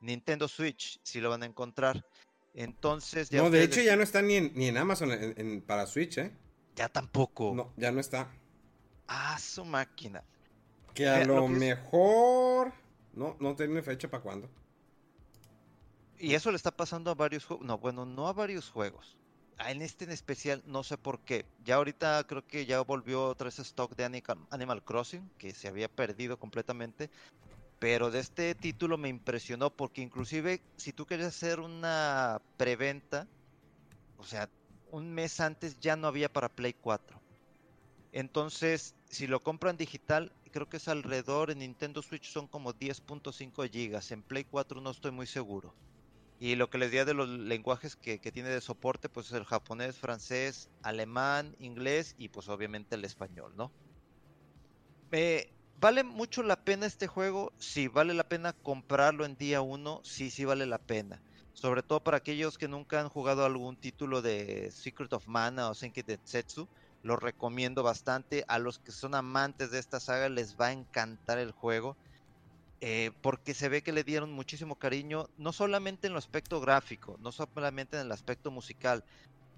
Nintendo 0.00 0.48
Switch 0.48 0.98
sí 1.02 1.20
lo 1.20 1.30
van 1.30 1.42
a 1.42 1.46
encontrar. 1.46 2.04
Entonces 2.54 3.28
ya... 3.30 3.42
No, 3.42 3.50
de 3.50 3.62
hecho 3.62 3.82
ya 3.82 3.96
no 3.96 4.02
está 4.02 4.22
ni 4.22 4.36
en, 4.36 4.52
ni 4.54 4.68
en 4.68 4.76
Amazon 4.76 5.62
para 5.66 5.86
Switch, 5.86 6.18
¿eh? 6.18 6.32
Ya 6.74 6.88
tampoco. 6.88 7.52
No, 7.54 7.72
ya 7.76 7.92
no 7.92 8.00
está. 8.00 8.30
Ah, 9.06 9.38
su 9.38 9.64
máquina. 9.64 10.24
Que 10.94 11.08
a 11.08 11.24
lo, 11.24 11.46
mejor. 11.48 12.72
No, 13.12 13.36
no 13.40 13.54
tiene 13.54 13.82
fecha 13.82 14.08
para 14.08 14.22
cuándo. 14.22 14.48
Y 16.20 16.34
eso 16.34 16.50
le 16.50 16.56
está 16.56 16.70
pasando 16.70 17.10
a 17.10 17.14
varios 17.14 17.46
juegos. 17.46 17.66
No, 17.66 17.78
bueno, 17.78 18.04
no 18.04 18.28
a 18.28 18.34
varios 18.34 18.68
juegos. 18.68 19.16
Ah, 19.56 19.70
en 19.70 19.80
este 19.80 20.04
en 20.04 20.10
especial, 20.10 20.62
no 20.66 20.84
sé 20.84 20.98
por 20.98 21.20
qué. 21.20 21.46
Ya 21.64 21.76
ahorita 21.76 22.22
creo 22.24 22.46
que 22.46 22.66
ya 22.66 22.82
volvió 22.82 23.24
otra 23.24 23.46
vez 23.46 23.58
stock 23.58 23.96
de 23.96 24.04
Animal 24.50 24.84
Crossing, 24.84 25.30
que 25.38 25.54
se 25.54 25.68
había 25.68 25.88
perdido 25.88 26.38
completamente. 26.38 27.08
Pero 27.78 28.10
de 28.10 28.20
este 28.20 28.54
título 28.54 28.98
me 28.98 29.08
impresionó 29.08 29.70
porque 29.70 30.02
inclusive 30.02 30.60
si 30.76 30.92
tú 30.92 31.06
querías 31.06 31.28
hacer 31.28 31.58
una 31.58 32.42
preventa, 32.58 33.26
o 34.18 34.24
sea, 34.24 34.50
un 34.90 35.10
mes 35.14 35.40
antes 35.40 35.80
ya 35.80 35.96
no 35.96 36.06
había 36.06 36.30
para 36.30 36.50
Play 36.50 36.74
4. 36.74 37.18
Entonces, 38.12 38.94
si 39.08 39.26
lo 39.26 39.42
compran 39.42 39.78
digital, 39.78 40.34
creo 40.52 40.68
que 40.68 40.76
es 40.76 40.88
alrededor 40.88 41.50
en 41.50 41.60
Nintendo 41.60 42.02
Switch 42.02 42.30
son 42.30 42.46
como 42.46 42.74
10.5 42.74 43.70
gigas. 43.70 44.10
En 44.10 44.22
Play 44.22 44.44
4 44.44 44.82
no 44.82 44.90
estoy 44.90 45.12
muy 45.12 45.26
seguro. 45.26 45.74
Y 46.42 46.54
lo 46.54 46.70
que 46.70 46.78
les 46.78 46.90
diría 46.90 47.04
de 47.04 47.12
los 47.12 47.28
lenguajes 47.28 47.96
que, 47.96 48.18
tiene 48.18 48.48
de 48.48 48.62
soporte, 48.62 49.10
pues 49.10 49.26
es 49.26 49.32
el 49.32 49.44
japonés, 49.44 49.98
francés, 49.98 50.70
alemán, 50.82 51.54
inglés 51.58 52.14
y 52.16 52.30
pues 52.30 52.48
obviamente 52.48 52.94
el 52.94 53.04
español, 53.04 53.52
¿no? 53.56 53.70
Eh, 55.12 55.52
¿Vale 55.76 56.02
mucho 56.02 56.42
la 56.42 56.64
pena 56.64 56.86
este 56.86 57.08
juego? 57.08 57.52
Sí, 57.58 57.88
vale 57.88 58.14
la 58.14 58.24
pena 58.24 58.54
comprarlo 58.54 59.26
en 59.26 59.36
día 59.36 59.60
1, 59.60 60.00
sí, 60.02 60.30
sí 60.30 60.46
vale 60.46 60.64
la 60.64 60.78
pena. 60.78 61.22
Sobre 61.52 61.82
todo 61.82 62.02
para 62.02 62.16
aquellos 62.16 62.56
que 62.56 62.68
nunca 62.68 63.00
han 63.00 63.10
jugado 63.10 63.44
algún 63.44 63.76
título 63.76 64.22
de 64.22 64.70
Secret 64.72 65.12
of 65.12 65.26
Mana 65.26 65.68
o 65.68 65.74
Senki 65.74 66.02
Tetsu, 66.02 66.70
lo 67.02 67.16
recomiendo 67.16 67.82
bastante. 67.82 68.44
A 68.48 68.58
los 68.58 68.78
que 68.78 68.92
son 68.92 69.14
amantes 69.14 69.70
de 69.70 69.78
esta 69.78 70.00
saga 70.00 70.30
les 70.30 70.56
va 70.56 70.68
a 70.68 70.72
encantar 70.72 71.38
el 71.38 71.52
juego. 71.52 71.98
Eh, 72.82 73.10
porque 73.20 73.52
se 73.52 73.68
ve 73.68 73.82
que 73.82 73.92
le 73.92 74.04
dieron 74.04 74.32
muchísimo 74.32 74.76
cariño, 74.76 75.28
no 75.36 75.52
solamente 75.52 76.06
en 76.06 76.14
el 76.14 76.18
aspecto 76.18 76.60
gráfico, 76.60 77.18
no 77.20 77.30
solamente 77.30 77.96
en 77.96 78.06
el 78.06 78.12
aspecto 78.12 78.50
musical, 78.50 79.04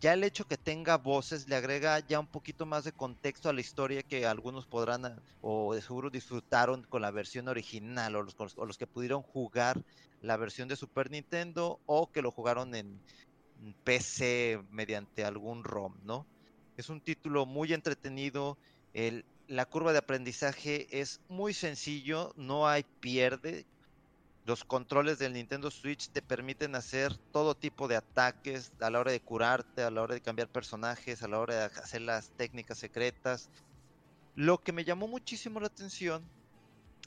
ya 0.00 0.14
el 0.14 0.24
hecho 0.24 0.48
que 0.48 0.56
tenga 0.56 0.96
voces 0.96 1.48
le 1.48 1.54
agrega 1.54 2.00
ya 2.00 2.18
un 2.18 2.26
poquito 2.26 2.66
más 2.66 2.82
de 2.82 2.90
contexto 2.90 3.48
a 3.48 3.52
la 3.52 3.60
historia 3.60 4.02
que 4.02 4.26
algunos 4.26 4.66
podrán 4.66 5.04
ah, 5.04 5.22
o 5.40 5.72
de 5.72 5.80
seguro 5.80 6.10
disfrutaron 6.10 6.82
con 6.82 7.02
la 7.02 7.12
versión 7.12 7.46
original 7.46 8.16
o 8.16 8.22
los, 8.22 8.76
que 8.76 8.88
pudieron 8.88 9.22
jugar 9.22 9.80
la 10.20 10.36
versión 10.36 10.66
de 10.66 10.74
Super 10.74 11.08
Nintendo 11.08 11.78
o 11.86 12.10
que 12.10 12.22
lo 12.22 12.32
jugaron 12.32 12.74
en 12.74 13.00
PC 13.84 14.60
mediante 14.70 15.24
algún 15.24 15.62
ROM, 15.62 15.94
¿no? 16.02 16.26
Es 16.76 16.88
un 16.88 17.00
título 17.00 17.46
muy 17.46 17.72
entretenido, 17.72 18.58
la 19.48 19.66
curva 19.66 19.92
de 19.92 19.98
aprendizaje 19.98 20.86
es 21.00 21.20
muy 21.28 21.54
sencillo, 21.54 22.32
no 22.36 22.68
hay 22.68 22.84
pierde. 23.00 23.66
Los 24.44 24.64
controles 24.64 25.18
del 25.18 25.34
Nintendo 25.34 25.70
Switch 25.70 26.08
te 26.08 26.22
permiten 26.22 26.74
hacer 26.74 27.16
todo 27.32 27.54
tipo 27.54 27.86
de 27.86 27.96
ataques 27.96 28.72
a 28.80 28.90
la 28.90 29.00
hora 29.00 29.12
de 29.12 29.20
curarte, 29.20 29.82
a 29.82 29.90
la 29.90 30.02
hora 30.02 30.14
de 30.14 30.20
cambiar 30.20 30.48
personajes, 30.48 31.22
a 31.22 31.28
la 31.28 31.38
hora 31.38 31.54
de 31.54 31.64
hacer 31.80 32.02
las 32.02 32.30
técnicas 32.30 32.78
secretas. 32.78 33.50
Lo 34.34 34.58
que 34.58 34.72
me 34.72 34.84
llamó 34.84 35.06
muchísimo 35.06 35.60
la 35.60 35.68
atención 35.68 36.24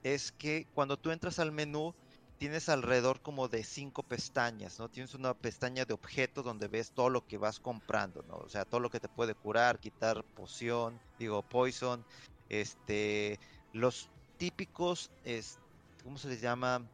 es 0.04 0.32
que 0.32 0.68
cuando 0.74 0.98
tú 0.98 1.12
entras 1.12 1.40
al 1.40 1.52
menú 1.52 1.94
tienes 2.38 2.70
alrededor 2.70 3.22
como 3.22 3.48
de 3.48 3.64
cinco 3.64 4.04
pestañas, 4.04 4.80
¿no? 4.80 4.90
Tienes 4.90 5.14
una 5.14 5.34
pestaña 5.34 5.86
de 5.86 5.94
objetos 5.94 6.44
donde 6.44 6.68
ves 6.68 6.92
todo 6.94 7.10
lo 7.10 7.26
que 7.26 7.38
vas 7.38 7.60
comprando, 7.60 8.24
¿no? 8.24 8.36
O 8.36 8.50
sea, 8.50 8.66
todo 8.66 8.82
lo 8.82 8.90
que 8.90 9.00
te 9.00 9.10
puede 9.10 9.36
curar, 9.36 9.80
quitar 9.80 10.24
poción, 10.34 11.02
digo, 11.18 11.44
poison, 11.44 12.06
este, 12.50 13.40
los 13.72 14.12
típicos, 14.38 15.12
¿cómo 16.04 16.18
se 16.18 16.30
les 16.30 16.42
llama? 16.42 16.90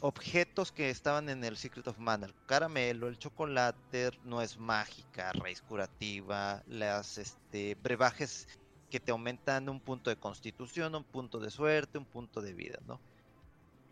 objetos 0.00 0.70
que 0.72 0.90
estaban 0.90 1.28
en 1.30 1.44
el 1.44 1.56
Secret 1.56 1.86
of 1.88 1.98
Mana. 1.98 2.26
El 2.26 2.34
caramelo, 2.46 3.08
el 3.08 3.18
chocolate, 3.18 4.10
no 4.22 4.42
es 4.42 4.58
mágica, 4.58 5.32
raíz 5.32 5.62
curativa, 5.62 6.62
las 6.66 7.16
este, 7.18 7.74
brebajes 7.76 8.46
que 8.90 9.00
te 9.00 9.12
aumentan 9.12 9.68
un 9.68 9.80
punto 9.80 10.10
de 10.10 10.16
constitución, 10.18 10.94
un 10.94 11.04
punto 11.04 11.40
de 11.40 11.50
suerte, 11.50 11.98
un 11.98 12.06
punto 12.06 12.42
de 12.42 12.54
vida, 12.54 12.78
¿no? 12.84 13.00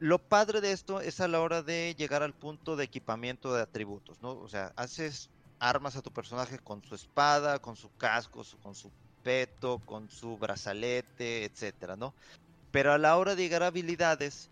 Lo 0.02 0.18
padre 0.18 0.60
de 0.60 0.72
esto 0.72 1.00
es 1.00 1.20
a 1.20 1.28
la 1.28 1.40
hora 1.40 1.62
de 1.62 1.94
llegar 1.96 2.24
al 2.24 2.34
punto 2.34 2.74
de 2.74 2.82
equipamiento 2.82 3.54
de 3.54 3.62
atributos, 3.62 4.20
¿no? 4.20 4.32
O 4.32 4.48
sea, 4.48 4.72
haces 4.74 5.30
armas 5.60 5.94
a 5.94 6.02
tu 6.02 6.10
personaje 6.10 6.58
con 6.58 6.82
su 6.82 6.96
espada, 6.96 7.60
con 7.60 7.76
su 7.76 7.88
casco, 7.98 8.42
con 8.60 8.74
su 8.74 8.90
peto, 9.22 9.78
con 9.84 10.10
su 10.10 10.36
brazalete, 10.38 11.44
etcétera, 11.44 11.94
¿no? 11.94 12.16
Pero 12.72 12.92
a 12.92 12.98
la 12.98 13.16
hora 13.16 13.36
de 13.36 13.44
llegar 13.44 13.62
a 13.62 13.68
habilidades, 13.68 14.50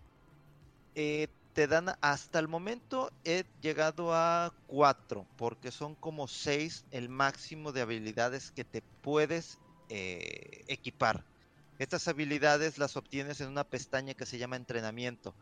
eh, 0.95 1.27
te 1.51 1.67
dan 1.67 1.95
hasta 1.99 2.39
el 2.39 2.47
momento 2.47 3.11
he 3.25 3.43
llegado 3.59 4.13
a 4.15 4.53
cuatro, 4.67 5.27
porque 5.35 5.71
son 5.71 5.95
como 5.95 6.29
seis 6.29 6.85
el 6.91 7.09
máximo 7.09 7.73
de 7.73 7.81
habilidades 7.81 8.51
que 8.51 8.63
te 8.63 8.83
puedes 9.01 9.59
eh, 9.89 10.63
equipar. 10.69 11.25
Estas 11.81 12.07
habilidades 12.07 12.77
las 12.77 12.95
obtienes 12.95 13.41
en 13.41 13.47
una 13.47 13.63
pestaña 13.63 14.13
que 14.13 14.27
se 14.27 14.37
llama 14.37 14.55
entrenamiento. 14.55 15.33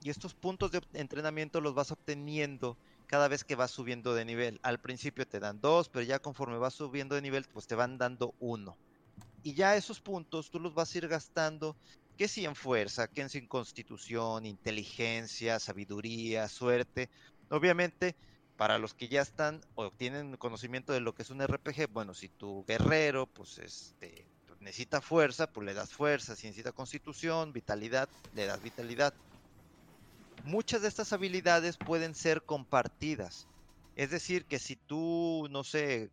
Y 0.00 0.10
estos 0.10 0.32
puntos 0.32 0.70
de 0.70 0.80
entrenamiento 0.92 1.60
los 1.60 1.74
vas 1.74 1.90
obteniendo 1.90 2.76
cada 3.08 3.26
vez 3.26 3.42
que 3.42 3.56
vas 3.56 3.72
subiendo 3.72 4.14
de 4.14 4.24
nivel. 4.24 4.60
Al 4.62 4.78
principio 4.78 5.26
te 5.26 5.40
dan 5.40 5.60
dos, 5.60 5.88
pero 5.88 6.04
ya 6.04 6.20
conforme 6.20 6.56
vas 6.56 6.74
subiendo 6.74 7.16
de 7.16 7.22
nivel, 7.22 7.46
pues 7.52 7.66
te 7.66 7.74
van 7.74 7.98
dando 7.98 8.32
uno. 8.38 8.78
Y 9.42 9.54
ya 9.54 9.74
esos 9.74 10.00
puntos 10.00 10.52
tú 10.52 10.60
los 10.60 10.72
vas 10.72 10.94
a 10.94 10.98
ir 10.98 11.08
gastando 11.08 11.76
que 12.16 12.28
si 12.28 12.44
en 12.44 12.54
fuerza, 12.54 13.08
que 13.08 13.22
en 13.22 13.48
constitución, 13.48 14.46
inteligencia, 14.46 15.58
sabiduría, 15.58 16.48
suerte. 16.48 17.10
Obviamente, 17.50 18.14
para 18.56 18.78
los 18.78 18.94
que 18.94 19.08
ya 19.08 19.22
están 19.22 19.60
o 19.74 19.90
tienen 19.90 20.36
conocimiento 20.36 20.92
de 20.92 21.00
lo 21.00 21.12
que 21.12 21.22
es 21.22 21.30
un 21.30 21.42
RPG, 21.42 21.88
bueno, 21.90 22.14
si 22.14 22.28
tu 22.28 22.64
guerrero, 22.66 23.26
pues 23.26 23.58
este, 23.58 24.31
necesita 24.62 25.00
fuerza, 25.00 25.52
pues 25.52 25.66
le 25.66 25.74
das 25.74 25.92
fuerza, 25.92 26.36
si 26.36 26.46
necesita 26.46 26.72
constitución, 26.72 27.52
vitalidad, 27.52 28.10
le 28.32 28.46
das 28.46 28.62
vitalidad. 28.62 29.14
Muchas 30.42 30.82
de 30.82 30.88
estas 30.88 31.12
habilidades 31.12 31.78
pueden 31.78 32.14
ser 32.14 32.44
compartidas. 32.44 33.48
Es 33.94 34.10
decir, 34.10 34.46
que 34.46 34.58
si 34.58 34.76
tú, 34.76 35.46
no 35.50 35.64
sé, 35.64 36.12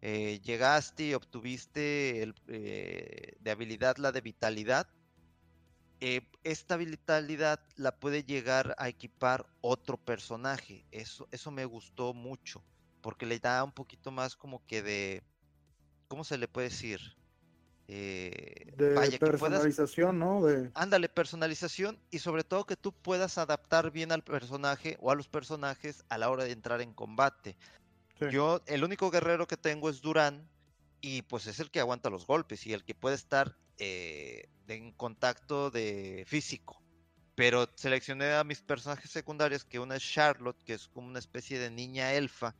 eh, 0.00 0.40
llegaste 0.42 1.04
y 1.08 1.14
obtuviste 1.14 2.32
eh, 2.48 3.36
de 3.40 3.50
habilidad 3.50 3.96
la 3.98 4.12
de 4.12 4.20
vitalidad, 4.22 4.88
eh, 6.00 6.30
esta 6.44 6.76
vitalidad 6.76 7.60
la 7.76 7.98
puede 7.98 8.24
llegar 8.24 8.74
a 8.78 8.88
equipar 8.88 9.46
otro 9.60 9.98
personaje. 9.98 10.86
Eso, 10.90 11.28
eso 11.32 11.50
me 11.50 11.64
gustó 11.64 12.14
mucho, 12.14 12.64
porque 13.00 13.26
le 13.26 13.38
da 13.40 13.64
un 13.64 13.72
poquito 13.72 14.10
más 14.10 14.36
como 14.36 14.64
que 14.66 14.82
de, 14.82 15.24
¿cómo 16.08 16.24
se 16.24 16.38
le 16.38 16.48
puede 16.48 16.70
decir? 16.70 17.17
Eh, 17.90 18.74
de 18.76 19.18
personalización, 19.18 20.18
¿no? 20.18 20.44
De... 20.44 20.70
Ándale, 20.74 21.08
personalización 21.08 21.98
y 22.10 22.18
sobre 22.18 22.44
todo 22.44 22.66
que 22.66 22.76
tú 22.76 22.92
puedas 22.92 23.38
adaptar 23.38 23.90
bien 23.90 24.12
al 24.12 24.22
personaje 24.22 24.98
o 25.00 25.10
a 25.10 25.14
los 25.14 25.26
personajes 25.26 26.04
a 26.10 26.18
la 26.18 26.28
hora 26.28 26.44
de 26.44 26.52
entrar 26.52 26.82
en 26.82 26.92
combate. 26.92 27.56
Yo, 28.30 28.60
el 28.66 28.84
único 28.84 29.10
guerrero 29.10 29.46
que 29.46 29.56
tengo 29.56 29.88
es 29.88 30.02
Durán 30.02 30.46
y 31.00 31.22
pues 31.22 31.46
es 31.46 31.60
el 31.60 31.70
que 31.70 31.80
aguanta 31.80 32.10
los 32.10 32.26
golpes 32.26 32.66
y 32.66 32.74
el 32.74 32.84
que 32.84 32.94
puede 32.94 33.14
estar 33.14 33.56
eh, 33.78 34.50
en 34.66 34.92
contacto 34.92 35.70
de 35.70 36.24
físico. 36.26 36.82
Pero 37.36 37.70
seleccioné 37.76 38.34
a 38.34 38.44
mis 38.44 38.60
personajes 38.60 39.10
secundarios, 39.10 39.64
que 39.64 39.78
una 39.78 39.96
es 39.96 40.02
Charlotte, 40.02 40.62
que 40.64 40.74
es 40.74 40.88
como 40.88 41.06
una 41.06 41.20
especie 41.20 41.58
de 41.58 41.70
niña 41.70 42.12
elfa, 42.12 42.54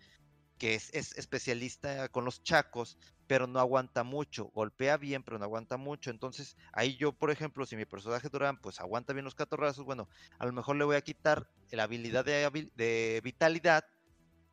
que 0.59 0.75
es, 0.75 0.93
especialista 0.93 2.09
con 2.09 2.25
los 2.25 2.43
chacos, 2.43 2.99
pero 3.27 3.47
no 3.47 3.61
aguanta 3.61 4.05
mucho. 4.05 4.47
Golpea 4.55 4.97
bien, 4.97 5.23
pero 5.23 5.39
no 5.39 5.45
aguanta 5.45 5.77
mucho. 5.77 6.11
Entonces, 6.11 6.57
ahí 6.73 6.97
yo, 6.97 7.13
por 7.13 7.31
ejemplo, 7.31 7.65
si 7.67 7.77
mi 7.77 7.85
personaje 7.85 8.29
Durán, 8.29 8.61
pues 8.61 8.81
aguanta 8.81 9.13
bien 9.13 9.25
los 9.25 9.35
catorrazos, 9.35 9.85
bueno, 9.85 10.09
a 10.39 10.47
lo 10.47 10.53
mejor 10.53 10.77
le 10.77 10.85
voy 10.85 10.97
a 10.97 11.03
quitar 11.03 11.49
la 11.71 11.85
habilidad 11.85 12.25
de, 12.25 12.71
de 12.75 13.21
vitalidad 13.23 13.85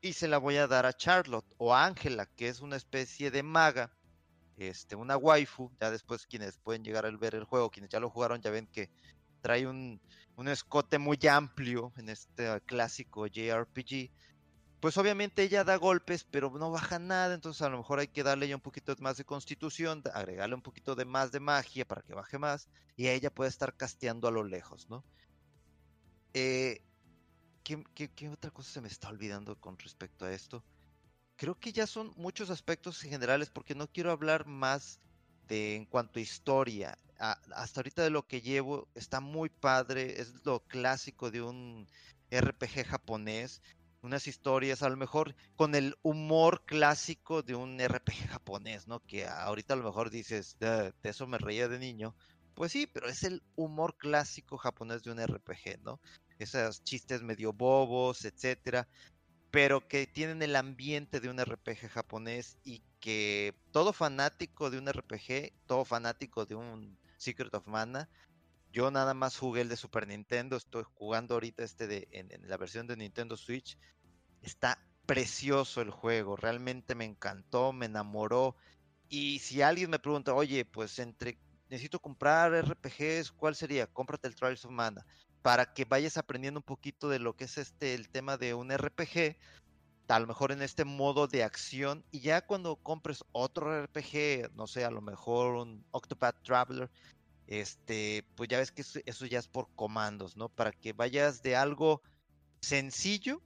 y 0.01 0.14
se 0.14 0.28
la 0.28 0.38
voy 0.38 0.58
a 0.58 0.68
dar 0.68 0.86
a 0.86 0.93
Charlotte 0.93 1.53
o 1.58 1.74
a 1.74 1.86
Ángela, 1.86 2.28
que 2.28 2.47
es 2.47 2.62
una 2.62 2.76
especie 2.76 3.32
de 3.32 3.43
maga 3.43 3.91
este, 4.58 4.95
una 4.95 5.18
waifu, 5.18 5.72
ya 5.80 5.91
después 5.91 6.26
quienes 6.28 6.58
pueden 6.58 6.84
llegar 6.84 7.06
a 7.06 7.12
ver 7.12 7.36
el 7.36 7.43
juego, 7.43 7.70
quienes 7.70 7.89
ya 7.89 7.99
lo 7.99 8.10
jugaron 8.10 8.41
ya 8.41 8.51
ven 8.51 8.68
que 8.68 8.89
trae 9.41 9.68
un, 9.68 9.99
escote 10.47 10.97
muy 10.97 11.20
amplio 11.30 11.93
en 11.97 12.10
este 12.10 12.62
clásico 12.62 13.28
JRPG, 13.28 14.12
pues 14.86 14.97
obviamente 14.99 15.41
ella 15.41 15.63
da 15.63 15.77
golpes, 15.77 16.23
pero 16.23 16.51
no 16.51 16.69
baja 16.69 16.99
nada, 16.99 17.33
entonces 17.33 17.63
a 17.63 17.69
lo 17.69 17.77
mejor 17.77 17.97
hay 17.97 18.07
que 18.07 18.21
darle 18.21 18.47
ya 18.47 18.55
un 18.55 18.61
poquito 18.61 18.95
más 18.99 19.17
de 19.17 19.25
constitución, 19.25 20.03
agregarle 20.13 20.53
un 20.53 20.61
poquito 20.61 20.93
de 20.93 21.05
más 21.05 21.31
de 21.31 21.39
magia 21.39 21.86
para 21.86 22.03
que 22.03 22.13
baje 22.13 22.38
más, 22.38 22.69
y 22.95 23.07
ella 23.07 23.31
puede 23.31 23.49
estar 23.49 23.75
casteando 23.75 24.27
a 24.27 24.31
lo 24.31 24.43
lejos, 24.43 24.88
¿no? 24.88 25.03
Eh, 26.36 26.83
qué 27.63 28.29
otra 28.29 28.51
cosa 28.51 28.69
se 28.69 28.81
me 28.81 28.88
está 28.88 29.09
olvidando 29.09 29.59
con 29.59 29.75
respecto 29.79 30.25
a 30.25 30.31
esto? 30.31 30.63
creo 31.36 31.59
que 31.59 31.73
ya 31.73 31.88
son 31.88 32.13
muchos 32.15 32.51
aspectos 32.51 32.99
generales 32.99 33.49
porque 33.49 33.73
no 33.73 33.88
quiero 33.88 34.11
hablar 34.11 34.45
más 34.45 34.99
de 35.47 35.75
en 35.75 35.86
cuanto 35.86 36.19
a 36.19 36.21
historia. 36.21 36.99
hasta 37.17 37.79
ahorita 37.79 38.03
de 38.03 38.11
lo 38.11 38.27
que 38.27 38.41
llevo 38.41 38.88
está 38.93 39.19
muy 39.19 39.49
padre, 39.49 40.21
es 40.21 40.45
lo 40.45 40.59
clásico 40.61 41.31
de 41.31 41.41
un 41.41 41.88
RPG 42.29 42.86
japonés, 42.86 43.61
unas 44.06 44.28
historias 44.28 44.84
a 44.84 44.89
lo 44.89 44.97
mejor 44.97 45.36
con 45.56 45.76
el 45.76 45.95
humor 46.01 46.64
clásico 46.66 47.43
de 47.43 47.56
un 47.56 47.80
RPG 47.80 48.28
japonés, 48.30 48.88
¿no? 48.88 48.99
Que 49.01 49.28
ahorita 49.28 49.74
a 49.74 49.78
lo 49.78 49.84
mejor 49.84 50.10
dices, 50.10 50.58
de, 50.60 50.93
de 51.03 51.10
eso 51.10 51.28
me 51.28 51.38
reía 51.38 51.68
de 51.68 51.80
niño. 51.80 52.16
Pues 52.53 52.72
sí, 52.72 52.88
pero 52.88 53.10
es 53.10 53.24
el 53.24 53.43
humor 53.56 53.97
clásico 53.97 54.58
japonés 54.58 55.03
de 55.03 55.12
un 55.12 55.20
RPG, 55.20 55.82
¿no? 55.84 55.99
Esos 56.39 56.84
chistes 56.84 57.22
medio 57.22 57.51
bobos, 57.51 58.24
etcétera 58.26 58.88
pero 59.56 59.88
que 59.88 60.06
tienen 60.06 60.41
el 60.41 60.53
ambiente 60.58 61.22
de 61.22 61.30
un 61.30 61.39
RPG 61.39 61.88
japonés 61.88 62.58
y 62.66 62.82
que 62.99 63.56
todo 63.72 63.93
fanático 63.93 64.70
de 64.70 64.80
un 64.80 64.91
RPG, 64.91 65.53
todo 65.66 65.86
fanático 65.86 66.45
de 66.45 66.56
un 66.56 66.97
Secret 67.16 67.56
of 67.56 67.66
Mana, 67.66 68.10
yo 68.76 68.91
nada 68.91 69.13
más 69.13 69.38
jugué 69.38 69.61
el 69.61 69.69
de 69.69 69.78
Super 69.78 70.05
Nintendo, 70.05 70.57
estoy 70.57 70.84
jugando 70.95 71.36
ahorita 71.36 71.63
este 71.63 71.88
de, 71.88 72.09
en, 72.11 72.30
la 72.49 72.57
versión 72.57 72.88
de 72.88 72.97
Nintendo 72.97 73.38
Switch, 73.38 73.78
está 74.41 74.78
precioso 75.05 75.80
el 75.80 75.91
juego, 75.91 76.36
realmente 76.36 76.93
me 76.93 77.05
encantó, 77.05 77.71
me 77.71 77.86
enamoró. 77.86 78.57
Y 79.07 79.39
si 79.39 79.61
alguien 79.61 79.91
me 79.91 79.99
pregunta, 79.99 80.34
oye, 80.34 80.65
pues 80.65 80.99
entre 80.99 81.39
necesito 81.69 82.01
comprar 82.01 82.53
RPGs, 82.53 83.32
¿cuál 83.32 83.55
sería? 83.55 83.88
Cómprate 83.88 84.28
el 84.28 84.36
Trials 84.36 84.65
of 84.65 84.71
Mana 84.71 85.05
para 85.41 85.73
que 85.73 85.86
vayas 85.86 86.17
aprendiendo 86.17 86.59
un 86.59 86.65
poquito 86.65 87.07
de 87.07 87.19
lo 87.19 87.34
que 87.34 87.45
es 87.45 87.57
este 87.57 87.93
el 87.93 88.09
tema 88.09 88.36
de 88.36 88.55
un 88.55 88.76
RPG, 88.76 89.38
a 90.09 90.19
lo 90.19 90.28
mejor 90.28 90.51
en 90.51 90.61
este 90.61 90.84
modo 90.84 91.28
de 91.28 91.45
acción 91.45 92.03
y 92.11 92.19
ya 92.19 92.45
cuando 92.45 92.76
compres 92.76 93.23
otro 93.32 93.86
RPG, 93.86 94.53
no 94.53 94.67
sé, 94.67 94.84
a 94.84 94.91
lo 94.91 94.99
mejor 94.99 95.55
un 95.55 95.86
Octopath 95.91 96.43
Traveler, 96.43 96.91
este, 97.47 98.25
pues 98.35 98.49
ya 98.49 98.57
ves 98.57 98.71
que 98.71 98.81
eso, 98.81 99.25
ya 99.25 99.39
es 99.39 99.47
por 99.47 99.69
comandos, 99.75 100.37
¿no? 100.37 100.49
Para 100.49 100.71
que 100.71 100.93
vayas 100.93 101.41
de 101.41 101.55
algo 101.55 102.01
sencillo 102.61 103.41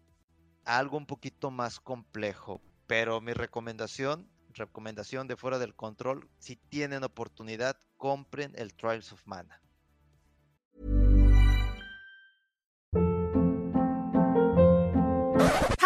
a 0.65 0.77
algo 0.77 0.97
un 0.97 1.05
poquito 1.05 1.51
más 1.51 1.79
complejo. 1.79 2.61
Pero 2.87 3.21
mi 3.21 3.33
recomendación, 3.33 4.29
recomendación 4.53 5.27
de 5.27 5.35
fuera 5.35 5.59
del 5.59 5.75
control, 5.75 6.29
si 6.39 6.55
tienen 6.55 7.03
oportunidad, 7.03 7.77
compren 7.97 8.53
el 8.55 8.73
Trials 8.73 9.11
of 9.11 9.21
Mana. 9.25 9.61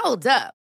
Hold 0.04 0.28
up. 0.28 0.63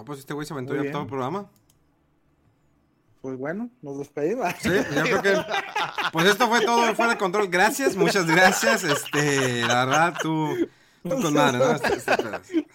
No, 0.00 0.04
pues 0.06 0.20
este 0.20 0.32
güey 0.32 0.46
se 0.46 0.54
aventó 0.54 0.72
Muy 0.72 0.86
ya 0.86 0.92
todo 0.92 1.02
el 1.02 1.08
programa. 1.08 1.50
Pues 3.20 3.36
bueno, 3.36 3.68
nos 3.82 3.98
despedimos. 3.98 4.48
Sí, 4.60 4.70
yo 4.70 5.02
creo 5.02 5.20
que. 5.22 5.36
Pues 6.10 6.26
esto 6.26 6.48
fue 6.48 6.64
todo 6.64 6.94
fuera 6.94 7.12
de 7.12 7.18
control. 7.18 7.48
Gracias, 7.48 7.94
muchas 7.96 8.24
gracias. 8.24 8.82
Este, 8.82 9.60
la 9.60 9.84
verdad, 9.84 10.14
tú. 10.22 10.56
Tú 11.02 11.20
con 11.20 11.34
madre, 11.34 11.58
¿no? 11.58 11.72
Este- 11.72 11.96
este- 11.96 12.66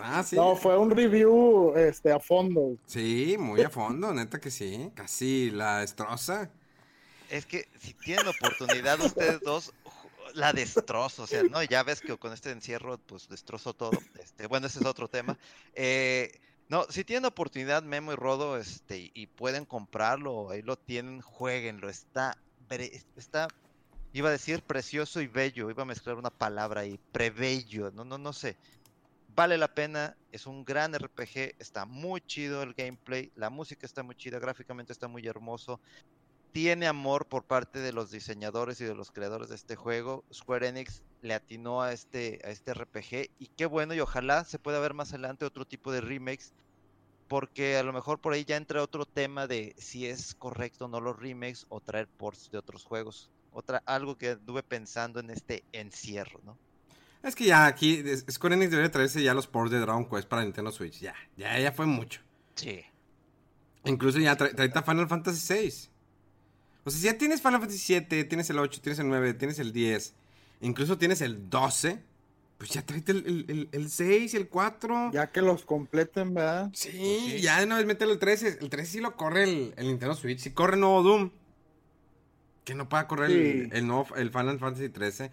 Ah, 0.00 0.22
sí. 0.22 0.36
No, 0.36 0.56
fue 0.56 0.76
un 0.76 0.90
review 0.90 1.72
este, 1.74 2.12
a 2.12 2.20
fondo. 2.20 2.76
Sí, 2.84 3.36
muy 3.38 3.62
a 3.62 3.70
fondo, 3.70 4.12
neta 4.12 4.38
que 4.38 4.50
sí. 4.50 4.90
Casi 4.94 5.50
la 5.50 5.78
destroza. 5.78 6.50
Es 7.30 7.46
que 7.46 7.66
si 7.80 7.94
tienen 7.94 8.26
oportunidad 8.28 9.00
ustedes 9.00 9.40
dos, 9.40 9.72
la 10.34 10.52
destrozo. 10.52 11.22
O 11.22 11.26
sea, 11.26 11.44
no, 11.44 11.62
ya 11.62 11.82
ves 11.82 12.02
que 12.02 12.14
con 12.18 12.34
este 12.34 12.50
encierro, 12.50 12.98
pues 12.98 13.26
destrozo 13.30 13.72
todo. 13.72 13.92
Este, 14.22 14.46
bueno, 14.48 14.66
ese 14.66 14.80
es 14.80 14.84
otro 14.84 15.08
tema. 15.08 15.38
Eh, 15.74 16.38
no, 16.74 16.84
si 16.90 17.04
tienen 17.04 17.24
oportunidad, 17.26 17.84
Memo 17.84 18.12
y 18.12 18.16
Rodo, 18.16 18.56
este, 18.58 19.12
y- 19.14 19.28
pueden 19.28 19.64
comprarlo, 19.64 20.50
ahí 20.50 20.60
lo 20.62 20.76
tienen, 20.76 21.20
jueguenlo. 21.20 21.88
Está, 21.88 22.36
está, 23.14 23.54
iba 24.12 24.28
a 24.28 24.32
decir 24.32 24.60
precioso 24.64 25.20
y 25.20 25.28
bello, 25.28 25.70
iba 25.70 25.84
a 25.84 25.86
mezclar 25.86 26.16
una 26.16 26.30
palabra 26.30 26.80
ahí, 26.82 26.98
prebello, 27.12 27.92
no, 27.92 28.04
no, 28.04 28.18
no 28.18 28.32
sé. 28.32 28.58
Vale 29.28 29.56
la 29.58 29.68
pena, 29.68 30.16
es 30.32 30.46
un 30.46 30.64
gran 30.64 30.94
RPG, 30.94 31.54
está 31.60 31.86
muy 31.86 32.20
chido 32.22 32.62
el 32.64 32.74
gameplay, 32.74 33.30
la 33.36 33.50
música 33.50 33.86
está 33.86 34.02
muy 34.02 34.16
chida, 34.16 34.40
gráficamente 34.40 34.92
está 34.92 35.08
muy 35.08 35.26
hermoso 35.26 35.80
tiene 36.52 36.86
amor 36.86 37.26
por 37.28 37.46
parte 37.46 37.80
de 37.80 37.92
los 37.92 38.10
diseñadores 38.12 38.80
y 38.80 38.84
de 38.84 38.94
los 38.94 39.10
creadores 39.10 39.48
de 39.48 39.56
este 39.56 39.74
juego. 39.74 40.24
Square 40.32 40.68
Enix 40.68 41.02
le 41.20 41.34
atinó 41.34 41.82
a 41.82 41.92
este, 41.92 42.40
a 42.44 42.50
este 42.50 42.70
RPG 42.72 43.30
y 43.38 43.48
qué 43.56 43.66
bueno 43.66 43.92
y 43.94 44.00
ojalá 44.00 44.44
se 44.44 44.60
pueda 44.60 44.78
ver 44.78 44.94
más 44.94 45.10
adelante 45.10 45.44
otro 45.46 45.64
tipo 45.64 45.90
de 45.90 46.00
remakes 46.00 46.54
porque 47.28 47.76
a 47.76 47.82
lo 47.82 47.92
mejor 47.92 48.20
por 48.20 48.32
ahí 48.32 48.44
ya 48.44 48.56
entra 48.56 48.82
otro 48.82 49.06
tema 49.06 49.46
de 49.46 49.74
si 49.78 50.06
es 50.06 50.34
correcto 50.34 50.86
o 50.86 50.88
no 50.88 51.00
los 51.00 51.18
remakes 51.18 51.66
o 51.68 51.80
traer 51.80 52.08
ports 52.08 52.50
de 52.50 52.58
otros 52.58 52.84
juegos. 52.84 53.30
Otra, 53.52 53.82
algo 53.86 54.18
que 54.18 54.30
anduve 54.30 54.62
pensando 54.62 55.20
en 55.20 55.30
este 55.30 55.64
encierro, 55.72 56.40
¿no? 56.44 56.58
Es 57.22 57.34
que 57.34 57.44
ya 57.44 57.66
aquí 57.66 58.02
Square 58.30 58.56
Enix 58.56 58.70
debería 58.70 58.90
traerse 58.90 59.22
ya 59.22 59.32
los 59.32 59.46
ports 59.46 59.70
de 59.70 59.78
Dragon 59.78 60.08
Quest 60.08 60.28
para 60.28 60.42
Nintendo 60.42 60.70
Switch. 60.70 61.00
Ya, 61.00 61.14
ya, 61.36 61.58
ya 61.58 61.72
fue 61.72 61.86
mucho. 61.86 62.20
Sí. 62.54 62.84
Incluso 63.84 64.18
ya 64.18 64.36
tra 64.36 64.54
trae 64.54 64.70
Final 64.70 65.08
Fantasy 65.08 65.54
VI. 65.54 65.68
O 66.84 66.90
sea, 66.90 67.00
si 67.00 67.06
ya 67.06 67.16
tienes 67.16 67.40
Final 67.40 67.60
Fantasy 67.60 67.78
7, 67.78 68.24
tienes 68.24 68.50
el 68.50 68.58
8, 68.58 68.80
tienes 68.82 68.98
el 68.98 69.08
9, 69.08 69.34
tienes 69.34 69.58
el 69.58 69.72
10, 69.72 70.14
incluso 70.60 70.98
tienes 70.98 71.22
el 71.22 71.48
12, 71.48 72.02
pues 72.64 72.72
ya 72.72 72.80
tráete 72.86 73.12
el, 73.12 73.26
el, 73.26 73.44
el, 73.50 73.68
el 73.72 73.90
6 73.90 74.32
y 74.32 74.36
el 74.38 74.48
4. 74.48 75.10
Ya 75.12 75.30
que 75.30 75.42
los 75.42 75.66
completen, 75.66 76.32
¿verdad? 76.32 76.70
Sí, 76.72 76.90
sí. 76.92 77.40
ya 77.42 77.58
de 77.58 77.66
una 77.66 77.76
vez 77.76 77.84
mételo 77.84 78.12
el 78.12 78.18
13. 78.18 78.56
El 78.62 78.70
13 78.70 78.90
sí 78.90 79.00
lo 79.00 79.16
corre 79.16 79.42
el, 79.42 79.74
el 79.76 79.86
Nintendo 79.88 80.14
Switch. 80.14 80.38
Sí 80.38 80.50
corre 80.52 80.74
el 80.74 80.80
nuevo 80.80 81.02
Doom. 81.02 81.30
Que 82.64 82.74
no 82.74 82.88
pueda 82.88 83.06
correr 83.06 83.30
el, 83.30 83.64
Sí. 83.64 83.68
el 83.72 83.86
nuevo 83.86 84.06
el 84.16 84.30
Final 84.30 84.58
Fantasy 84.58 84.88
13. 84.88 85.30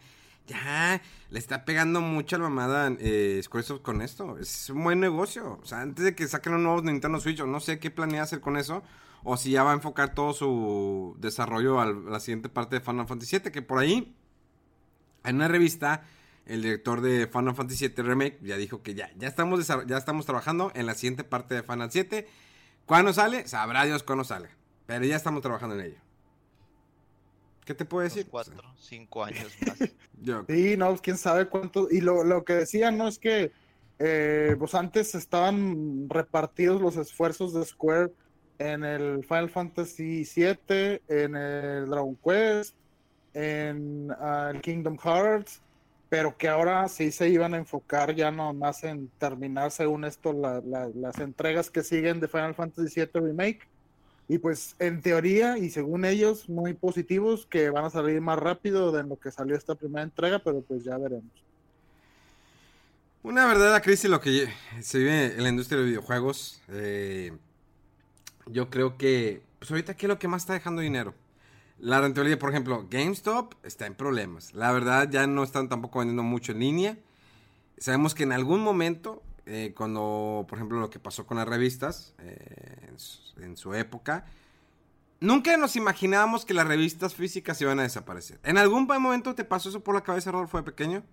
Ya, 0.47 1.01
le 1.29 1.39
está 1.39 1.63
pegando 1.63 2.01
mucho 2.01 2.35
a 2.35 2.39
la 2.39 2.49
mamada 2.49 2.93
eh, 2.99 3.39
Squaresoft 3.41 3.81
con 3.81 4.01
esto. 4.01 4.37
Es 4.37 4.69
un 4.69 4.83
buen 4.83 4.99
negocio. 4.99 5.57
O 5.61 5.65
sea, 5.65 5.79
antes 5.79 6.03
de 6.03 6.13
que 6.15 6.27
saquen 6.27 6.55
un 6.55 6.63
nuevo 6.63 6.81
Nintendo 6.81 7.21
Switch, 7.21 7.39
o 7.39 7.47
no 7.47 7.61
sé 7.61 7.79
qué 7.79 7.91
planea 7.91 8.23
hacer 8.23 8.41
con 8.41 8.57
eso. 8.57 8.83
O 9.23 9.37
si 9.37 9.51
ya 9.51 9.63
va 9.63 9.71
a 9.71 9.75
enfocar 9.75 10.13
todo 10.13 10.33
su 10.33 11.15
desarrollo 11.19 11.79
a 11.79 11.85
la 11.85 12.19
siguiente 12.19 12.49
parte 12.49 12.75
de 12.75 12.81
Final 12.81 13.07
Fantasy 13.07 13.29
7. 13.29 13.53
Que 13.53 13.61
por 13.61 13.79
ahí, 13.79 14.13
en 15.23 15.35
una 15.37 15.47
revista, 15.47 16.03
el 16.45 16.61
director 16.63 17.01
de 17.01 17.27
Final 17.27 17.55
Fantasy 17.55 17.77
7 17.79 18.01
Remake 18.03 18.39
ya 18.41 18.57
dijo 18.57 18.81
que 18.83 18.93
ya, 18.93 19.11
ya, 19.17 19.27
estamos, 19.27 19.65
ya 19.87 19.97
estamos 19.97 20.25
trabajando 20.25 20.71
en 20.75 20.85
la 20.85 20.93
siguiente 20.95 21.23
parte 21.23 21.55
de 21.55 21.63
Final 21.63 21.91
7. 21.91 22.27
¿Cuándo 22.85 23.13
sale? 23.13 23.47
Sabrá 23.47 23.85
Dios 23.85 24.03
cuándo 24.03 24.23
sale. 24.23 24.49
Pero 24.87 25.05
ya 25.05 25.15
estamos 25.15 25.41
trabajando 25.41 25.75
en 25.79 25.85
ello. 25.85 25.97
¿Qué 27.65 27.73
te 27.75 27.85
puedo 27.85 28.03
decir? 28.03 28.27
cuatro, 28.29 28.55
cinco 28.77 29.23
años 29.23 29.55
más. 29.67 29.77
Yo- 30.21 30.45
Sí, 30.49 30.75
no, 30.77 30.95
quién 30.97 31.17
sabe 31.17 31.47
cuánto. 31.47 31.87
Y 31.89 32.01
lo, 32.01 32.23
lo 32.23 32.43
que 32.43 32.53
decían, 32.53 32.97
¿no? 32.97 33.07
Es 33.07 33.19
que, 33.19 33.51
eh, 33.99 34.55
pues 34.57 34.73
antes 34.75 35.13
estaban 35.15 36.09
repartidos 36.09 36.81
los 36.81 36.97
esfuerzos 36.97 37.53
de 37.53 37.63
Square 37.63 38.11
en 38.57 38.83
el 38.83 39.23
Final 39.23 39.49
Fantasy 39.49 40.23
VII, 40.35 41.01
en 41.07 41.35
el 41.35 41.85
Dragon 41.87 42.15
Quest, 42.17 42.75
en 43.33 44.09
ah, 44.19 44.51
el 44.53 44.61
Kingdom 44.61 44.97
Hearts, 44.97 45.61
pero 46.11 46.35
que 46.37 46.49
ahora 46.49 46.89
sí 46.89 47.09
se 47.09 47.29
iban 47.29 47.53
a 47.53 47.57
enfocar 47.57 48.13
ya 48.13 48.31
no 48.31 48.53
más 48.53 48.83
en 48.83 49.07
terminar, 49.17 49.71
según 49.71 50.03
esto, 50.03 50.33
la- 50.33 50.59
la- 50.59 50.89
las 50.93 51.17
entregas 51.19 51.69
que 51.69 51.83
siguen 51.83 52.19
de 52.19 52.27
Final 52.27 52.53
Fantasy 52.53 52.99
VII 52.99 53.21
Remake. 53.21 53.61
Y 54.27 54.37
pues 54.37 54.75
en 54.79 55.01
teoría 55.01 55.57
y 55.57 55.69
según 55.69 56.03
ellos 56.03 56.49
muy 56.49 56.73
positivos 56.73 57.45
que 57.45 57.69
van 57.69 57.85
a 57.85 57.89
salir 57.89 58.19
más 58.19 58.37
rápido 58.37 58.91
de 58.91 59.03
lo 59.03 59.15
que 59.15 59.31
salió 59.31 59.55
esta 59.55 59.73
primera 59.75 60.03
entrega, 60.03 60.39
pero 60.39 60.59
pues 60.59 60.83
ya 60.83 60.97
veremos. 60.97 61.31
Una 63.23 63.45
verdadera 63.47 63.81
crisis 63.81 64.09
lo 64.09 64.19
que 64.19 64.49
se 64.81 64.97
vive 64.97 65.27
en 65.35 65.43
la 65.43 65.49
industria 65.49 65.79
de 65.79 65.85
videojuegos. 65.85 66.61
Eh, 66.67 67.31
yo 68.47 68.69
creo 68.69 68.97
que, 68.97 69.41
pues 69.59 69.71
ahorita, 69.71 69.95
¿qué 69.95 70.07
es 70.07 70.09
lo 70.09 70.19
que 70.19 70.27
más 70.27 70.41
está 70.41 70.51
dejando 70.53 70.81
dinero? 70.81 71.13
La 71.81 71.99
rentabilidad, 71.99 72.37
por 72.37 72.51
ejemplo, 72.51 72.85
GameStop 72.91 73.55
está 73.63 73.87
en 73.87 73.95
problemas. 73.95 74.53
La 74.53 74.71
verdad, 74.71 75.09
ya 75.09 75.25
no 75.25 75.41
están 75.41 75.67
tampoco 75.67 75.97
vendiendo 75.97 76.21
mucho 76.21 76.51
en 76.51 76.59
línea. 76.59 76.97
Sabemos 77.79 78.13
que 78.13 78.21
en 78.21 78.33
algún 78.33 78.61
momento, 78.61 79.23
eh, 79.47 79.73
cuando, 79.75 80.45
por 80.47 80.59
ejemplo, 80.59 80.79
lo 80.79 80.91
que 80.91 80.99
pasó 80.99 81.25
con 81.25 81.37
las 81.37 81.47
revistas, 81.47 82.13
eh, 82.19 82.87
en, 82.87 82.99
su, 82.99 83.41
en 83.41 83.57
su 83.57 83.73
época, 83.73 84.25
nunca 85.19 85.57
nos 85.57 85.75
imaginábamos 85.75 86.45
que 86.45 86.53
las 86.53 86.67
revistas 86.67 87.15
físicas 87.15 87.59
iban 87.61 87.79
a 87.79 87.83
desaparecer. 87.83 88.39
¿En 88.43 88.59
algún 88.59 88.85
momento 88.85 89.33
te 89.33 89.43
pasó 89.43 89.69
eso 89.69 89.79
por 89.79 89.95
la 89.95 90.01
cabeza, 90.01 90.31
Rodolfo, 90.31 90.57
de 90.57 90.63
pequeño? 90.63 91.03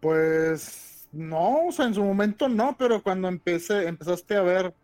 Pues 0.00 1.06
no, 1.12 1.66
o 1.68 1.70
sea, 1.70 1.86
en 1.86 1.94
su 1.94 2.02
momento 2.02 2.48
no, 2.48 2.76
pero 2.76 3.00
cuando 3.04 3.28
empecé, 3.28 3.86
empezaste 3.86 4.36
a 4.36 4.42
ver 4.42 4.74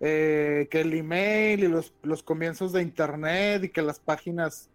eh, 0.00 0.68
que 0.70 0.80
el 0.82 0.92
email 0.94 1.64
y 1.64 1.68
los, 1.68 1.92
los 2.02 2.22
comienzos 2.22 2.72
de 2.72 2.82
internet 2.82 3.64
y 3.64 3.68
que 3.68 3.82
las 3.82 3.98
páginas 3.98 4.68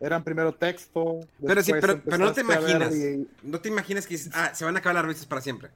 eran 0.00 0.22
primero 0.24 0.54
texto. 0.54 1.20
Pero 1.46 1.62
sí, 1.62 1.72
pero, 1.80 2.00
pero 2.02 2.18
no 2.18 2.32
te 2.32 2.40
imaginas. 2.42 2.94
y- 2.94 3.26
No 3.42 3.60
te 3.60 3.68
imaginas 3.68 4.06
que 4.06 4.18
ah, 4.32 4.52
se 4.54 4.64
van 4.64 4.76
a 4.76 4.78
acabar 4.78 4.94
las 4.96 5.04
revistas 5.04 5.26
para 5.26 5.40
siempre. 5.40 5.70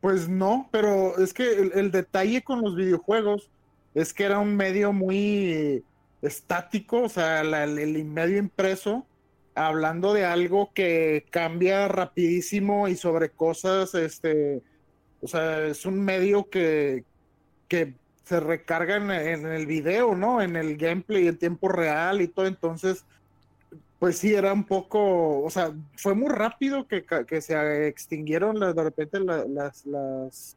Pues 0.00 0.28
no, 0.28 0.68
pero 0.70 1.18
es 1.18 1.32
que 1.32 1.50
el, 1.52 1.72
el 1.74 1.90
detalle 1.90 2.42
con 2.42 2.60
los 2.62 2.76
videojuegos 2.76 3.50
es 3.94 4.12
que 4.12 4.24
era 4.24 4.38
un 4.38 4.54
medio 4.56 4.92
muy 4.92 5.82
estático, 6.22 7.02
o 7.04 7.08
sea, 7.08 7.42
la- 7.42 7.64
el, 7.64 7.78
el 7.78 8.04
medio 8.04 8.38
impreso, 8.38 9.06
hablando 9.54 10.12
de 10.12 10.24
algo 10.24 10.70
que 10.74 11.24
cambia 11.30 11.88
rapidísimo 11.88 12.88
y 12.88 12.96
sobre 12.96 13.30
cosas, 13.30 13.94
este, 13.94 14.62
o 15.20 15.28
sea, 15.28 15.66
es 15.66 15.86
un 15.86 16.04
medio 16.04 16.48
que, 16.50 17.04
que 17.68 17.94
se 18.24 18.40
recarga 18.40 18.96
en, 18.96 19.10
en 19.10 19.46
el 19.46 19.66
video, 19.66 20.14
¿no? 20.14 20.42
En 20.42 20.56
el 20.56 20.76
gameplay 20.76 21.28
en 21.28 21.38
tiempo 21.38 21.68
real 21.68 22.20
y 22.20 22.28
todo, 22.28 22.46
entonces 22.46 23.04
pues 23.98 24.18
sí, 24.18 24.34
era 24.34 24.52
un 24.52 24.64
poco, 24.64 25.40
o 25.42 25.48
sea, 25.50 25.72
fue 25.96 26.14
muy 26.14 26.28
rápido 26.28 26.86
que, 26.86 27.04
que 27.26 27.40
se 27.40 27.86
extinguieron 27.88 28.60
las- 28.60 28.74
de 28.76 28.82
repente 28.84 29.20
la- 29.20 29.46
las, 29.46 29.86
las 29.86 30.56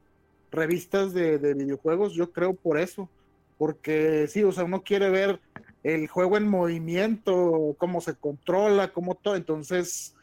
revistas 0.51 1.13
de, 1.13 1.37
de 1.37 1.53
videojuegos, 1.53 2.13
yo 2.13 2.31
creo 2.33 2.53
por 2.53 2.77
eso, 2.77 3.09
porque 3.57 4.27
sí, 4.27 4.43
o 4.43 4.51
sea, 4.51 4.65
uno 4.65 4.83
quiere 4.83 5.09
ver 5.09 5.39
el 5.83 6.07
juego 6.09 6.35
en 6.35 6.49
movimiento, 6.49 7.75
cómo 7.77 8.01
se 8.01 8.15
controla, 8.15 8.91
cómo 8.91 9.15
todo, 9.15 9.35
entonces 9.37 10.15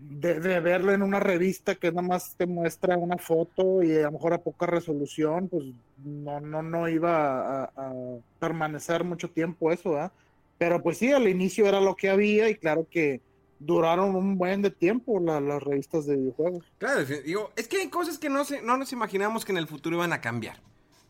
de, 0.00 0.40
de 0.40 0.60
verlo 0.60 0.92
en 0.92 1.02
una 1.02 1.20
revista 1.20 1.74
que 1.74 1.90
nada 1.90 2.06
más 2.06 2.34
te 2.36 2.46
muestra 2.46 2.96
una 2.96 3.18
foto 3.18 3.82
y 3.82 3.96
a 3.96 4.02
lo 4.02 4.12
mejor 4.12 4.32
a 4.32 4.38
poca 4.38 4.66
resolución, 4.66 5.48
pues 5.48 5.64
no, 6.04 6.40
no, 6.40 6.62
no 6.62 6.88
iba 6.88 7.64
a, 7.64 7.72
a 7.76 7.92
permanecer 8.38 9.04
mucho 9.04 9.30
tiempo 9.30 9.70
eso, 9.70 9.92
¿verdad? 9.92 10.12
Pero 10.58 10.82
pues 10.82 10.98
sí, 10.98 11.12
al 11.12 11.28
inicio 11.28 11.66
era 11.66 11.80
lo 11.80 11.94
que 11.94 12.10
había 12.10 12.48
y 12.50 12.56
claro 12.56 12.86
que 12.90 13.20
duraron 13.60 14.14
un 14.14 14.38
buen 14.38 14.62
de 14.62 14.70
tiempo 14.70 15.20
las 15.20 15.62
revistas 15.62 16.06
de 16.06 16.16
videojuegos. 16.16 16.64
Claro, 16.78 17.04
digo, 17.04 17.50
es 17.56 17.68
que 17.68 17.78
hay 17.78 17.88
cosas 17.88 18.18
que 18.18 18.28
no, 18.28 18.44
se, 18.44 18.62
no 18.62 18.76
nos 18.76 18.92
imaginamos 18.92 19.44
que 19.44 19.52
en 19.52 19.58
el 19.58 19.66
futuro 19.66 19.96
iban 19.96 20.12
a 20.12 20.20
cambiar. 20.20 20.60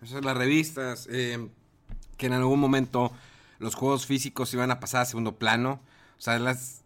Esas 0.03 0.25
las 0.25 0.37
revistas, 0.37 1.09
eh, 1.11 1.49
que 2.17 2.27
en 2.27 2.33
algún 2.33 2.61
momento 2.61 3.13
los 3.59 3.75
juegos 3.75 4.07
físicos 4.07 4.53
iban 4.55 4.71
a 4.71 4.81
pasar 4.81 5.03
a 5.03 5.07
segundo 5.07 5.37
plano. 5.37 5.81
O 6.19 6.21
sea, 6.21 6.39
las, 6.39 6.83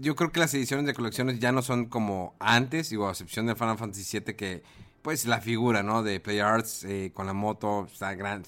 yo 0.00 0.16
creo 0.16 0.32
que 0.32 0.40
las 0.40 0.52
ediciones 0.54 0.86
de 0.86 0.94
colecciones 0.94 1.38
ya 1.38 1.52
no 1.52 1.62
son 1.62 1.86
como 1.86 2.34
antes, 2.38 2.90
digo, 2.90 3.08
a 3.08 3.10
excepción 3.10 3.46
de 3.46 3.54
Final 3.54 3.78
Fantasy 3.78 4.20
VII 4.20 4.34
que 4.34 4.62
pues 5.02 5.26
la 5.26 5.40
figura, 5.40 5.82
¿no? 5.82 6.02
De 6.02 6.20
Play 6.20 6.40
Arts 6.40 6.84
eh, 6.84 7.12
con 7.14 7.26
la 7.26 7.32
moto 7.32 7.86
está, 7.90 8.14
gran, 8.14 8.44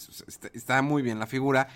está, 0.52 0.82
muy 0.82 1.02
bien 1.02 1.18
la 1.18 1.26
figura. 1.26 1.68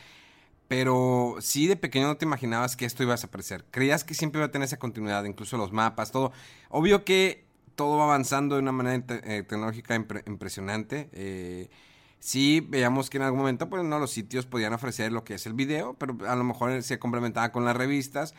Pero 0.69 1.37
sí 1.41 1.67
de 1.67 1.77
pequeño 1.77 2.07
no 2.07 2.17
te 2.17 2.25
imaginabas 2.25 2.75
que 2.77 2.87
esto 2.87 3.03
iba 3.03 3.13
a 3.13 3.17
desaparecer. 3.17 3.65
Creías 3.71 4.03
que 4.03 4.15
siempre 4.15 4.41
iba 4.41 4.47
a 4.47 4.51
tener 4.51 4.67
esa 4.67 4.79
continuidad, 4.79 5.25
incluso 5.25 5.57
los 5.57 5.73
mapas, 5.73 6.11
todo. 6.11 6.33
Obvio 6.71 7.05
que 7.05 7.47
todo 7.77 7.99
va 7.99 8.05
avanzando 8.05 8.57
de 8.57 8.63
una 8.63 8.73
manera 8.73 9.05
eh, 9.25 9.43
tecnológica 9.43 9.95
impresionante. 9.95 11.11
Eh, 11.13 11.69
sí, 12.19 12.61
veíamos 12.61 13.11
que 13.11 13.19
en 13.19 13.25
algún 13.25 13.41
momento, 13.41 13.69
pues 13.69 13.85
no, 13.85 13.99
los 13.99 14.11
sitios 14.11 14.47
podían 14.47 14.73
ofrecer 14.73 15.13
lo 15.13 15.23
que 15.23 15.35
es 15.35 15.47
el 15.47 15.53
video, 15.53 15.95
pero 15.95 16.17
a 16.27 16.35
lo 16.35 16.45
mejor 16.45 16.83
se 16.83 16.99
complementaba 16.99 17.53
con 17.53 17.65
las 17.65 17.77
revistas 17.77 18.35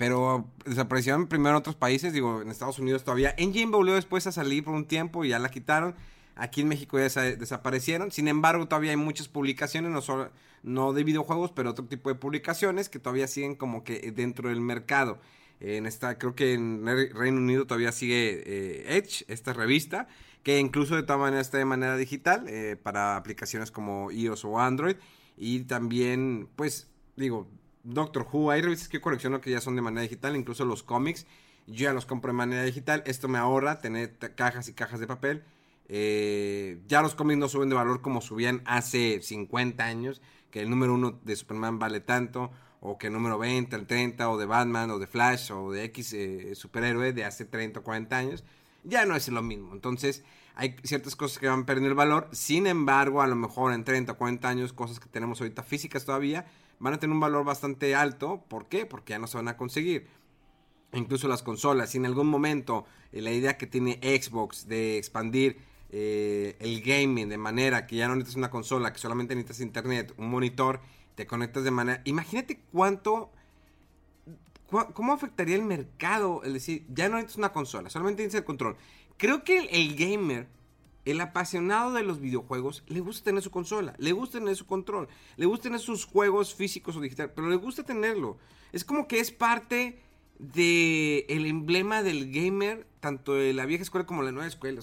pero 0.00 0.48
desaparecieron 0.64 1.26
primero 1.26 1.50
en 1.50 1.56
otros 1.56 1.76
países, 1.76 2.14
digo, 2.14 2.40
en 2.40 2.48
Estados 2.48 2.78
Unidos 2.78 3.04
todavía. 3.04 3.34
Engine 3.36 3.70
volvió 3.70 3.94
después 3.96 4.26
a 4.26 4.32
salir 4.32 4.64
por 4.64 4.72
un 4.72 4.86
tiempo 4.86 5.26
y 5.26 5.28
ya 5.28 5.38
la 5.38 5.50
quitaron. 5.50 5.94
Aquí 6.36 6.62
en 6.62 6.68
México 6.68 6.98
ya 6.98 7.20
desaparecieron. 7.20 8.10
Sin 8.10 8.26
embargo, 8.26 8.66
todavía 8.66 8.92
hay 8.92 8.96
muchas 8.96 9.28
publicaciones, 9.28 9.90
no, 9.90 10.00
solo, 10.00 10.30
no 10.62 10.94
de 10.94 11.04
videojuegos, 11.04 11.52
pero 11.52 11.72
otro 11.72 11.84
tipo 11.84 12.08
de 12.08 12.14
publicaciones 12.14 12.88
que 12.88 12.98
todavía 12.98 13.28
siguen 13.28 13.56
como 13.56 13.84
que 13.84 14.10
dentro 14.10 14.48
del 14.48 14.62
mercado. 14.62 15.18
En 15.60 15.84
esta, 15.84 16.16
creo 16.16 16.34
que 16.34 16.54
en 16.54 16.86
Reino 16.86 17.36
Unido 17.36 17.66
todavía 17.66 17.92
sigue 17.92 18.42
eh, 18.46 18.96
Edge, 18.96 19.26
esta 19.28 19.52
revista, 19.52 20.08
que 20.42 20.60
incluso 20.60 20.96
de 20.96 21.02
todas 21.02 21.20
maneras 21.20 21.48
está 21.48 21.58
de 21.58 21.66
manera 21.66 21.98
digital 21.98 22.46
eh, 22.48 22.78
para 22.82 23.16
aplicaciones 23.16 23.70
como 23.70 24.10
iOS 24.10 24.46
o 24.46 24.58
Android. 24.60 24.96
Y 25.36 25.64
también, 25.64 26.48
pues, 26.56 26.88
digo, 27.16 27.50
Doctor 27.82 28.26
Who, 28.30 28.50
hay 28.50 28.62
revistas 28.62 28.88
que 28.88 29.00
colecciono 29.00 29.40
que 29.40 29.50
ya 29.50 29.60
son 29.60 29.76
de 29.76 29.82
manera 29.82 30.02
digital, 30.02 30.36
incluso 30.36 30.64
los 30.64 30.82
cómics, 30.82 31.26
yo 31.66 31.84
ya 31.84 31.92
los 31.92 32.06
compro 32.06 32.32
de 32.32 32.36
manera 32.36 32.62
digital, 32.62 33.02
esto 33.06 33.28
me 33.28 33.38
ahorra 33.38 33.78
tener 33.80 34.16
cajas 34.34 34.68
y 34.68 34.74
cajas 34.74 35.00
de 35.00 35.06
papel. 35.06 35.44
Eh, 35.88 36.80
ya 36.86 37.02
los 37.02 37.14
cómics 37.14 37.38
no 37.38 37.48
suben 37.48 37.68
de 37.68 37.74
valor 37.74 38.00
como 38.00 38.20
subían 38.20 38.62
hace 38.64 39.20
50 39.22 39.84
años, 39.84 40.20
que 40.50 40.62
el 40.62 40.70
número 40.70 40.94
uno 40.94 41.18
de 41.24 41.36
Superman 41.36 41.78
vale 41.78 42.00
tanto, 42.00 42.50
o 42.80 42.98
que 42.98 43.08
el 43.08 43.12
número 43.12 43.38
20, 43.38 43.74
el 43.76 43.86
30, 43.86 44.30
o 44.30 44.38
de 44.38 44.46
Batman, 44.46 44.90
o 44.90 44.98
de 44.98 45.06
Flash, 45.06 45.52
o 45.52 45.70
de 45.70 45.84
X 45.84 46.12
eh, 46.12 46.54
superhéroe 46.54 47.12
de 47.12 47.24
hace 47.24 47.44
30 47.44 47.80
o 47.80 47.82
40 47.82 48.16
años, 48.16 48.44
ya 48.84 49.04
no 49.04 49.16
es 49.16 49.28
lo 49.28 49.42
mismo. 49.42 49.72
Entonces, 49.72 50.24
hay 50.54 50.76
ciertas 50.82 51.16
cosas 51.16 51.38
que 51.38 51.48
van 51.48 51.64
perdiendo 51.64 51.88
el 51.88 51.94
valor, 51.94 52.28
sin 52.32 52.66
embargo, 52.66 53.22
a 53.22 53.26
lo 53.26 53.36
mejor 53.36 53.72
en 53.72 53.84
30 53.84 54.12
o 54.12 54.16
40 54.16 54.48
años, 54.48 54.72
cosas 54.72 55.00
que 55.00 55.08
tenemos 55.08 55.40
ahorita 55.40 55.62
físicas 55.62 56.04
todavía, 56.04 56.46
van 56.80 56.94
a 56.94 56.98
tener 56.98 57.14
un 57.14 57.20
valor 57.20 57.44
bastante 57.44 57.94
alto. 57.94 58.44
¿Por 58.48 58.66
qué? 58.66 58.86
Porque 58.86 59.12
ya 59.12 59.18
no 59.18 59.26
se 59.26 59.36
van 59.36 59.48
a 59.48 59.56
conseguir. 59.56 60.08
Incluso 60.92 61.28
las 61.28 61.42
consolas. 61.42 61.90
Si 61.90 61.98
en 61.98 62.06
algún 62.06 62.26
momento 62.26 62.84
eh, 63.12 63.20
la 63.20 63.30
idea 63.30 63.56
que 63.56 63.66
tiene 63.66 64.00
Xbox 64.02 64.66
de 64.66 64.98
expandir 64.98 65.58
eh, 65.90 66.56
el 66.58 66.82
gaming 66.82 67.28
de 67.28 67.38
manera 67.38 67.86
que 67.86 67.96
ya 67.96 68.08
no 68.08 68.16
necesitas 68.16 68.38
una 68.38 68.50
consola, 68.50 68.92
que 68.92 68.98
solamente 68.98 69.34
necesitas 69.34 69.60
internet, 69.60 70.14
un 70.16 70.28
monitor, 70.28 70.80
te 71.14 71.26
conectas 71.26 71.62
de 71.62 71.70
manera... 71.70 72.02
Imagínate 72.04 72.60
cuánto... 72.72 73.30
¿Cómo 74.94 75.12
afectaría 75.12 75.56
el 75.56 75.64
mercado? 75.64 76.42
Es 76.44 76.52
decir, 76.52 76.86
ya 76.88 77.08
no 77.08 77.16
necesitas 77.16 77.38
una 77.38 77.52
consola, 77.52 77.90
solamente 77.90 78.22
necesitas 78.22 78.42
el 78.42 78.46
control. 78.46 78.76
Creo 79.16 79.42
que 79.42 79.58
el 79.64 79.96
gamer 79.96 80.46
el 81.10 81.20
apasionado 81.20 81.92
de 81.92 82.02
los 82.02 82.20
videojuegos 82.20 82.84
le 82.86 83.00
gusta 83.00 83.24
tener 83.24 83.42
su 83.42 83.50
consola, 83.50 83.94
le 83.98 84.12
gusta 84.12 84.38
tener 84.38 84.56
su 84.56 84.66
control, 84.66 85.08
le 85.36 85.46
gusta 85.46 85.64
tener 85.64 85.80
sus 85.80 86.04
juegos 86.04 86.54
físicos 86.54 86.96
o 86.96 87.00
digitales, 87.00 87.32
pero 87.34 87.48
le 87.48 87.56
gusta 87.56 87.82
tenerlo. 87.82 88.38
Es 88.72 88.84
como 88.84 89.08
que 89.08 89.20
es 89.20 89.30
parte 89.30 90.00
de 90.38 91.26
emblema 91.28 92.02
del 92.02 92.32
gamer, 92.32 92.86
tanto 93.00 93.34
de 93.34 93.52
la 93.52 93.66
vieja 93.66 93.82
escuela 93.82 94.06
como 94.06 94.22
de 94.22 94.26
la 94.26 94.32
nueva 94.32 94.48
escuela. 94.48 94.80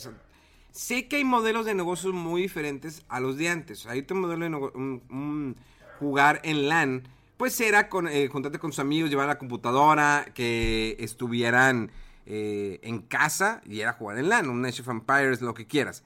sé 0.72 1.08
que 1.08 1.18
hay 1.18 1.24
modelos 1.24 1.66
de 1.66 1.74
negocios 1.74 2.14
muy 2.14 2.44
diferentes 2.44 3.04
a 3.10 3.20
los 3.20 3.38
de 3.38 3.50
antes. 3.50 3.88
Hay 3.88 4.00
otro 4.00 4.16
modelo 4.16 4.46
de 4.46 5.56
jugar 6.00 6.42
en 6.44 6.70
LAN, 6.70 7.04
pues 7.38 7.60
era 7.62 7.90
con, 7.90 8.08
eh, 8.08 8.28
juntarte 8.28 8.60
con 8.60 8.72
sus 8.72 8.80
amigos, 8.80 9.10
llevar 9.10 9.28
la 9.28 9.38
computadora, 9.38 10.28
que 10.34 10.96
estuvieran 11.00 11.92
eh, 12.26 12.80
en 12.84 13.00
casa 13.00 13.62
y 13.66 13.80
era 13.80 13.94
jugar 13.94 14.18
en 14.18 14.30
LAN, 14.30 14.50
un 14.50 14.66
Age 14.66 14.82
of 14.82 14.90
Empires, 14.90 15.42
lo 15.42 15.54
que 15.54 15.66
quieras. 15.66 16.04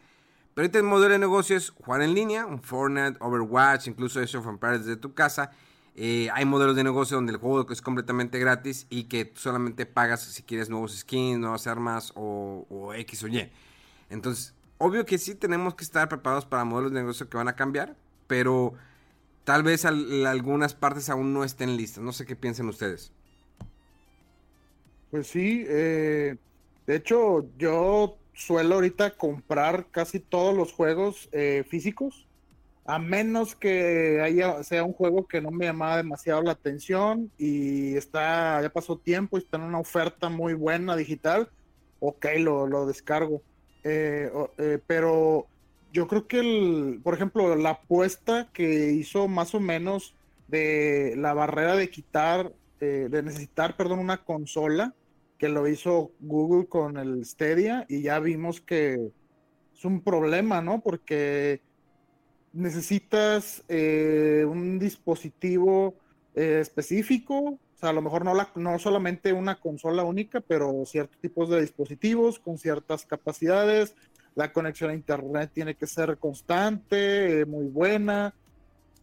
Pero 0.54 0.66
este 0.66 0.82
modelo 0.82 1.14
de 1.14 1.20
negocio 1.20 1.56
es 1.56 1.70
jugar 1.70 2.02
en 2.02 2.14
línea, 2.14 2.46
un 2.46 2.62
Fortnite, 2.62 3.18
Overwatch, 3.20 3.88
incluso 3.88 4.20
Age 4.20 4.38
of 4.38 4.48
Empires 4.48 4.86
desde 4.86 5.00
tu 5.00 5.14
casa. 5.14 5.52
Eh, 5.96 6.30
hay 6.34 6.46
modelos 6.46 6.76
de 6.76 6.84
negocio 6.84 7.16
donde 7.16 7.34
el 7.34 7.38
juego 7.38 7.70
es 7.72 7.82
completamente 7.82 8.40
gratis 8.40 8.88
y 8.90 9.06
que 9.06 9.34
solamente 9.36 9.86
pagas 9.86 10.22
si 10.22 10.44
quieres 10.44 10.70
nuevos 10.70 10.98
skins, 10.98 11.40
nuevas 11.40 11.68
armas 11.68 12.12
o, 12.16 12.94
X 12.96 13.24
o 13.24 13.28
Y. 13.28 13.50
Entonces, 14.10 14.54
obvio 14.78 15.06
que 15.06 15.18
sí 15.18 15.36
tenemos 15.36 15.76
que 15.76 15.84
estar 15.84 16.10
preparados 16.10 16.46
para 16.46 16.66
modelos 16.66 16.92
de 16.92 17.00
negocio 17.00 17.30
que 17.30 17.38
van 17.38 17.48
a 17.48 17.56
cambiar, 17.56 17.96
pero 18.28 18.74
tal 19.44 19.64
vez 19.64 19.86
algunas 19.86 20.74
partes 20.74 21.10
aún 21.10 21.34
no 21.34 21.44
estén 21.44 21.78
listas. 21.78 22.04
No 22.04 22.12
sé 22.14 22.26
qué 22.26 22.36
piensen 22.36 22.68
ustedes. 22.68 23.12
Pues 25.12 25.28
sí, 25.28 25.66
eh, 25.68 26.38
de 26.88 26.96
hecho 26.96 27.50
yo 27.58 28.18
suelo 28.42 28.76
ahorita 28.76 29.12
comprar 29.12 29.88
casi 29.92 30.20
todos 30.20 30.56
los 30.56 30.74
juegos 30.74 31.30
eh, 31.32 31.64
físicos, 31.70 32.28
a 32.86 32.98
menos 33.00 33.56
que 33.56 34.20
haya 34.22 34.64
sea 34.64 34.84
un 34.84 34.94
juego 34.94 35.28
que 35.28 35.40
no 35.40 35.52
me 35.52 35.66
llamaba 35.66 35.98
demasiado 35.98 36.42
la 36.42 36.52
atención 36.52 37.32
y 37.38 37.96
está 37.96 38.62
ya 38.62 38.70
pasó 38.70 38.98
tiempo 38.98 39.38
y 39.38 39.42
está 39.42 39.58
en 39.58 39.64
una 39.64 39.80
oferta 39.80 40.30
muy 40.30 40.54
buena 40.54 40.96
digital, 40.96 41.50
ok, 42.00 42.26
lo, 42.40 42.68
lo 42.68 42.86
descargo. 42.88 43.42
Eh, 43.84 44.32
pero 44.88 45.48
yo 45.94 46.08
creo 46.08 46.28
que, 46.28 46.40
el, 46.40 47.02
por 47.04 47.14
ejemplo, 47.14 47.56
la 47.56 47.72
apuesta 47.72 48.50
que 48.54 48.92
hizo 48.92 49.28
más 49.28 49.54
o 49.54 49.60
menos 49.60 50.16
de 50.48 51.14
la 51.18 51.34
barrera 51.34 51.76
de 51.76 51.90
quitar, 51.90 52.52
de 52.80 53.22
necesitar, 53.24 53.78
perdón, 53.78 54.00
una 54.00 54.24
consola, 54.24 54.96
que 55.42 55.50
lo 55.50 55.68
hizo 55.68 56.12
Google 56.20 56.68
con 56.68 56.98
el 56.98 57.26
Stadia 57.26 57.88
y 57.90 58.04
ya 58.04 58.20
vimos 58.20 58.62
que 58.62 59.12
es 59.74 59.84
un 59.86 60.04
problema, 60.04 60.62
¿no? 60.62 60.82
Porque 60.82 61.64
necesitas 62.54 63.64
eh, 63.68 64.46
un 64.48 64.78
dispositivo 64.78 65.96
eh, 66.36 66.60
específico, 66.62 67.40
o 67.40 67.60
sea, 67.74 67.90
a 67.90 67.94
lo 67.94 68.04
mejor 68.04 68.24
no, 68.24 68.36
la, 68.36 68.52
no 68.54 68.78
solamente 68.78 69.34
una 69.34 69.60
consola 69.60 70.04
única, 70.04 70.42
pero 70.42 70.86
ciertos 70.86 71.18
tipos 71.20 71.50
de 71.50 71.62
dispositivos 71.62 72.38
con 72.38 72.60
ciertas 72.60 73.08
capacidades. 73.08 73.96
La 74.36 74.54
conexión 74.54 74.92
a 74.92 74.94
Internet 74.94 75.50
tiene 75.56 75.74
que 75.74 75.88
ser 75.88 76.20
constante, 76.20 77.40
eh, 77.40 77.46
muy 77.48 77.66
buena. 77.66 78.36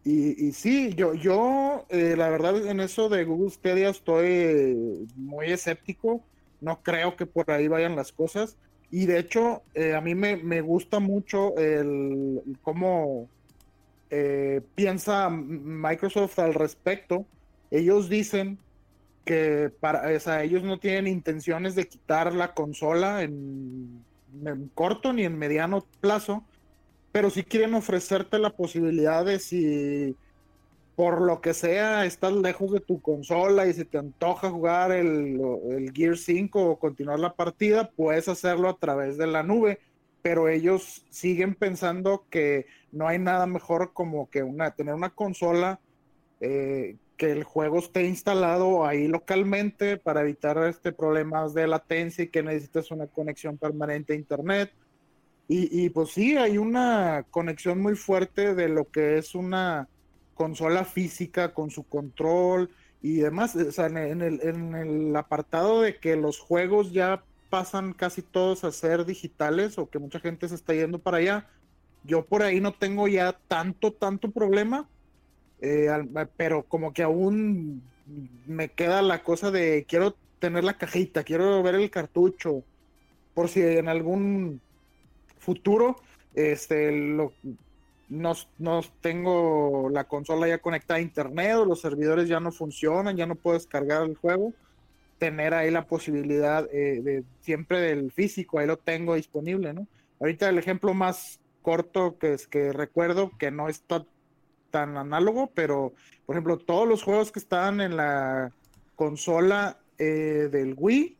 Y, 0.09 0.47
y, 0.47 0.51
sí, 0.53 0.93
yo, 0.95 1.13
yo 1.13 1.85
la 1.91 2.29
verdad 2.29 2.65
en 2.65 2.79
eso 2.79 3.09
de 3.09 3.25
Google 3.25 3.51
Stadia 3.51 3.89
estoy 3.89 5.07
muy 5.15 5.51
escéptico 5.51 6.23
no 6.61 6.81
creo 6.81 7.15
que 7.15 7.25
por 7.25 7.49
ahí 7.51 7.67
vayan 7.67 7.95
las 7.95 8.11
cosas. 8.11 8.57
Y 8.91 9.05
de 9.05 9.19
hecho, 9.19 9.61
eh, 9.75 9.93
a 9.93 10.01
mí 10.01 10.15
me, 10.15 10.61
gusta 10.61 10.99
mucho 10.99 11.55
el, 11.57 12.41
cómo 12.63 13.27
eh, 14.09 14.61
piensa 14.75 15.29
Microsoft 15.29 16.39
al 16.39 16.53
respecto. 16.53 17.25
Ellos 17.71 18.09
dicen 18.09 18.57
que 19.25 19.71
para, 19.79 20.11
ellos 20.43 20.63
no 20.63 20.79
tienen 20.79 21.07
intenciones 21.07 21.75
de 21.75 21.87
quitar 21.87 22.33
la 22.33 22.53
consola 22.53 23.23
en 23.23 24.03
corto 24.73 25.13
ni 25.13 25.23
en 25.23 25.37
mediano 25.37 25.85
plazo, 26.01 26.43
pero 27.11 27.29
sí 27.29 27.43
quieren 27.43 27.73
ofrecerte 27.73 28.39
la 28.39 28.51
posibilidad 28.51 29.25
de 29.25 29.39
si 29.39 30.15
por 30.99 31.21
lo 31.21 31.39
que 31.39 31.53
sea, 31.53 32.03
estás 32.05 32.33
lejos 32.33 32.73
de 32.73 32.81
tu 32.81 33.01
consola 33.01 33.67
y 33.67 33.73
se 33.73 33.85
te 33.85 33.97
antoja 33.97 34.49
jugar 34.49 34.91
el, 34.91 35.39
Gear 35.93 36.17
5 36.17 36.61
o 36.61 36.77
continuar 36.77 37.21
la 37.21 37.35
partida, 37.35 37.89
puedes 37.89 38.27
hacerlo 38.27 38.67
a 38.67 38.77
través 38.77 39.17
de 39.17 39.25
la 39.25 39.41
nube. 39.41 39.79
Pero 40.21 40.49
ellos 40.49 41.05
siguen 41.09 41.55
pensando 41.55 42.25
que 42.29 42.65
no 42.91 43.07
hay 43.07 43.17
nada 43.17 43.45
mejor 43.45 43.93
como 43.93 44.29
que 44.29 44.43
una, 44.43 44.71
tener 44.71 44.93
una 44.93 45.11
consola 45.11 45.79
eh, 46.41 46.97
que 47.15 47.31
el 47.31 47.45
juego 47.45 47.79
esté 47.79 48.03
instalado 48.03 48.85
ahí 48.85 49.07
localmente 49.07 49.95
para 49.95 50.19
evitar 50.19 50.57
este 50.67 50.91
problemas 50.91 51.53
de 51.53 51.65
latencia 51.67 52.25
y 52.25 52.27
que 52.27 52.43
necesites 52.43 52.91
una 52.91 53.07
conexión 53.07 53.57
permanente 53.57 54.11
a 54.11 54.17
internet. 54.17 54.73
Y, 55.49 55.83
y 55.85 55.89
pues 55.89 56.11
sí, 56.11 56.37
hay 56.37 56.57
una 56.57 57.25
conexión 57.31 57.81
muy 57.81 57.95
fuerte 57.95 58.55
de 58.55 58.69
lo 58.69 58.85
que 58.85 59.17
es 59.17 59.35
una 59.35 59.89
consola 60.39 60.85
física 60.85 61.53
con 61.53 61.69
su 61.69 61.83
control 61.83 62.69
y 63.01 63.17
demás. 63.17 63.57
O 63.57 63.71
sea, 63.73 63.87
en 63.87 64.21
el, 64.21 65.13
apartado 65.17 65.81
de 65.81 65.97
que 65.97 66.15
los 66.15 66.39
juegos 66.39 66.93
ya 66.93 67.25
pasan 67.49 67.91
casi 67.91 68.21
todos 68.21 68.63
a 68.63 68.71
ser 68.71 69.05
digitales 69.05 69.77
o 69.77 69.89
que 69.89 69.99
mucha 69.99 70.21
gente 70.21 70.47
se 70.47 70.55
está 70.55 70.73
yendo 70.73 70.97
para 70.97 71.17
allá, 71.17 71.47
yo 72.05 72.23
por 72.23 72.41
ahí 72.41 72.61
no 72.61 72.71
tengo 72.71 73.09
ya 73.09 73.33
tanto, 73.49 73.91
tanto 73.91 74.31
problema, 74.31 74.87
eh, 75.59 75.89
pero 76.37 76.63
como 76.63 76.93
que 76.93 77.03
aún 77.03 77.83
me 78.47 78.69
queda 78.69 79.01
la 79.01 79.23
cosa 79.23 79.51
de 79.51 79.85
quiero 79.89 80.15
tener 80.39 80.63
la 80.63 80.77
cajita, 80.77 81.25
quiero 81.25 81.61
ver 81.63 81.75
el 81.75 81.89
cartucho, 81.89 82.63
por 83.33 83.49
si 83.49 83.61
en 83.61 83.89
algún 83.89 84.61
futuro 85.49 85.95
este 86.35 86.91
lo, 86.91 87.33
no, 88.07 88.33
no 88.59 88.81
tengo 89.01 89.89
la 89.91 90.03
consola 90.03 90.47
ya 90.47 90.59
conectada 90.59 90.99
a 90.99 91.01
internet 91.01 91.55
o 91.55 91.65
los 91.65 91.81
servidores 91.81 92.29
ya 92.29 92.39
no 92.39 92.51
funcionan, 92.51 93.17
ya 93.17 93.25
no 93.25 93.33
puedo 93.33 93.57
descargar 93.57 94.03
el 94.03 94.15
juego, 94.15 94.53
tener 95.17 95.55
ahí 95.55 95.71
la 95.71 95.87
posibilidad 95.87 96.67
eh, 96.71 97.01
de 97.01 97.23
siempre 97.41 97.79
del 97.81 98.11
físico, 98.11 98.59
ahí 98.59 98.67
lo 98.67 98.77
tengo 98.77 99.15
disponible, 99.15 99.73
¿no? 99.73 99.87
Ahorita 100.19 100.49
el 100.49 100.59
ejemplo 100.59 100.93
más 100.93 101.39
corto 101.63 102.19
que 102.19 102.33
es 102.33 102.45
que 102.45 102.71
recuerdo 102.71 103.31
que 103.39 103.49
no 103.49 103.69
está 103.69 104.05
tan 104.69 104.97
análogo, 104.97 105.49
pero 105.55 105.93
por 106.27 106.35
ejemplo 106.35 106.57
todos 106.59 106.87
los 106.87 107.01
juegos 107.01 107.31
que 107.31 107.39
estaban 107.39 107.81
en 107.81 107.97
la 107.97 108.51
consola 108.95 109.79
eh, 109.97 110.47
del 110.51 110.75
Wii 110.77 111.18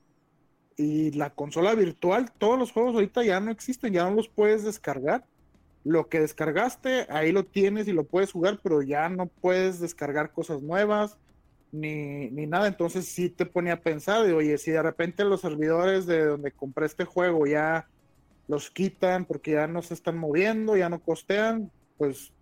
y 0.79 1.11
la 1.11 1.29
consola 1.29 1.75
virtual, 1.75 2.31
todos 2.37 2.57
los 2.57 2.71
juegos 2.71 2.95
ahorita 2.95 3.23
ya 3.23 3.39
no 3.39 3.51
existen, 3.51 3.93
ya 3.93 4.09
no 4.09 4.15
los 4.15 4.29
puedes 4.29 4.63
descargar 4.63 5.25
lo 5.83 6.09
que 6.09 6.19
descargaste, 6.19 7.07
ahí 7.09 7.31
lo 7.31 7.45
tienes 7.45 7.87
y 7.87 7.93
lo 7.93 8.03
puedes 8.03 8.31
jugar, 8.31 8.59
pero 8.61 8.81
ya 8.81 9.09
no 9.09 9.27
puedes 9.27 9.79
descargar 9.79 10.31
cosas 10.31 10.61
nuevas 10.61 11.17
ni, 11.71 12.29
ni 12.31 12.47
nada. 12.47 12.67
Entonces 12.67 13.05
sí 13.05 13.29
te 13.29 13.45
ponía 13.45 13.73
a 13.73 13.81
pensar, 13.81 14.25
de, 14.25 14.33
oye, 14.33 14.57
si 14.57 14.71
de 14.71 14.81
repente 14.81 15.23
los 15.23 15.41
servidores 15.41 16.05
de 16.05 16.25
donde 16.25 16.51
compré 16.51 16.85
este 16.85 17.05
juego 17.05 17.45
ya 17.45 17.87
los 18.47 18.71
quitan 18.71 19.25
porque 19.25 19.51
ya 19.51 19.67
no 19.67 19.81
se 19.81 19.93
están 19.93 20.17
moviendo, 20.17 20.75
ya 20.75 20.89
no 20.89 21.01
costean, 21.01 21.71
pues 21.97 22.33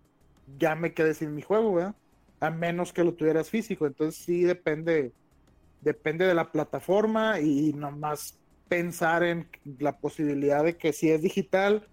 ya 0.58 0.74
me 0.74 0.94
quedé 0.94 1.14
sin 1.14 1.34
mi 1.34 1.42
juego, 1.42 1.74
¿verdad? 1.74 1.94
A 2.40 2.50
menos 2.50 2.92
que 2.92 3.04
lo 3.04 3.14
tuvieras 3.14 3.50
físico. 3.50 3.86
Entonces 3.86 4.22
sí 4.24 4.42
depende, 4.42 5.12
depende 5.80 6.26
de 6.26 6.34
la 6.34 6.50
plataforma 6.50 7.40
y 7.40 7.72
nomás 7.72 8.38
pensar 8.68 9.22
en 9.22 9.48
la 9.78 9.98
posibilidad 9.98 10.64
de 10.64 10.76
que 10.76 10.92
si 10.92 11.10
es 11.10 11.22
digital, 11.22 11.88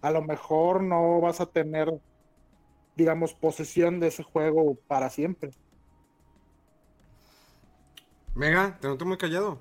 a 0.00 0.10
lo 0.10 0.22
mejor 0.22 0.82
no 0.82 1.20
vas 1.20 1.40
a 1.40 1.46
tener, 1.46 1.92
digamos, 2.96 3.34
posesión 3.34 4.00
de 4.00 4.08
ese 4.08 4.22
juego 4.22 4.76
para 4.86 5.10
siempre. 5.10 5.50
Mega, 8.34 8.78
te 8.80 8.88
noto 8.88 9.06
muy 9.06 9.16
callado. 9.16 9.58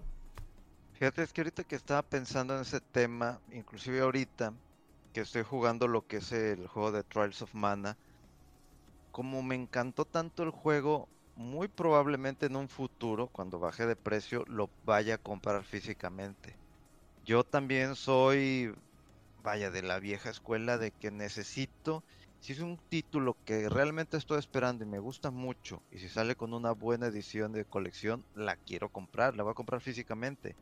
Fíjate, 0.93 1.23
es 1.23 1.33
que 1.33 1.41
ahorita 1.41 1.63
que 1.63 1.75
estaba 1.75 2.01
pensando 2.01 2.55
en 2.55 2.61
ese 2.61 2.79
tema, 2.79 3.39
inclusive 3.51 3.99
ahorita 3.99 4.53
que 5.13 5.21
estoy 5.21 5.43
jugando 5.43 5.87
lo 5.87 6.07
que 6.07 6.17
es 6.17 6.31
el 6.31 6.67
juego 6.67 6.91
de 6.91 7.03
Trials 7.03 7.41
of 7.41 7.53
Mana, 7.53 7.97
como 9.11 9.41
me 9.41 9.55
encantó 9.55 10.03
tanto 10.03 10.43
el 10.43 10.49
juego, 10.49 11.07
muy 11.35 11.67
probablemente 11.67 12.47
en 12.47 12.55
un 12.55 12.69
futuro, 12.69 13.29
cuando 13.29 13.59
baje 13.59 13.85
de 13.85 13.95
precio, 13.95 14.43
lo 14.47 14.71
vaya 14.83 15.15
a 15.15 15.17
comprar 15.17 15.63
físicamente. 15.65 16.59
Yo 17.17 17.43
también 17.43 17.95
soy 17.95 18.73
vaya, 19.37 19.71
de 19.71 19.83
la 19.83 19.99
vieja 19.99 20.29
escuela 20.29 20.77
de 20.77 20.91
que 20.93 21.11
necesito, 21.11 22.05
si 22.39 22.53
es 22.53 22.59
un 22.59 22.79
título 22.89 23.37
que 23.45 23.69
realmente 23.69 24.17
estoy 24.17 24.39
esperando 24.39 24.83
y 24.83 24.87
me 24.87 24.99
gusta 24.99 25.31
mucho, 25.31 25.83
y 25.89 25.99
si 25.99 26.09
sale 26.09 26.35
con 26.35 26.53
una 26.53 26.71
buena 26.73 27.07
edición 27.07 27.51
de 27.53 27.65
colección, 27.65 28.25
la 28.33 28.57
quiero 28.57 28.89
comprar, 28.89 29.35
la 29.35 29.43
voy 29.43 29.51
a 29.51 29.55
comprar 29.55 29.81
físicamente. 29.81 30.57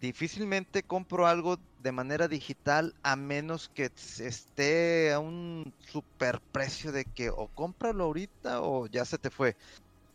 Difícilmente 0.00 0.82
compro 0.82 1.26
algo 1.26 1.58
de 1.78 1.92
manera 1.92 2.28
digital 2.28 2.94
a 3.02 3.16
menos 3.16 3.68
que 3.70 3.90
esté 4.18 5.12
a 5.12 5.18
un 5.20 5.74
super 5.78 6.40
precio 6.52 6.92
de 6.92 7.04
que 7.04 7.30
o 7.30 7.48
cómpralo 7.48 8.04
ahorita 8.04 8.62
o 8.62 8.86
ya 8.86 9.04
se 9.04 9.18
te 9.18 9.30
fue. 9.30 9.56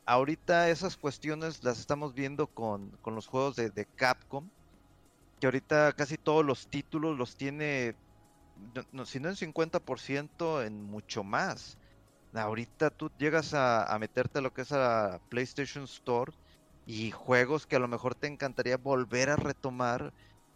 Ahorita 0.05 0.69
esas 0.69 0.97
cuestiones 0.97 1.63
las 1.63 1.79
estamos 1.79 2.13
viendo 2.13 2.47
con, 2.47 2.91
con 3.01 3.15
los 3.15 3.27
juegos 3.27 3.55
de, 3.55 3.71
de 3.71 3.85
Capcom 3.95 4.49
que 5.39 5.47
ahorita 5.47 5.93
casi 5.93 6.17
todos 6.17 6.45
los 6.45 6.67
títulos 6.67 7.17
los 7.17 7.35
tiene, 7.35 7.95
no, 8.91 9.05
si 9.05 9.19
no 9.19 9.29
en 9.29 9.35
50%, 9.35 10.65
en 10.65 10.83
mucho 10.83 11.23
más. 11.23 11.77
Ahorita 12.33 12.89
tú 12.89 13.09
llegas 13.17 13.53
a, 13.53 13.95
meterte 13.99 14.39
a 14.39 14.41
lo 14.41 14.53
que 14.53 14.61
es 14.61 14.71
a 14.71 15.21
PlayStation 15.29 15.85
Store 15.85 16.33
y 16.85 17.11
juegos 17.11 17.65
que 17.65 17.75
a 17.75 17.79
lo 17.79 17.87
mejor 17.87 18.15
te 18.15 18.27
encantaría 18.27 18.77
volver 18.77 19.29
a 19.29 19.35
retomar. 19.35 20.13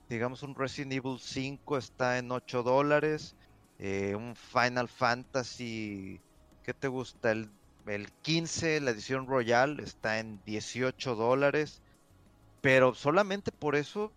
Digamos, 0.09 0.43
un 0.43 0.55
Resident 0.55 0.93
Evil 0.93 1.19
5 1.19 1.77
está 1.77 2.17
en 2.17 2.31
8 2.31 2.63
dólares. 2.63 3.35
Eh, 3.79 4.15
un 4.15 4.35
Final 4.35 4.87
Fantasy, 4.87 6.19
¿qué 6.63 6.73
te 6.73 6.87
gusta? 6.87 7.31
El, 7.31 7.49
el 7.87 8.11
15, 8.21 8.81
la 8.81 8.91
edición 8.91 9.27
Royal, 9.27 9.79
está 9.79 10.19
en 10.19 10.41
18 10.45 11.15
dólares. 11.15 11.81
Pero 12.61 12.93
solamente 12.93 13.51
por 13.51 13.75
eso 13.75 14.11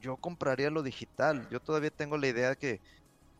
yo 0.00 0.16
compraría 0.16 0.70
lo 0.70 0.82
digital. 0.82 1.48
Yo 1.50 1.60
todavía 1.60 1.90
tengo 1.90 2.18
la 2.18 2.28
idea 2.28 2.50
de 2.50 2.56
que 2.56 2.80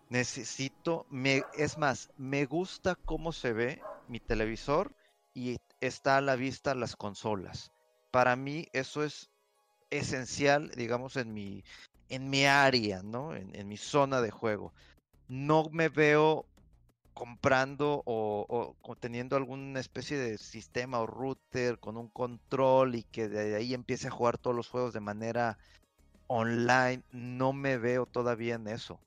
necesito, 0.09 1.07
me, 1.11 1.45
es 1.55 1.79
más, 1.79 2.11
me 2.17 2.47
gusta 2.47 2.97
cómo 2.97 3.33
se 3.33 3.53
ve 3.53 3.83
mi 4.09 4.21
televisor 4.21 4.93
y 5.35 5.59
está 5.81 6.17
a 6.17 6.21
la 6.23 6.37
vista 6.37 6.75
las 6.75 6.97
consolas. 6.97 7.73
Para 8.17 8.35
mí 8.35 8.67
eso 8.73 9.05
es 9.05 9.29
esencial, 9.91 10.71
digamos, 10.71 11.17
en 11.17 11.35
mi, 11.35 11.63
en 12.09 12.31
mi 12.31 12.47
área, 12.47 13.03
¿no? 13.03 13.37
En, 13.37 13.69
mi 13.69 13.77
zona 13.77 14.23
de 14.23 14.31
juego. 14.31 14.73
No 15.29 15.69
me 15.71 15.91
veo 15.91 16.47
comprando 17.13 18.03
o, 18.07 18.75
o, 18.81 18.97
teniendo 18.97 19.37
alguna 19.37 19.81
especie 19.81 20.17
de 20.17 20.39
sistema 20.39 21.01
o 21.01 21.07
router 21.07 21.79
con 21.79 21.99
un 21.99 22.09
control 22.09 22.95
y 22.95 23.03
que 23.03 23.29
de 23.29 23.55
ahí 23.55 23.75
empiece 23.75 24.09
a 24.09 24.13
jugar 24.13 24.39
todos 24.39 24.57
los 24.57 24.71
juegos 24.71 24.95
de 24.95 25.01
manera 25.01 25.59
online 26.27 27.03
no 27.13 27.53
me 27.53 27.77
veo 27.77 28.07
todavía 28.07 28.55
en 28.55 28.67
eso. 28.67 28.99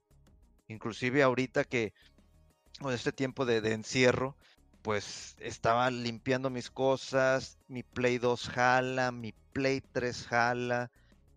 Inclusive 0.67 1.23
ahorita 1.23 1.63
que 1.63 1.93
con 2.79 2.93
este 2.93 3.11
tiempo 3.11 3.47
de, 3.47 3.57
encierro, 3.73 4.35
pues 4.81 5.35
estaba 5.39 5.89
limpiando 5.91 6.49
mis 6.49 6.69
cosas, 6.69 7.57
mi 7.67 7.83
Play 7.83 8.17
2 8.17 8.49
jala, 8.49 9.11
mi 9.11 9.33
Play 9.53 9.81
3 9.81 10.27
jala, 10.27 10.91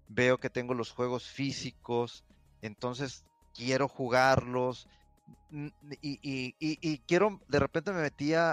veo 0.09 0.39
que 0.39 0.51
tengo 0.51 0.75
los 0.75 0.91
juegos 0.91 1.29
físicos, 1.29 2.25
entonces 2.61 3.25
quiero 3.55 3.89
jugarlos, 3.89 4.89
y, 6.01 6.99
quiero, 7.07 7.41
de 7.49 7.59
repente 7.59 7.93
me 7.93 8.03
metía 8.03 8.53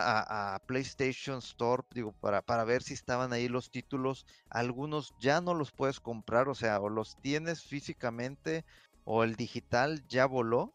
a, 0.55 0.59
PlayStation 0.59 1.39
Store, 1.39 1.83
digo, 1.91 2.11
para, 2.19 2.41
para 2.41 2.63
ver 2.63 2.83
si 2.83 2.93
estaban 2.93 3.31
ahí 3.31 3.47
los 3.47 3.71
títulos. 3.71 4.25
Algunos 4.49 5.13
ya 5.19 5.41
no 5.41 5.53
los 5.53 5.71
puedes 5.71 5.99
comprar, 5.99 6.49
o 6.49 6.55
sea, 6.55 6.79
o 6.79 6.89
los 6.89 7.15
tienes 7.21 7.63
físicamente 7.63 8.65
o 9.05 9.23
el 9.23 9.35
digital 9.35 10.05
ya 10.07 10.25
voló. 10.25 10.73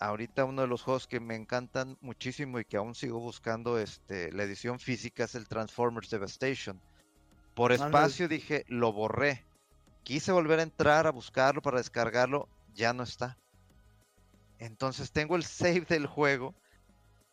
Ahorita 0.00 0.44
uno 0.44 0.62
de 0.62 0.68
los 0.68 0.82
juegos 0.82 1.06
que 1.06 1.20
me 1.20 1.36
encantan 1.36 1.96
muchísimo 2.00 2.58
y 2.58 2.64
que 2.64 2.76
aún 2.76 2.94
sigo 2.94 3.20
buscando 3.20 3.78
este, 3.78 4.32
la 4.32 4.42
edición 4.42 4.78
física 4.78 5.24
es 5.24 5.34
el 5.34 5.48
Transformers 5.48 6.10
Devastation. 6.10 6.80
Por 7.54 7.72
espacio 7.72 8.28
dije, 8.28 8.64
lo 8.68 8.92
borré. 8.92 9.44
Quise 10.02 10.32
volver 10.32 10.58
a 10.58 10.64
entrar 10.64 11.06
a 11.06 11.12
buscarlo 11.12 11.62
para 11.62 11.78
descargarlo, 11.78 12.48
ya 12.74 12.92
no 12.92 13.04
está. 13.04 13.38
Entonces 14.58 15.12
tengo 15.12 15.36
el 15.36 15.44
save 15.44 15.84
del 15.88 16.06
juego, 16.06 16.54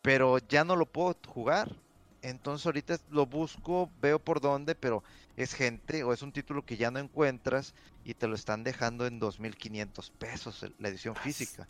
pero 0.01 0.37
ya 0.37 0.63
no 0.63 0.75
lo 0.75 0.85
puedo 0.85 1.17
jugar. 1.27 1.75
Entonces 2.21 2.67
ahorita 2.67 2.97
lo 3.09 3.25
busco, 3.25 3.89
veo 3.99 4.19
por 4.19 4.41
dónde, 4.41 4.75
pero 4.75 5.03
es 5.35 5.53
gente 5.55 6.03
o 6.03 6.13
es 6.13 6.21
un 6.21 6.31
título 6.31 6.63
que 6.63 6.77
ya 6.77 6.91
no 6.91 6.99
encuentras 6.99 7.73
y 8.03 8.13
te 8.13 8.27
lo 8.27 8.35
están 8.35 8.63
dejando 8.63 9.07
en 9.07 9.19
2.500 9.19 10.11
pesos 10.11 10.65
la 10.77 10.87
edición 10.87 11.15
física. 11.15 11.67